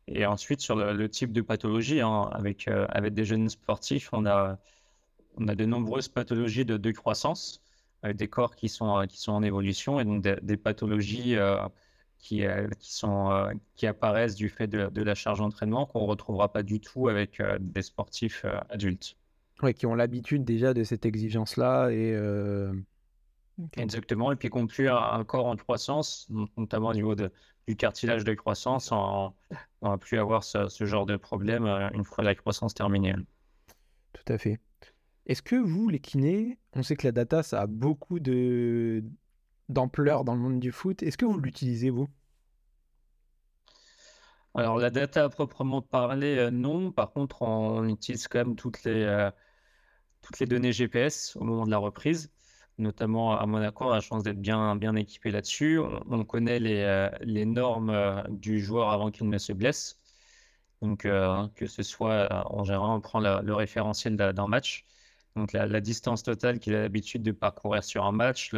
Et 0.08 0.26
ensuite, 0.26 0.62
sur 0.62 0.76
le, 0.76 1.10
type 1.10 1.32
de 1.32 1.42
pathologie, 1.42 2.02
hein, 2.02 2.30
avec, 2.34 2.68
euh, 2.68 2.86
avec 2.90 3.14
des 3.14 3.24
jeunes 3.24 3.50
sportifs, 3.50 4.10
on 4.14 4.26
a, 4.26 4.58
on 5.38 5.48
a 5.48 5.56
de 5.56 5.66
nombreuses 5.66 6.10
pathologies 6.10 6.66
de, 6.66 6.78
de 6.78 6.92
croissance, 6.92 7.62
avec 8.04 8.18
des 8.18 8.28
corps 8.28 8.56
qui 8.56 8.68
sont, 8.70 9.06
qui 9.08 9.18
sont 9.18 9.32
en 9.32 9.44
évolution 9.44 10.00
et 10.00 10.06
donc 10.06 10.22
des, 10.24 10.58
pathologies 10.58 11.36
euh, 11.36 11.58
qui, 12.22 12.46
euh, 12.46 12.68
qui, 12.80 12.94
sont, 12.94 13.50
qui 13.76 13.88
apparaissent 13.88 14.36
du 14.36 14.50
fait 14.50 14.68
de, 14.68 14.88
de 14.88 15.02
la 15.04 15.16
charge 15.16 15.40
d'entraînement 15.40 15.86
qu'on 15.86 16.02
ne 16.02 16.08
retrouvera 16.08 16.52
pas 16.52 16.64
du 16.64 16.80
tout 16.80 17.10
avec 17.10 17.42
des 17.60 17.82
sportifs 17.82 18.46
adultes. 18.70 19.18
Oui, 19.64 19.74
qui 19.74 19.86
ont 19.86 19.96
l'habitude 19.96 20.44
déjà 20.44 20.74
de 20.74 20.84
cette 20.84 21.06
exigence-là 21.06 21.90
et. 21.90 22.16
Exactement, 23.78 24.32
et 24.32 24.36
puis 24.36 24.50
conclure 24.50 24.96
un 24.96 25.24
corps 25.24 25.46
en 25.46 25.56
croissance, 25.56 26.28
notamment 26.58 26.90
au 26.90 26.94
niveau 26.94 27.16
de, 27.16 27.32
du 27.68 27.76
cartilage 27.76 28.24
de 28.24 28.34
croissance, 28.34 28.92
on 28.92 29.34
ne 29.82 29.90
va 29.90 29.98
plus 29.98 30.18
avoir 30.18 30.44
ce, 30.44 30.86
genre 30.86 31.06
de 31.06 31.18
problème 31.18 31.66
euh, 31.66 31.90
une 31.94 32.04
fois 32.04 32.24
la 32.24 32.36
croissance 32.36 32.74
terminée. 32.74 33.16
Tout 34.14 34.34
à 34.34 34.38
fait. 34.38 34.60
Est-ce 35.28 35.42
que 35.42 35.56
vous, 35.56 35.90
les 35.90 36.00
kinés, 36.00 36.58
on 36.74 36.84
sait 36.84 36.96
que 36.96 37.08
la 37.08 37.12
data, 37.12 37.44
ça 37.44 37.62
a 37.62 37.68
beaucoup 37.68 38.20
de 38.20 39.04
d'ampleur 39.72 40.24
dans 40.24 40.34
le 40.34 40.40
monde 40.40 40.60
du 40.60 40.72
foot. 40.72 41.04
Est-ce 41.04 41.18
que 41.18 41.26
vous 41.26 41.40
l'utilisez, 41.40 41.90
vous? 41.90 42.08
Alors, 44.54 44.78
la 44.80 44.90
data 44.90 45.24
à 45.26 45.30
proprement 45.30 45.82
parler, 45.82 46.38
euh, 46.38 46.52
non. 46.52 46.92
Par 46.92 47.12
contre, 47.12 47.42
on 47.42 47.88
utilise 47.88 48.28
quand 48.28 48.40
même 48.40 48.56
toutes 48.56 48.84
les, 48.84 49.04
euh, 49.04 49.32
toutes 50.22 50.40
les 50.40 50.46
données 50.46 50.74
GPS 50.74 51.36
au 51.38 51.44
moment 51.44 51.66
de 51.66 51.72
la 51.72 51.78
reprise 51.78 52.32
notamment 52.78 53.38
à 53.38 53.46
Monaco, 53.46 53.86
on 53.86 53.92
a 53.92 53.96
la 53.96 54.02
chance 54.02 54.24
d'être 54.24 54.42
bien, 54.42 54.76
bien 54.76 54.96
équipé 54.96 55.30
là-dessus. 55.30 55.80
On, 56.10 56.24
connaît 56.26 56.60
les, 56.60 56.82
euh, 56.82 57.10
les 57.22 57.46
normes 57.46 58.24
du 58.30 58.60
joueur 58.60 58.90
avant 58.90 59.12
qu'il 59.12 59.30
ne 59.30 59.38
se 59.38 59.54
blesse. 59.54 60.00
Donc, 60.82 61.02
que 61.02 61.68
ce 61.68 61.84
soit, 61.84 62.28
en 62.52 62.64
général, 62.64 62.90
on 62.90 63.02
prend 63.02 63.20
le 63.20 63.54
référentiel 63.54 64.16
d'un 64.16 64.48
match. 64.48 64.86
Donc, 65.36 65.54
la, 65.54 65.80
distance 65.80 66.24
totale 66.24 66.60
qu'il 66.60 66.74
a 66.74 66.82
l'habitude 66.82 67.22
de 67.22 67.32
parcourir 67.32 67.84
sur 67.84 68.04
un 68.04 68.12
match, 68.12 68.52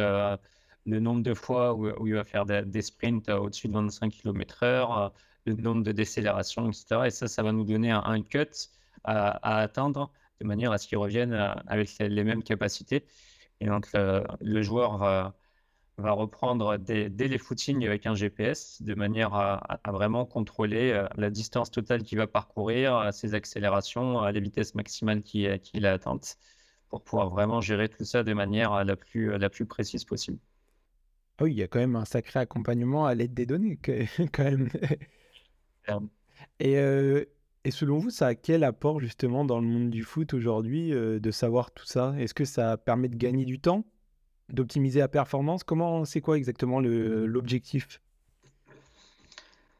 le, 0.86 1.00
nombre 1.00 1.22
de 1.22 1.34
fois 1.34 1.74
où, 1.74 2.06
il 2.06 2.14
va 2.14 2.24
faire 2.24 2.44
des, 2.46 2.82
sprints 2.82 3.28
au-dessus 3.28 3.68
de 3.68 3.74
25 3.74 4.12
km/h, 4.12 5.12
le 5.46 5.54
nombre 5.54 5.82
de 5.82 5.92
décélérations, 5.92 6.68
etc. 6.68 7.06
Et 7.06 7.10
ça, 7.10 7.28
ça 7.28 7.42
va 7.42 7.52
nous 7.52 7.64
donner 7.64 7.90
un, 7.90 8.22
cut 8.22 8.48
à, 9.04 9.58
atteindre 9.58 10.10
de 10.40 10.46
manière 10.46 10.72
à 10.72 10.78
ce 10.78 10.88
qu'il 10.88 10.98
revienne 10.98 11.32
avec 11.66 11.98
les 11.98 12.24
mêmes 12.24 12.42
capacités. 12.42 13.04
Et 13.60 13.66
donc, 13.66 13.88
le, 14.40 14.62
joueur 14.62 14.98
va, 14.98 15.34
reprendre 15.98 16.76
dès, 16.76 17.08
les 17.08 17.38
footings 17.38 17.86
avec 17.86 18.06
un 18.06 18.14
GPS 18.14 18.82
de 18.82 18.94
manière 18.94 19.34
à, 19.34 19.80
vraiment 19.86 20.26
contrôler 20.26 20.92
euh, 20.92 21.06
la 21.16 21.30
distance 21.30 21.70
totale 21.70 22.02
qu'il 22.02 22.18
va 22.18 22.26
parcourir, 22.26 22.96
euh, 22.96 23.10
ses 23.12 23.34
accélérations, 23.34 24.24
les 24.26 24.40
vitesses 24.40 24.74
maximales 24.74 25.22
qu'il 25.22 25.86
a 25.86 25.92
atteintes 25.92 26.36
pour 26.88 27.02
pouvoir 27.02 27.30
vraiment 27.30 27.60
gérer 27.60 27.88
tout 27.88 28.04
ça 28.04 28.22
de 28.22 28.32
manière 28.34 28.84
la 28.84 28.96
plus 28.96 29.66
précise 29.66 30.04
possible. 30.04 30.38
Ah 31.38 31.44
oui, 31.44 31.52
il 31.52 31.58
y 31.58 31.62
a 31.62 31.68
quand 31.68 31.80
même 31.80 31.96
un 31.96 32.04
sacré 32.04 32.40
accompagnement 32.40 33.06
à 33.06 33.14
l'aide 33.14 33.34
des 33.34 33.46
données, 33.46 33.78
quand 34.32 34.44
même. 34.44 34.68
Et, 36.60 36.78
euh, 36.78 37.24
et 37.64 37.70
selon 37.70 37.98
vous, 37.98 38.10
ça 38.10 38.28
a 38.28 38.34
quel 38.34 38.62
apport 38.62 39.00
justement 39.00 39.44
dans 39.44 39.60
le 39.60 39.66
monde 39.66 39.90
du 39.90 40.02
foot 40.02 40.34
aujourd'hui 40.34 40.92
euh, 40.92 41.18
de 41.18 41.30
savoir 41.30 41.72
tout 41.72 41.86
ça? 41.86 42.14
Est-ce 42.18 42.34
que 42.34 42.44
ça 42.44 42.76
permet 42.76 43.08
de 43.08 43.16
gagner 43.16 43.44
du 43.44 43.58
temps, 43.58 43.84
d'optimiser 44.50 45.00
la 45.00 45.08
performance? 45.08 45.64
Comment, 45.64 46.04
c'est 46.04 46.20
quoi 46.20 46.36
exactement 46.36 46.80
l'objectif? 46.80 48.00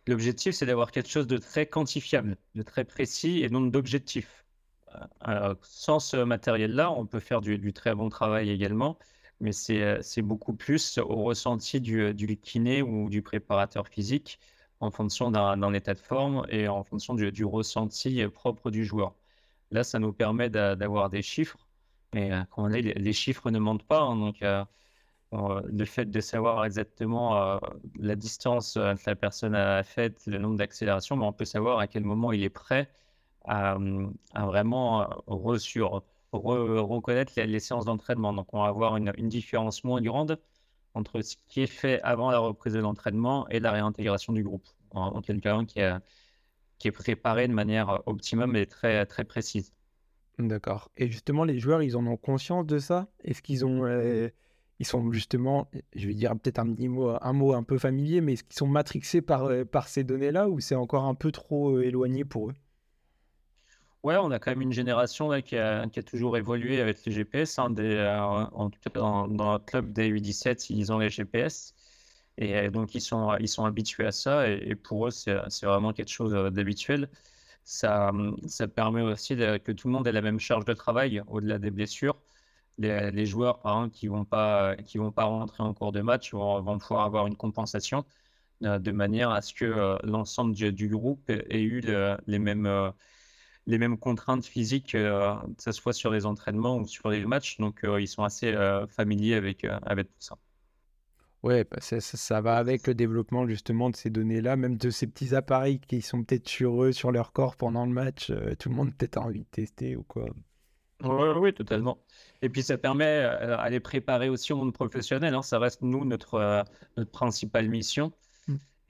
L'objectif, 0.07 0.55
c'est 0.55 0.67
d'avoir 0.67 0.91
quelque 0.91 1.09
chose 1.09 1.27
de 1.27 1.39
très 1.39 1.67
quantifiable, 1.67 2.37
de 2.55 2.63
très 2.63 2.85
précis 2.85 3.43
et 3.43 3.49
non 3.49 3.61
d'objectif. 3.61 4.45
Euh, 5.29 5.55
sans 5.63 5.99
ce 5.99 6.17
matériel-là, 6.19 6.91
on 6.93 7.07
peut 7.07 7.21
faire 7.21 7.41
du, 7.41 7.73
très 7.73 7.95
bon 7.95 8.09
travail 8.09 8.51
également, 8.51 8.99
mais 9.41 9.53
c'est 9.53 10.23
beaucoup 10.23 10.55
plus 10.55 10.99
au 10.99 11.25
ressenti 11.25 11.81
du, 11.81 12.15
du 12.15 12.37
kiné 12.37 12.83
ou 12.83 13.09
du 13.11 13.23
préparateur 13.23 13.89
physique 13.89 14.39
en 14.81 14.91
fonction 14.91 15.31
d'un 15.31 15.73
état 15.73 15.95
de 15.95 15.99
forme 15.99 16.47
et 16.51 16.69
en 16.69 16.85
fonction 16.85 17.15
du, 17.15 17.45
ressenti 17.45 18.27
propre 18.29 18.71
du 18.71 18.85
joueur. 18.85 19.15
Là, 19.71 19.85
ça 19.85 19.99
nous 19.99 20.13
permet 20.13 20.51
d'avoir 20.51 21.11
des 21.11 21.23
chiffres, 21.23 21.67
mais 22.15 22.33
euh, 22.33 22.43
on 22.57 22.67
les, 22.67 23.13
chiffres 23.13 23.51
ne 23.51 23.59
mentent 23.59 23.85
pas. 23.85 24.01
Hein, 24.03 24.17
donc, 24.17 24.43
euh, 24.43 24.65
le 25.33 25.85
fait 25.85 26.07
de 26.07 26.21
savoir 26.21 26.65
exactement 26.65 27.37
euh, 27.37 27.59
la 27.99 28.15
distance 28.17 28.75
que 28.75 29.11
la 29.11 29.17
personne 29.17 29.55
a 29.55 29.83
faite, 29.83 30.27
le 30.27 30.39
nombre 30.39 30.57
d'accélérations, 30.57 31.21
on 31.21 31.33
peut 31.33 31.45
savoir 31.45 31.79
à 31.81 31.87
quel 31.89 32.05
moment 32.05 32.33
il 32.33 32.45
est 32.45 32.51
prêt 32.51 32.91
à, 33.47 33.77
vraiment 34.37 35.09
reconnaître 36.39 37.33
les, 37.37 37.61
séances 37.61 37.85
d'entraînement. 37.85 38.33
Donc, 38.33 38.53
on 38.53 38.63
va 38.63 38.69
avoir 38.69 38.97
une, 38.97 39.13
différence 39.29 39.85
moins 39.85 40.01
grande 40.01 40.41
entre 40.95 41.23
ce 41.23 41.37
qui 41.49 41.63
est 41.63 41.67
fait 41.67 42.01
avant 42.03 42.31
la 42.31 42.39
reprise 42.39 42.75
de 42.75 42.81
l'entraînement 42.81 43.49
et 43.49 43.61
la 43.61 43.73
réintégration 43.73 44.33
du 44.33 44.43
groupe. 44.43 44.67
En, 44.91 45.21
quelqu'un 45.23 45.65
qui, 45.65 45.81
qui 46.79 46.89
est 46.89 46.93
préparé 46.93 47.49
de 47.49 47.53
manière 47.53 48.03
optimum 48.07 48.55
et 48.55 48.67
très, 48.67 49.05
très 49.07 49.25
précise. 49.25 49.73
D'accord. 50.39 50.91
Et 50.97 51.11
justement, 51.11 51.45
les 51.45 51.59
joueurs, 51.59 51.83
ils 51.83 51.97
en 51.97 52.07
ont 52.07 52.17
conscience 52.17 52.67
de 52.67 52.79
ça? 52.79 53.09
Est-ce 53.23 53.43
qu'ils 53.43 53.65
ont, 53.65 53.85
euh, 53.85 54.29
ils 54.81 54.87
sont 54.87 55.13
justement, 55.13 55.69
je 55.95 56.09
vais 56.09 56.15
dire 56.15 56.33
peut-être 56.33 56.59
un 56.59 56.65
mot, 56.65 57.17
un 57.21 57.33
mot 57.33 57.53
un 57.53 57.63
peu 57.63 57.79
familier, 57.79 58.21
mais 58.21 58.33
est-ce 58.33 58.45
qu'ils 58.45 58.57
sont 58.57 58.67
matrixés 58.67 59.23
par, 59.23 59.45
euh, 59.45 59.65
par 59.65 59.89
ces 59.89 60.03
données-là 60.03 60.49
ou 60.49 60.61
c'est 60.61 60.75
encore 60.75 61.05
un 61.05 61.15
peu 61.15 61.31
trop 61.31 61.77
euh, 61.77 61.83
éloigné 61.83 62.25
pour 62.25 62.51
eux? 62.51 62.55
Ouais, 64.05 64.17
on 64.19 64.31
a 64.33 64.39
quand 64.39 64.51
même 64.51 64.61
une 64.61 64.73
génération 64.73 65.31
qui, 65.41 65.57
a, 65.57 65.87
toujours 66.07 66.37
évolué 66.37 66.79
avec 66.79 67.03
les 67.07 67.13
GPS. 67.13 67.59
Hein, 67.59 67.75
euh, 67.79 68.19
en 68.53 68.71
dans, 69.29 69.55
le 69.55 69.59
club 69.61 69.93
des 69.95 70.11
U17, 70.13 70.67
ils 70.69 70.93
ont 70.93 70.99
les 70.99 71.09
GPS. 71.09 71.75
Et 72.37 72.55
euh, 72.57 72.71
donc, 72.71 72.95
ils 72.95 73.01
sont, 73.01 73.31
habitués 73.65 74.07
à 74.07 74.13
ça. 74.13 74.47
Et, 74.49 74.75
pour 74.75 75.09
eux, 75.09 75.11
c'est 75.11 75.35
vraiment 75.63 75.95
quelque 75.95 76.11
chose 76.11 76.35
euh, 76.35 76.51
d'habituel. 76.51 77.09
Ça, 77.65 78.13
permet 78.75 79.01
aussi 79.03 79.37
que 79.37 79.73
tout 79.73 79.89
le 79.89 79.95
monde 79.95 80.07
ait 80.07 80.13
la 80.13 80.23
même 80.23 80.41
charge 80.41 80.67
de 80.67 80.75
travail 80.75 81.23
au-delà 81.29 81.59
des 81.59 81.71
blessures. 81.71 82.17
Les, 82.79 83.27
joueurs, 83.27 83.61
qui 83.93 84.07
ne 84.07 84.11
vont, 84.13 84.25
pas, 84.27 84.77
rentrer 85.25 85.63
en 85.63 85.73
cours 85.75 85.93
de 85.93 86.03
match 86.03 86.35
vont 86.35 86.79
pouvoir 86.79 87.05
avoir 87.07 87.27
une 87.27 87.37
compensation 87.37 88.05
de 88.61 88.91
manière 88.93 89.31
à 89.31 89.41
ce 89.43 89.55
que 89.55 89.99
l'ensemble 90.07 90.55
du, 90.55 90.89
groupe 90.89 91.31
ait 91.31 91.63
eu 91.63 91.81
les 92.27 92.39
mêmes 92.39 92.93
les 93.67 93.79
mêmes 93.79 93.99
contraintes 93.99 94.45
physiques, 94.45 94.95
euh, 94.95 95.35
que 95.57 95.63
ce 95.63 95.73
soit 95.73 95.93
sur 95.93 96.11
les 96.11 96.27
entraînements 96.27 96.79
ou 96.79 96.87
sur 96.87 97.09
les 97.09 97.25
matchs. 97.25 97.59
Donc, 97.59 97.85
euh, 97.85 98.01
ils 98.01 98.09
sont 98.09 98.25
assez 98.25 98.53
euh, 98.53 98.87
familiers 98.87 99.35
avec, 99.35 99.67
avec 99.83 100.09
tout 100.09 100.21
ça. 100.21 100.37
Ouais, 101.43 101.65
bah, 101.65 101.77
ça, 101.81 102.01
ça, 102.01 102.41
va 102.41 102.57
avec 102.57 102.87
le 102.87 102.95
développement 102.95 103.47
justement 103.47 103.91
de 103.91 103.97
ces 103.97 104.09
données-là, 104.09 104.57
même 104.57 104.77
de 104.79 104.91
ces 104.91 105.07
petits 105.07 105.35
appareils 105.35 105.79
qui 105.79 106.01
sont 106.01 106.25
peut-être 106.25 106.49
sur 106.49 106.83
eux, 106.83 106.93
sur 106.93 107.13
leur 107.13 107.33
corps 107.33 107.57
pendant 107.57 107.85
le 107.85 107.93
match. 107.93 108.33
tout 108.59 108.71
le 108.71 108.75
monde 108.75 108.95
peut-être 108.95 109.19
a 109.19 109.23
envie 109.23 109.41
de 109.41 109.51
tester 109.51 109.95
ou 109.95 110.03
quoi. 110.05 110.25
Oui, 111.03 111.29
oui, 111.37 111.53
totalement. 111.53 111.99
Et 112.41 112.49
puis 112.49 112.63
ça 112.63 112.79
permet 112.79 113.19
à 113.19 113.69
les 113.69 113.81
préparer 113.81 114.31
aussi 114.31 114.55
au 114.55 114.57
monde 114.57 114.73
professionnel. 114.73 115.35
Hein. 115.35 115.43
Ça 115.43 115.59
reste 115.59 115.83
nous 115.83 116.07
notre, 116.07 116.65
notre 116.97 117.11
principale 117.11 117.69
mission. 117.69 118.13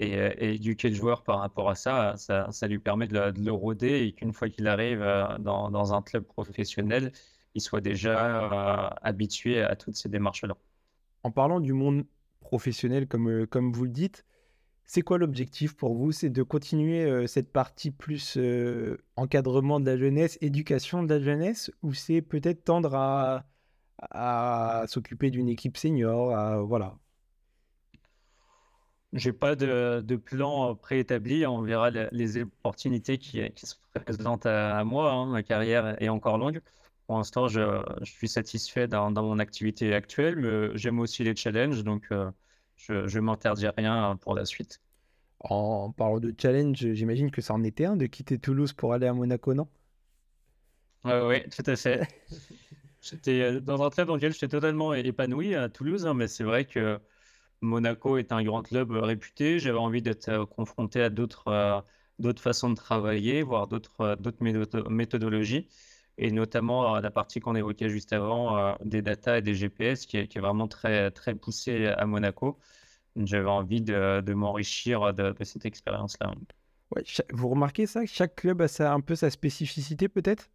Euh, 0.00 0.32
et, 0.38 0.54
éduquer 0.54 0.88
le 0.88 0.94
joueur 0.94 1.22
par 1.22 1.38
rapport 1.38 1.70
à 1.70 1.74
ça, 1.76 2.14
ça, 2.16 2.66
lui 2.66 2.78
permet 2.80 3.06
de, 3.06 3.32
le 3.36 3.52
rôder 3.52 4.00
et 4.00 4.12
qu'une 4.12 4.32
fois 4.32 4.48
qu'il 4.48 4.66
arrive 4.66 5.02
euh, 5.02 5.38
dans, 5.38 5.94
un 5.94 6.02
club 6.02 6.24
professionnel, 6.24 7.12
il 7.54 7.60
soit 7.60 7.80
déjà 7.80 8.88
euh, 8.88 8.90
habitué 9.02 9.62
à 9.62 9.76
toutes 9.76 9.94
ces 9.94 10.08
démarches-là. 10.08 10.56
En 11.22 11.30
parlant 11.30 11.60
du 11.60 11.72
monde 11.72 12.04
professionnel, 12.40 13.06
comme, 13.06 13.72
vous 13.72 13.84
le 13.84 13.90
dites, 13.90 14.24
c'est 14.84 15.02
quoi 15.02 15.16
l'objectif 15.16 15.76
pour 15.76 15.94
vous? 15.94 16.12
C'est 16.12 16.28
de 16.28 16.42
continuer 16.42 17.26
cette 17.26 17.52
partie 17.52 17.90
plus 17.90 18.38
encadrement 19.16 19.80
de 19.80 19.86
la 19.86 19.96
jeunesse, 19.96 20.36
éducation 20.42 21.02
de 21.04 21.14
la 21.14 21.20
jeunesse, 21.20 21.70
ou 21.82 21.94
c'est 21.94 22.20
peut-être 22.20 22.64
tendre 22.64 22.94
à, 22.94 24.84
s'occuper 24.88 25.30
d'une 25.30 25.48
équipe 25.48 25.78
senior, 25.78 26.66
voilà, 26.66 26.98
j'ai 29.14 29.32
pas 29.32 29.56
de, 29.56 30.02
de, 30.04 30.16
plan 30.16 30.70
euh, 30.70 30.74
préétabli. 30.74 31.46
On 31.46 31.62
verra 31.62 31.90
les, 31.90 32.42
opportunités 32.42 33.18
qui, 33.18 33.48
qui, 33.52 33.66
se 33.66 33.76
présentent 33.94 34.46
à, 34.46 34.82
moi. 34.84 35.12
Hein. 35.12 35.26
Ma 35.26 35.42
carrière 35.42 36.00
est 36.02 36.08
encore 36.08 36.36
longue. 36.36 36.60
Pour 37.06 37.18
l'instant, 37.18 37.48
je, 37.48 37.82
je, 38.02 38.10
suis 38.10 38.28
satisfait 38.28 38.88
dans, 38.88 39.10
dans, 39.10 39.22
mon 39.22 39.38
activité 39.38 39.94
actuelle, 39.94 40.36
mais 40.36 40.76
j'aime 40.76 40.98
aussi 41.00 41.22
les 41.22 41.36
challenges, 41.36 41.84
donc 41.84 42.06
euh, 42.12 42.30
je 42.76 42.94
ne 42.94 43.20
m'interdis 43.20 43.68
rien 43.68 44.16
pour 44.20 44.34
la 44.34 44.44
suite. 44.44 44.80
En 45.40 45.92
parlant 45.92 46.20
de 46.20 46.34
challenge, 46.36 46.76
j'imagine 46.92 47.30
que 47.30 47.42
ça 47.42 47.54
en 47.54 47.62
était 47.62 47.84
un 47.84 47.96
de 47.96 48.06
quitter 48.06 48.38
Toulouse 48.38 48.72
pour 48.72 48.94
aller 48.94 49.06
à 49.06 49.12
Monaco, 49.12 49.52
non? 49.52 49.68
Oui, 51.04 51.42
tout 51.50 51.70
à 51.70 51.76
fait. 51.76 52.08
J'étais 53.02 53.42
euh, 53.42 53.60
dans 53.60 53.82
un 53.82 53.90
club 53.90 54.08
dans 54.08 54.14
lequel 54.14 54.32
j'étais 54.32 54.48
totalement 54.48 54.94
épanoui 54.94 55.54
à 55.54 55.68
Toulouse, 55.68 56.06
hein, 56.06 56.14
mais 56.14 56.26
c'est 56.26 56.44
vrai 56.44 56.64
que 56.64 56.98
Monaco 57.64 58.18
est 58.18 58.32
un 58.32 58.42
grand 58.44 58.62
club 58.62 58.92
euh, 58.92 59.00
réputé. 59.02 59.58
J'avais 59.58 59.78
envie 59.78 60.02
d'être 60.02 60.28
euh, 60.28 60.46
confronté 60.46 61.02
à 61.02 61.10
d'autres 61.10 61.48
euh, 61.48 61.80
d'autres 62.18 62.42
façons 62.42 62.70
de 62.70 62.76
travailler, 62.76 63.42
voire 63.42 63.66
d'autres 63.66 64.16
d'autres 64.20 64.88
méthodologies, 64.88 65.68
et 66.16 66.30
notamment 66.30 67.00
la 67.00 67.10
partie 67.10 67.40
qu'on 67.40 67.56
évoquait 67.56 67.90
juste 67.90 68.12
avant 68.12 68.76
des 68.84 69.02
data 69.02 69.38
et 69.38 69.42
des 69.42 69.56
GPS, 69.56 70.06
qui 70.06 70.18
est, 70.18 70.28
qui 70.28 70.38
est 70.38 70.40
vraiment 70.40 70.68
très 70.68 71.10
très 71.10 71.34
poussée 71.34 71.86
à 71.88 72.06
Monaco. 72.06 72.60
J'avais 73.16 73.48
envie 73.48 73.80
de, 73.80 74.20
de 74.20 74.34
m'enrichir 74.34 75.12
de, 75.12 75.34
cette 75.42 75.66
expérience-là. 75.66 76.32
Ouais, 76.94 77.02
vous 77.32 77.48
remarquez 77.48 77.86
ça? 77.86 78.06
Chaque 78.06 78.36
club 78.36 78.62
a 78.62 78.92
un 78.92 79.00
peu 79.00 79.16
sa 79.16 79.30
spécificité 79.30 80.08
peut-être? 80.08 80.50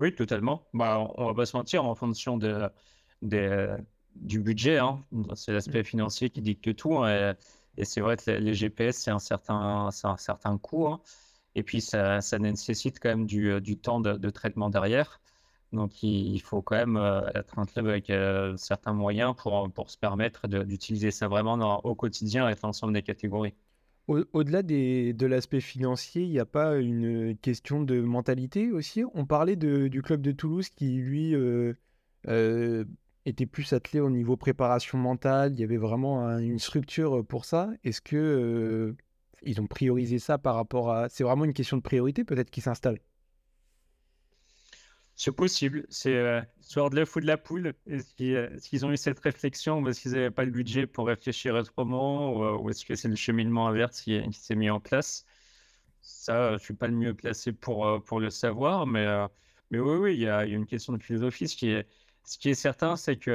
Oui, 0.00 0.14
totalement. 0.14 0.68
Bah, 0.72 0.98
on 1.16 1.26
va 1.26 1.34
pas 1.34 1.46
se 1.46 1.56
mentir, 1.56 1.84
en 1.84 1.94
fonction 1.94 2.36
de, 2.38 2.68
de, 3.20 3.76
du 4.16 4.40
budget. 4.40 4.78
Hein. 4.78 5.04
C'est 5.34 5.52
l'aspect 5.52 5.80
mmh. 5.80 5.84
financier 5.84 6.30
qui 6.30 6.42
dicte 6.42 6.74
tout. 6.76 6.98
Hein, 6.98 7.34
et, 7.76 7.84
c'est 7.84 8.00
vrai 8.00 8.16
que 8.16 8.30
les 8.30 8.54
GPS, 8.54 8.96
c'est 8.96 9.10
un 9.10 9.18
certain, 9.18 9.90
un 10.04 10.16
certain 10.16 10.58
coût. 10.58 10.88
Hein. 10.88 11.00
Et 11.54 11.62
puis, 11.62 11.80
ça, 11.80 12.20
ça, 12.20 12.38
nécessite 12.38 12.98
quand 13.00 13.10
même 13.10 13.26
du, 13.26 13.60
du 13.60 13.76
temps 13.76 14.00
de, 14.00 14.30
traitement 14.30 14.70
derrière. 14.70 15.20
Donc, 15.72 16.02
il, 16.02 16.38
faut 16.40 16.60
quand 16.60 16.76
même 16.76 16.96
euh, 16.96 17.22
être 17.34 17.58
un 17.58 17.64
club 17.64 17.88
avec 17.88 18.10
euh, 18.10 18.56
certains 18.56 18.92
moyens 18.92 19.34
pour, 19.36 19.70
pour 19.72 19.90
se 19.90 19.96
permettre 19.96 20.46
d'utiliser 20.46 21.10
ça 21.10 21.28
vraiment 21.28 21.80
au 21.84 21.94
quotidien 21.94 22.44
avec 22.44 22.60
l'ensemble 22.62 22.92
des 22.92 23.02
catégories. 23.02 23.54
Au-delà 24.08 24.62
de 24.62 25.26
l'aspect 25.26 25.60
financier, 25.60 26.24
il 26.24 26.30
n'y 26.30 26.40
a 26.40 26.44
pas 26.44 26.76
une 26.76 27.36
question 27.36 27.82
de 27.82 28.00
mentalité 28.00 28.72
aussi? 28.72 29.04
On 29.14 29.24
parlait 29.24 29.56
de, 29.56 29.88
du 29.88 30.02
club 30.02 30.20
de 30.20 30.32
Toulouse 30.32 30.68
qui, 30.68 30.96
lui, 30.96 31.34
euh, 31.34 32.84
était 33.24 33.46
plus 33.46 33.72
attelé 33.72 34.00
au 34.00 34.10
niveau 34.10 34.36
préparation 34.36 34.98
mentale, 34.98 35.52
il 35.52 35.60
y 35.60 35.64
avait 35.64 35.76
vraiment 35.76 36.38
une 36.38 36.58
structure 36.58 37.24
pour 37.24 37.44
ça? 37.44 37.70
Est-ce 37.84 38.00
que 38.00 38.94
ils 39.44 39.60
ont 39.60 39.66
priorisé 39.66 40.18
ça 40.18 40.38
par 40.38 40.54
rapport 40.54 40.92
à... 40.92 41.08
C'est 41.08 41.24
vraiment 41.24 41.44
une 41.44 41.52
question 41.52 41.76
de 41.76 41.82
priorité 41.82 42.24
peut-être 42.24 42.50
qui 42.50 42.60
s'installe? 42.60 42.98
C'est 45.14 45.32
possible. 45.32 45.86
C'est 45.90 46.14
euh, 46.16 46.40
soit 46.60 46.88
de 46.88 46.96
l'œuf 46.96 47.14
ou 47.16 47.20
de 47.20 47.26
la 47.26 47.36
poule. 47.36 47.74
Est-ce 47.86 48.14
qu'ils 48.68 48.86
ont 48.86 48.92
eu 48.92 48.96
cette 48.96 49.20
réflexion 49.20 49.82
parce 49.82 49.98
qu'ils 49.98 50.12
n'avaient 50.12 50.30
pas 50.30 50.44
le 50.44 50.50
budget 50.50 50.86
pour 50.86 51.06
réfléchir 51.06 51.54
autrement 51.54 52.60
ou, 52.60 52.70
est-ce 52.70 52.84
que 52.84 52.94
c'est 52.94 53.08
le 53.08 53.16
cheminement 53.16 53.68
inverse 53.68 54.00
qui, 54.00 54.20
s'est 54.32 54.54
mis 54.54 54.70
en 54.70 54.80
place? 54.80 55.26
Ça, 56.00 56.56
je 56.56 56.62
suis 56.62 56.74
pas 56.74 56.88
le 56.88 56.94
mieux 56.94 57.14
placé 57.14 57.52
pour, 57.52 58.02
pour 58.04 58.20
le 58.20 58.30
savoir, 58.30 58.86
mais, 58.86 59.06
mais 59.70 59.78
oui, 59.78 59.96
oui, 59.98 60.14
il 60.14 60.20
y, 60.20 60.28
a, 60.28 60.46
y 60.46 60.52
a 60.52 60.56
une 60.56 60.66
question 60.66 60.92
de 60.94 61.02
philosophie 61.02 61.46
qui 61.46 61.70
est 61.70 61.86
ce 62.24 62.38
qui 62.38 62.50
est 62.50 62.54
certain, 62.54 62.96
c'est 62.96 63.16
que 63.16 63.30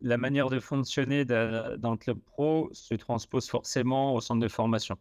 la, 0.00 0.16
manière 0.16 0.48
de 0.48 0.60
fonctionner 0.60 1.24
d'un 1.24 1.96
club 1.96 2.18
pro 2.20 2.70
se 2.72 2.94
transpose 2.94 3.48
forcément 3.48 4.14
au 4.14 4.20
centre 4.20 4.40
de 4.40 4.48
formation. 4.48 4.98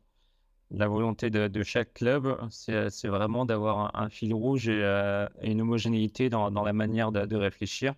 La 0.71 0.87
volonté 0.87 1.29
de, 1.29 1.63
chaque 1.63 1.93
club, 1.93 2.37
c'est 2.49 3.07
vraiment 3.07 3.45
d'avoir 3.45 3.95
un, 3.95 4.09
fil 4.09 4.33
rouge 4.33 4.67
et, 4.69 4.81
euh, 4.83 5.27
une 5.41 5.61
homogénéité 5.61 6.29
dans, 6.29 6.49
la 6.49 6.73
manière 6.73 7.11
de, 7.11 7.35
réfléchir. 7.35 7.95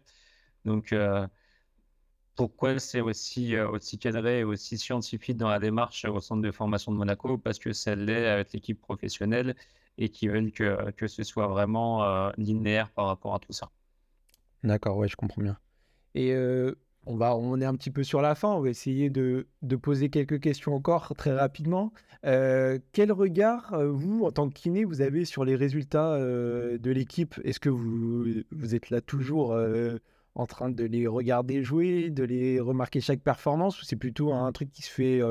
Donc, 0.66 0.94
euh, 0.94 1.28
pourquoi 2.36 2.80
c'est 2.80 3.02
aussi, 3.02 3.58
aussi 3.58 3.98
cadré 4.00 4.40
et 4.40 4.44
aussi 4.44 4.78
scientifique 4.78 5.38
dans 5.38 5.50
la 5.50 5.60
démarche 5.60 6.06
au 6.06 6.20
centre 6.22 6.42
de 6.42 6.52
formation 6.52 6.92
de 6.92 6.98
Monaco? 6.98 7.38
Parce 7.38 7.60
que 7.60 7.74
ça 7.74 7.96
l'est 7.96 8.28
avec 8.28 8.54
l'équipe 8.54 8.80
professionnelle 8.80 9.56
et 9.98 10.10
qui 10.10 10.28
veulent 10.28 10.52
que, 10.52 10.92
que 10.92 11.08
ce 11.08 11.24
soit 11.24 11.48
vraiment 11.48 12.32
linéaire 12.38 12.90
par 12.92 13.08
rapport 13.08 13.36
à 13.36 13.40
tout 13.40 13.54
ça. 13.54 13.72
D'accord, 14.64 14.98
ouais, 14.98 15.08
je 15.08 15.16
comprends 15.16 15.42
bien. 15.42 15.58
Et 16.16 16.36
on, 17.06 17.16
va, 17.16 17.36
on 17.36 17.60
est 17.62 17.66
un 17.66 17.76
petit 17.76 17.92
peu 17.92 18.04
sur 18.04 18.22
la 18.22 18.36
fin, 18.36 18.50
on 18.50 18.62
va 18.62 18.70
essayer 18.70 19.10
de, 19.10 19.48
poser 19.82 20.10
quelques 20.10 20.40
questions 20.40 20.74
encore 20.74 21.14
très 21.16 21.34
rapidement. 21.34 21.94
quel 22.24 23.12
regard, 23.12 23.76
vous, 23.88 24.26
en 24.26 24.32
tant 24.32 24.50
que 24.50 24.54
kiné, 24.54 24.84
vous 24.84 25.02
avez 25.02 25.26
sur 25.26 25.46
les 25.46 25.56
résultats 25.56 26.18
de 26.20 26.92
l'équipe? 26.92 27.40
Est-ce 27.44 27.60
que 27.60 27.70
vous, 27.70 28.26
vous 28.52 28.76
êtes 28.76 28.90
là 28.90 29.02
toujours 29.02 29.58
en 30.36 30.46
train 30.46 30.70
de 30.70 30.84
les 30.84 31.08
regarder 31.08 31.64
jouer, 31.64 32.10
de 32.10 32.24
les 32.24 32.60
remarquer 32.60 33.02
chaque 33.02 33.22
performance, 33.22 33.82
ou 33.82 33.86
c'est 33.86 33.96
plutôt 33.96 34.34
un 34.34 34.52
truc 34.52 34.72
qui 34.72 34.82
se 34.82 34.92
fait 34.92 35.22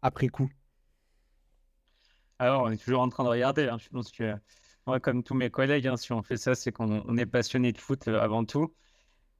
après 0.00 0.28
coup? 0.28 0.50
Alors, 2.38 2.64
on 2.64 2.70
est 2.70 2.82
toujours 2.82 3.00
en 3.00 3.08
train 3.08 3.24
de 3.24 3.28
regarder. 3.28 3.68
Hein. 3.68 3.78
Je 3.78 3.88
pense 3.88 4.10
que 4.10 4.34
moi, 4.86 5.00
comme 5.00 5.22
tous 5.22 5.34
mes 5.34 5.50
collègues, 5.50 5.86
hein, 5.86 5.96
si 5.96 6.12
on 6.12 6.22
fait 6.22 6.36
ça, 6.36 6.54
c'est 6.54 6.72
qu'on 6.72 7.16
est 7.16 7.26
passionné 7.26 7.72
de 7.72 7.78
foot 7.78 8.06
avant 8.08 8.44
tout. 8.44 8.74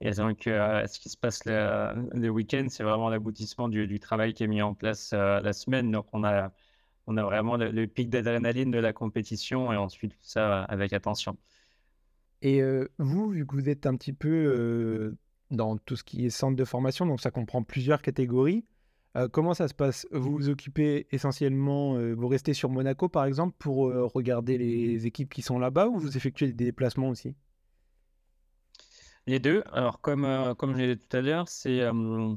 Et 0.00 0.10
donc, 0.12 0.46
euh, 0.46 0.86
ce 0.86 0.98
qui 0.98 1.08
se 1.08 1.16
passe 1.16 1.44
le, 1.46 2.28
week-end, 2.28 2.66
c'est 2.68 2.82
vraiment 2.82 3.08
l'aboutissement 3.08 3.68
du, 3.68 4.00
travail 4.00 4.34
qui 4.34 4.44
est 4.44 4.46
mis 4.46 4.62
en 4.62 4.74
place 4.74 5.12
euh, 5.12 5.40
la 5.40 5.52
semaine. 5.52 5.90
Donc, 5.90 6.06
on 6.12 6.24
a, 6.24 6.52
on 7.06 7.16
a 7.16 7.22
vraiment 7.22 7.56
le, 7.56 7.86
pic 7.86 8.10
d'adrénaline 8.10 8.70
de 8.70 8.78
la 8.78 8.92
compétition 8.92 9.72
et 9.72 9.76
ensuite 9.76 10.12
tout 10.12 10.18
ça 10.22 10.62
euh, 10.62 10.66
avec 10.68 10.92
attention. 10.92 11.36
Et 12.42 12.60
vous, 12.98 13.30
vu 13.30 13.46
que 13.46 13.54
vous 13.54 13.70
êtes 13.70 13.86
un 13.86 13.96
petit 13.96 14.12
peu 14.12 15.16
dans 15.50 15.78
tout 15.78 15.96
ce 15.96 16.04
qui 16.04 16.26
est 16.26 16.30
centre 16.30 16.56
de 16.56 16.64
formation, 16.66 17.06
donc 17.06 17.22
ça 17.22 17.30
comprend 17.30 17.62
plusieurs 17.62 18.02
catégories, 18.02 18.66
comment 19.32 19.54
ça 19.54 19.68
se 19.68 19.74
passe? 19.74 20.06
Vous 20.10 20.32
vous 20.32 20.48
occupez 20.48 21.06
essentiellement, 21.10 21.98
vous 22.14 22.28
restez 22.28 22.54
sur 22.54 22.70
Monaco 22.70 23.08
par 23.08 23.24
exemple 23.24 23.54
pour 23.58 23.92
regarder 24.12 24.58
les 24.58 25.06
équipes 25.06 25.32
qui 25.32 25.42
sont 25.42 25.58
là-bas 25.58 25.88
ou 25.88 25.98
vous 25.98 26.16
effectuez 26.16 26.48
des 26.52 26.64
déplacements 26.64 27.08
aussi? 27.08 27.34
Les 29.26 29.38
deux. 29.38 29.62
Alors, 29.72 30.00
comme, 30.00 30.24
euh, 30.24 30.54
comme 30.54 30.74
je 30.74 30.78
l'ai 30.82 30.96
dit 30.96 31.06
tout 31.06 31.16
à 31.16 31.20
l'heure, 31.22 31.48
c'est 31.48 31.80
euh, 31.80 32.34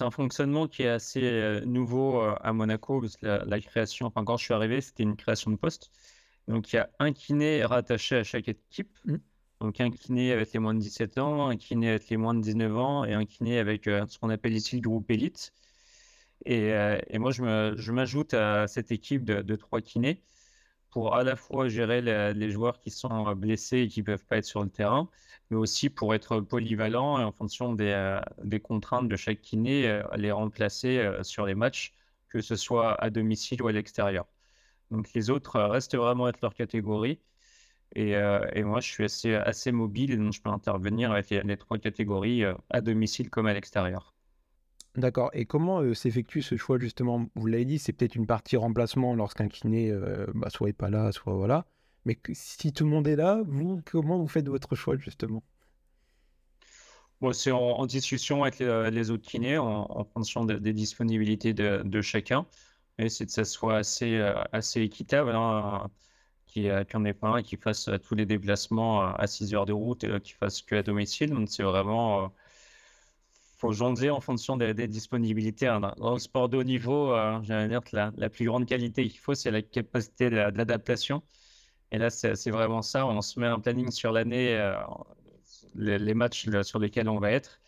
un 0.00 0.10
fonctionnement 0.10 0.68
qui 0.68 0.82
est 0.82 0.88
assez 0.88 1.22
euh, 1.22 1.64
nouveau 1.64 2.20
à 2.20 2.52
Monaco, 2.52 3.00
parce 3.00 3.16
que 3.16 3.26
la, 3.26 3.60
création, 3.60 4.06
enfin, 4.06 4.24
quand 4.24 4.36
je 4.36 4.44
suis 4.44 4.54
arrivé, 4.54 4.80
c'était 4.82 5.04
une 5.04 5.16
création 5.16 5.50
de 5.50 5.56
poste. 5.56 5.90
Donc, 6.48 6.72
il 6.72 6.76
y 6.76 6.78
a 6.78 6.90
un 6.98 7.12
kiné 7.12 7.64
rattaché 7.64 8.16
à 8.16 8.24
chaque 8.24 8.48
équipe. 8.48 8.98
Mmh. 9.06 9.16
Donc, 9.60 9.80
un 9.80 9.90
kiné 9.90 10.32
avec 10.32 10.52
les 10.52 10.58
moins 10.60 10.74
de 10.74 10.80
17 10.80 11.18
ans, 11.18 11.48
un 11.48 11.56
kiné 11.56 11.90
avec 11.90 12.08
les 12.10 12.16
moins 12.18 12.34
de 12.34 12.40
19 12.42 12.76
ans 12.76 13.04
et 13.04 13.14
un 13.14 13.24
kiné 13.24 13.58
avec 13.58 13.84
ce 13.84 14.18
qu'on 14.18 14.28
appelle 14.30 14.54
ici 14.54 14.76
le 14.76 14.82
groupe 14.82 15.10
élite. 15.10 15.52
Et, 16.44 16.72
et 17.08 17.18
moi, 17.18 17.30
je 17.30 17.92
m'ajoute 17.92 18.34
à 18.34 18.66
cette 18.68 18.90
équipe 18.92 19.24
de, 19.24 19.56
trois 19.56 19.80
kinés 19.80 20.22
pour 20.92 21.14
à 21.16 21.24
la 21.24 21.36
fois 21.36 21.68
gérer 21.68 22.02
les, 22.02 22.50
joueurs 22.50 22.78
qui 22.78 22.90
sont 22.90 23.26
euh, 23.28 23.34
blessés 23.34 23.78
et 23.80 23.88
qui 23.88 24.00
ne 24.00 24.06
peuvent 24.06 24.24
pas 24.26 24.38
être 24.38 24.44
sur 24.44 24.62
le 24.62 24.70
terrain, 24.70 25.08
mais 25.50 25.56
aussi 25.56 25.90
pour 25.90 26.14
être 26.14 26.40
polyvalent 26.40 27.18
et 27.20 27.24
en 27.24 27.32
fonction 27.32 27.72
des, 27.74 27.92
euh, 27.92 28.20
des 28.44 28.60
contraintes 28.60 29.08
de 29.08 29.16
chaque 29.16 29.40
kiné, 29.40 29.88
euh, 29.88 30.02
les 30.16 30.30
remplacer 30.32 31.10
sur 31.22 31.46
les 31.46 31.54
matchs, 31.54 31.94
que 32.28 32.40
ce 32.40 32.56
soit 32.56 32.94
à 33.02 33.10
domicile 33.10 33.62
ou 33.62 33.68
à 33.68 33.72
l'extérieur. 33.72 34.26
Donc 34.90 35.12
les 35.14 35.30
autres 35.30 35.60
restent 35.60 35.96
vraiment 35.96 36.28
être 36.28 36.40
leur 36.42 36.54
catégorie. 36.54 37.20
Et, 37.96 38.12
et, 38.54 38.64
moi, 38.64 38.80
je 38.80 38.88
suis 38.90 39.04
assez, 39.04 39.34
assez 39.34 39.72
mobile, 39.72 40.18
donc 40.18 40.32
je 40.32 40.42
peux 40.42 40.50
intervenir 40.50 41.12
avec 41.12 41.30
les 41.30 41.56
trois 41.58 41.78
catégories 41.78 42.42
à 42.70 42.80
domicile 42.80 43.30
comme 43.30 43.46
à 43.46 43.54
l'extérieur. 43.54 44.11
D'accord. 44.96 45.30
Et 45.32 45.46
comment 45.46 45.94
s'effectue 45.94 46.42
ce 46.42 46.56
choix 46.56 46.78
justement? 46.78 47.26
Vous 47.34 47.46
l'avez 47.46 47.64
dit, 47.64 47.78
c'est 47.78 47.92
peut-être 47.92 48.14
une 48.14 48.26
partie 48.26 48.56
remplacement 48.56 49.14
lorsqu'un 49.14 49.48
kiné 49.48 49.92
bah, 50.34 50.50
soit 50.50 50.68
est 50.68 50.74
pas 50.74 50.90
là, 50.90 51.12
soit 51.12 51.34
voilà. 51.34 51.66
Mais 52.04 52.18
si 52.32 52.72
tout 52.72 52.84
le 52.84 52.90
monde 52.90 53.06
est 53.06 53.16
là, 53.16 53.42
vous, 53.46 53.80
comment 53.84 54.18
vous 54.18 54.28
faites 54.28 54.48
votre 54.48 54.74
choix 54.74 54.96
justement? 54.96 55.42
Bon, 57.20 57.32
C'est 57.32 57.52
en, 57.52 57.86
discussion 57.86 58.42
avec 58.42 58.58
les, 58.58 59.10
autres 59.10 59.22
kinés 59.22 59.56
en, 59.56 60.04
fonction 60.12 60.44
des 60.44 60.72
disponibilités 60.72 61.54
de, 61.54 62.00
chacun. 62.02 62.46
Et 62.98 63.08
c'est 63.08 63.26
que 63.26 63.32
ça 63.32 63.44
soit 63.44 63.76
assez, 63.76 64.20
assez 64.52 64.82
équitable, 64.82 65.30
hein, 65.30 65.88
qu'il 66.46 66.64
n'y 66.64 66.70
en 66.70 67.04
ait 67.04 67.14
pas 67.14 67.28
un 67.28 67.42
qui 67.42 67.56
fasse 67.56 67.88
tous 68.02 68.14
les 68.14 68.26
déplacements 68.26 69.02
à 69.14 69.26
6 69.26 69.54
heures 69.54 69.66
de 69.66 69.72
route 69.72 70.04
et 70.04 70.20
qui 70.20 70.32
fasse 70.32 70.62
que 70.62 70.74
à 70.76 70.82
domicile. 70.82 71.30
Donc 71.30 71.48
c'est 71.48 71.62
vraiment 71.62 72.32
faut 73.62 73.72
jongler 73.72 74.10
en 74.10 74.20
fonction 74.20 74.56
des, 74.56 74.88
disponibilités. 74.88 75.68
Hein. 75.68 75.80
Dans 75.96 76.14
le 76.14 76.18
sport 76.18 76.48
de 76.48 76.56
haut 76.56 76.64
niveau, 76.64 77.12
euh, 77.12 77.38
j'allais 77.44 77.68
dire 77.68 77.80
que 77.84 77.94
la, 77.94 78.28
plus 78.28 78.46
grande 78.46 78.66
qualité 78.66 79.08
qu'il 79.08 79.20
faut, 79.20 79.34
c'est 79.34 79.52
la 79.52 79.62
capacité 79.62 80.30
de, 80.30 80.36
l'adaptation. 80.36 81.22
Et 81.92 81.98
là, 81.98 82.10
c'est 82.10 82.50
vraiment 82.50 82.82
ça. 82.82 83.06
On 83.06 83.20
se 83.20 83.38
met 83.38 83.46
un 83.46 83.60
planning 83.60 83.92
sur 83.92 84.10
l'année, 84.10 84.56
euh, 84.56 84.74
les, 85.76 86.14
matchs 86.14 86.48
sur 86.62 86.80
lesquels 86.80 87.08
on 87.08 87.20
va 87.20 87.30
être. 87.30 87.60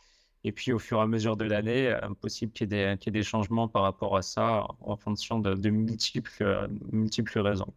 Et 0.43 0.51
puis, 0.51 0.73
au 0.73 0.81
fur 0.81 0.99
et 0.99 1.03
à 1.03 1.07
mesure 1.07 1.37
de 1.37 1.45
l'année, 1.45 1.87
euh, 1.87 2.01
possible 2.21 2.51
qu'il 2.51 2.73
y, 2.73 2.77
ait 2.77 2.97
des 2.97 3.23
changements 3.23 3.69
par 3.69 3.83
rapport 3.83 4.17
à 4.17 4.23
ça 4.23 4.67
en 4.81 4.97
fonction 4.97 5.39
de, 5.39 5.71
multiples, 5.71 6.69
multiples 6.91 7.39
raisons. 7.39 7.73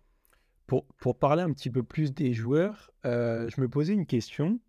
Pour, 0.65 0.85
pour, 0.97 1.19
parler 1.19 1.43
un 1.43 1.53
petit 1.53 1.69
peu 1.69 1.83
plus 1.83 2.15
des 2.15 2.33
joueurs, 2.33 2.89
je 3.03 3.61
me 3.61 3.67
posais 3.69 3.93
une 3.93 4.07
question 4.07 4.59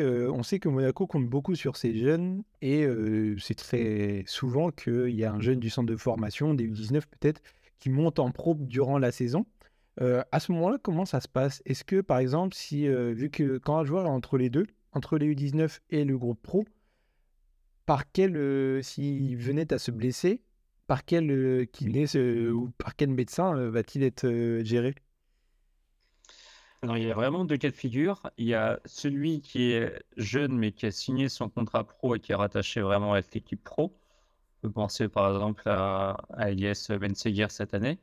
on 0.00 0.42
sait 0.42 0.58
que 0.58 0.68
Monaco 0.68 1.06
compte 1.06 1.26
beaucoup 1.26 1.54
sur 1.54 1.76
ses 1.76 1.96
jeunes 1.96 2.44
et 2.62 2.86
c'est 3.38 3.54
très 3.54 4.24
souvent 4.26 4.70
qu'il 4.70 5.10
y 5.10 5.24
a 5.24 5.32
un 5.32 5.40
jeune 5.40 5.60
du 5.60 5.70
centre 5.70 5.88
de 5.88 5.96
formation, 5.96 6.54
des 6.54 6.68
U19 6.68 7.02
peut-être, 7.10 7.42
qui 7.78 7.90
monte 7.90 8.18
en 8.18 8.30
pro 8.30 8.54
durant 8.58 8.98
la 8.98 9.12
saison. 9.12 9.44
à 10.00 10.40
ce 10.40 10.52
moment-là, 10.52 10.78
comment 10.82 11.04
ça 11.04 11.20
se 11.20 11.28
passe? 11.28 11.62
Est-ce 11.66 11.84
que 11.84 12.00
par 12.00 12.18
exemple, 12.18 12.54
si 12.54 12.86
vu 12.88 13.30
que 13.30 13.58
quand 13.58 13.78
un 13.78 13.84
joueur 13.84 14.06
est 14.06 14.10
entre 14.10 14.38
les 14.38 14.50
deux, 14.50 14.66
entre 14.92 15.18
les 15.18 15.34
U19 15.34 15.80
et 15.90 16.04
le 16.04 16.16
groupe 16.16 16.40
pro, 16.42 16.64
par 17.86 18.10
quel, 18.12 18.82
s'il 18.82 19.36
venait 19.36 19.72
à 19.72 19.78
se 19.78 19.90
blesser, 19.90 20.42
par 20.86 21.04
quel 21.04 21.30
est 21.30 22.16
ou 22.50 22.70
par 22.78 22.94
quel 22.96 23.10
médecin 23.10 23.54
va-t-il 23.68 24.04
être 24.04 24.60
géré? 24.62 24.94
Il 26.82 27.02
y 27.02 27.10
a 27.10 27.14
vraiment 27.14 27.44
deux 27.44 27.56
cas 27.56 27.70
de 27.70 27.74
figure. 27.74 28.30
Il 28.38 28.46
y 28.46 28.54
a 28.54 28.80
celui 28.84 29.40
qui 29.40 29.72
est 29.72 30.02
jeune 30.16 30.56
mais 30.56 30.72
qui 30.72 30.86
a 30.86 30.90
signé 30.90 31.28
son 31.28 31.48
contrat 31.48 31.84
pro 31.84 32.14
et 32.14 32.20
qui 32.20 32.32
est 32.32 32.34
rattaché 32.34 32.80
vraiment 32.80 33.14
à 33.14 33.20
l'équipe 33.20 33.62
pro. 33.62 33.96
On 34.62 34.68
peut 34.68 34.72
penser 34.72 35.08
par 35.08 35.32
exemple 35.32 35.62
à, 35.66 36.16
Elias 36.38 36.90
Benseguer 37.00 37.46
cette 37.50 37.74
année. 37.74 37.98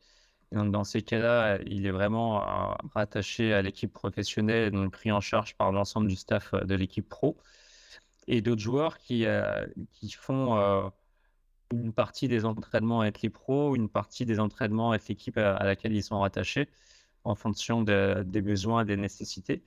dans 0.51 0.83
ces 0.83 1.01
cas-là, 1.01 1.59
il 1.65 1.85
est 1.85 1.91
vraiment 1.91 2.41
euh, 2.41 2.75
rattaché 2.93 3.53
à 3.53 3.61
l'équipe 3.61 3.93
professionnelle 3.93 4.71
donc 4.71 4.93
pris 4.93 5.11
en 5.11 5.21
charge 5.21 5.55
par 5.55 5.71
l'ensemble 5.71 6.07
du 6.07 6.15
staff 6.15 6.53
euh, 6.53 6.63
de 6.63 6.75
l'équipe 6.75 7.07
pro. 7.07 7.37
Et 8.27 8.41
d'autres 8.41 8.61
joueurs 8.61 8.97
qui, 8.99 9.25
euh, 9.25 9.65
font 10.17 10.91
une 11.71 11.93
partie 11.93 12.27
des 12.27 12.45
entraînements 12.45 13.01
avec 13.01 13.21
les 13.21 13.29
pros, 13.29 13.75
une 13.75 13.89
partie 13.89 14.25
des 14.25 14.39
entraînements 14.39 14.91
avec 14.91 15.07
l'équipe 15.07 15.37
à 15.37 15.63
laquelle 15.65 15.93
ils 15.93 16.03
sont 16.03 16.19
rattachés 16.19 16.69
en 17.23 17.35
fonction 17.35 17.81
des 17.83 18.41
besoins 18.41 18.83
et 18.83 18.85
des 18.85 18.97
nécessités. 18.97 19.63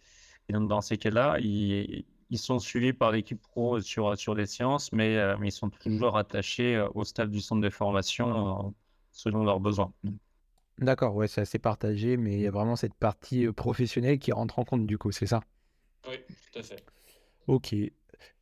Et 0.49 0.53
donc, 0.53 0.69
dans 0.69 0.81
ces 0.81 0.97
cas-là, 0.97 1.39
ils, 1.41 2.05
sont 2.35 2.59
suivis 2.59 2.93
par 2.93 3.13
l'équipe 3.13 3.41
pro 3.41 3.81
sur, 3.81 4.17
sur 4.17 4.35
les 4.35 4.47
séances, 4.47 4.93
mais, 4.93 5.17
euh, 5.17 5.37
mais, 5.39 5.49
ils 5.49 5.53
sont 5.53 5.71
toujours 5.71 6.17
attachés 6.17 6.77
euh, 6.77 6.89
au 6.95 7.05
staff 7.05 7.29
du 7.29 7.41
centre 7.41 7.63
de 7.63 7.71
formation 7.71 8.67
euh, 8.67 8.71
selon 9.11 9.45
leurs 9.45 9.61
besoins. 9.61 9.93
D'accord, 10.79 11.15
ouais, 11.15 11.27
c'est 11.27 11.41
assez 11.41 11.59
partagé, 11.59 12.17
mais 12.17 12.35
il 12.35 12.41
y 12.41 12.47
a 12.47 12.51
vraiment 12.51 12.77
cette 12.77 12.95
partie 12.95 13.47
professionnelle 13.53 14.19
qui 14.19 14.33
rentre 14.33 14.59
en 14.59 14.65
compte 14.65 14.87
du 14.87 14.99
coup, 14.99 15.11
c'est 15.11 15.27
ça? 15.27 15.41
Oui, 16.09 16.17
tout 16.29 16.59
à 16.59 16.63
fait. 16.63 16.85
Ok. 17.47 17.75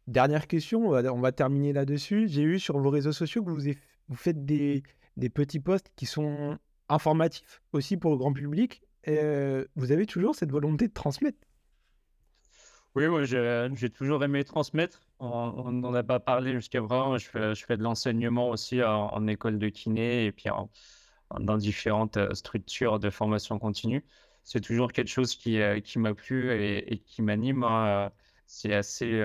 Dernière 0.06 0.46
question, 0.46 0.88
on 0.88 1.20
va, 1.20 1.32
terminer 1.32 1.72
là-dessus. 1.72 2.28
J'ai 2.28 2.44
vu 2.44 2.58
sur 2.58 2.78
vos 2.78 2.90
réseaux 2.90 3.12
sociaux 3.12 3.42
que 3.42 3.50
vous, 3.50 3.72
vous 4.08 4.16
faites 4.16 4.44
des, 4.44 4.82
des 5.16 5.30
petits 5.30 5.60
posts 5.60 5.90
qui 5.96 6.06
sont 6.06 6.58
informatifs 6.88 7.62
aussi 7.72 7.96
pour 7.96 8.10
le 8.10 8.18
grand 8.18 8.32
public 8.32 8.82
vous 9.06 9.92
avez 9.92 10.06
toujours 10.06 10.34
cette 10.34 10.50
volonté 10.50 10.88
de 10.88 10.92
transmettre? 10.92 11.38
Oui, 12.94 13.08
moi 13.08 13.24
j'ai 13.24 13.90
toujours 13.90 14.22
aimé 14.22 14.44
transmettre. 14.44 15.00
On 15.18 15.72
n'en 15.72 15.94
a 15.94 16.04
pas 16.04 16.20
parlé 16.20 16.52
jusqu'à 16.52 16.80
vraiment. 16.80 17.18
Je 17.18 17.28
fais, 17.66 17.76
de 17.76 17.82
l'enseignement 17.82 18.50
aussi 18.50 18.82
en, 18.82 19.26
école 19.26 19.58
de 19.58 19.68
kiné 19.68 20.26
et 20.26 20.32
puis 20.32 20.48
dans 21.40 21.56
différentes 21.56 22.18
structures 22.34 23.00
de 23.00 23.10
formation 23.10 23.58
continue. 23.58 24.04
C'est 24.44 24.60
toujours 24.60 24.92
quelque 24.92 25.08
chose 25.08 25.34
qui, 25.34 25.58
qui 25.82 25.98
m'a 25.98 26.14
plu 26.14 26.52
et, 26.52 26.98
qui 27.04 27.22
m'anime. 27.22 27.64
Hein. 27.64 28.12
C'est 28.46 28.74
assez, 28.74 29.24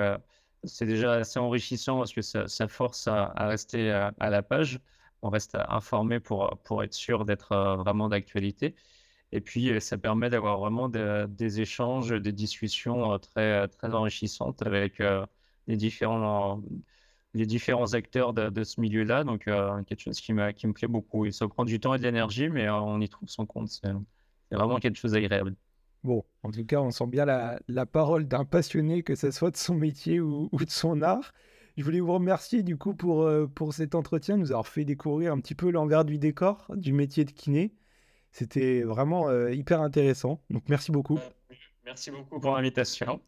c'est 0.63 0.86
déjà 0.88 1.13
assez 1.13 1.38
enrichissant 1.39 1.99
parce 1.99 2.13
que 2.13 2.21
ça, 2.23 2.47
ça 2.47 2.67
force 2.67 3.07
à, 3.07 3.25
à, 3.36 3.47
rester 3.47 3.91
à 3.91 4.30
la 4.32 4.41
page. 4.41 4.80
On 5.21 5.30
reste 5.30 5.55
informé 5.67 6.19
pour, 6.19 6.57
pour 6.63 6.84
être 6.84 6.93
sûr 6.93 7.25
d'être 7.25 7.75
vraiment 7.77 8.09
d'actualité. 8.09 8.75
Et 9.32 9.41
puis, 9.41 9.80
ça 9.80 9.97
permet 9.97 10.30
d'avoir 10.30 10.59
vraiment 10.59 10.89
des 10.89 11.61
échanges, 11.61 12.09
des 12.09 12.32
discussions 12.32 13.17
très, 13.19 13.67
très 13.67 13.93
enrichissantes 13.93 14.61
avec 14.65 15.01
les 15.67 15.77
différents 15.77 16.61
les 17.36 17.45
différents 17.45 17.93
acteurs 17.93 18.34
de, 18.34 18.63
ce 18.63 18.82
milieu-là. 18.82 19.23
Donc, 19.23 19.45
quelque 19.45 19.99
chose 19.99 20.19
qui, 20.19 20.34
qui 20.55 20.67
me 20.67 20.73
plaît 20.73 20.88
beaucoup. 20.88 21.25
Et 21.25 21.32
ça 21.32 21.47
prend 21.47 21.65
du 21.65 21.80
temps 21.80 21.93
et 21.93 21.99
de 21.99 22.03
l'énergie, 22.03 22.49
mais 22.49 22.69
on 22.69 22.99
y 22.99 23.09
trouve 23.09 23.30
son 23.30 23.45
compte. 23.45 23.69
C'est 23.69 24.55
vraiment 24.55 24.80
quelque 24.80 24.97
chose 24.97 25.11
d'agréable. 25.11 25.55
Bon, 26.03 26.23
en 26.43 26.51
tout 26.51 26.65
cas, 26.65 26.80
on 26.80 26.91
sent 26.91 27.07
bien 27.07 27.25
la, 27.25 27.86
parole 27.86 28.27
d'un 28.27 28.45
passionné, 28.45 29.03
que 29.03 29.15
ce 29.15 29.32
soit 29.32 29.51
de 29.51 29.57
son 29.57 29.75
métier 29.75 30.19
ou, 30.21 30.49
de 30.53 30.69
son 30.69 31.01
art. 31.01 31.34
Je 31.77 31.84
voulais 31.84 31.99
vous 31.99 32.13
remercier 32.13 32.63
du 32.63 32.77
coup 32.77 32.93
pour, 32.93 33.23
euh, 33.23 33.47
pour 33.47 33.73
cet 33.73 33.95
entretien, 33.95 34.38
nous 34.38 34.51
avoir 34.51 34.67
fait 34.67 34.86
découvrir 34.86 35.34
un 35.34 35.39
petit 35.39 35.55
peu 35.55 35.69
l'envers 35.71 36.03
du 36.05 36.17
décor 36.17 36.71
du 36.75 36.93
métier 36.93 37.25
de 37.25 37.32
kiné. 37.32 37.73
C'était 38.32 38.84
vraiment 38.84 39.30
euh, 39.30 39.51
hyper 39.51 39.82
intéressant. 39.82 40.41
Donc 40.49 40.63
merci 40.69 40.91
beaucoup. 40.91 41.19
Merci 41.86 42.11
beaucoup 42.11 42.39
pour 42.39 42.55
l'invitation. 42.55 43.21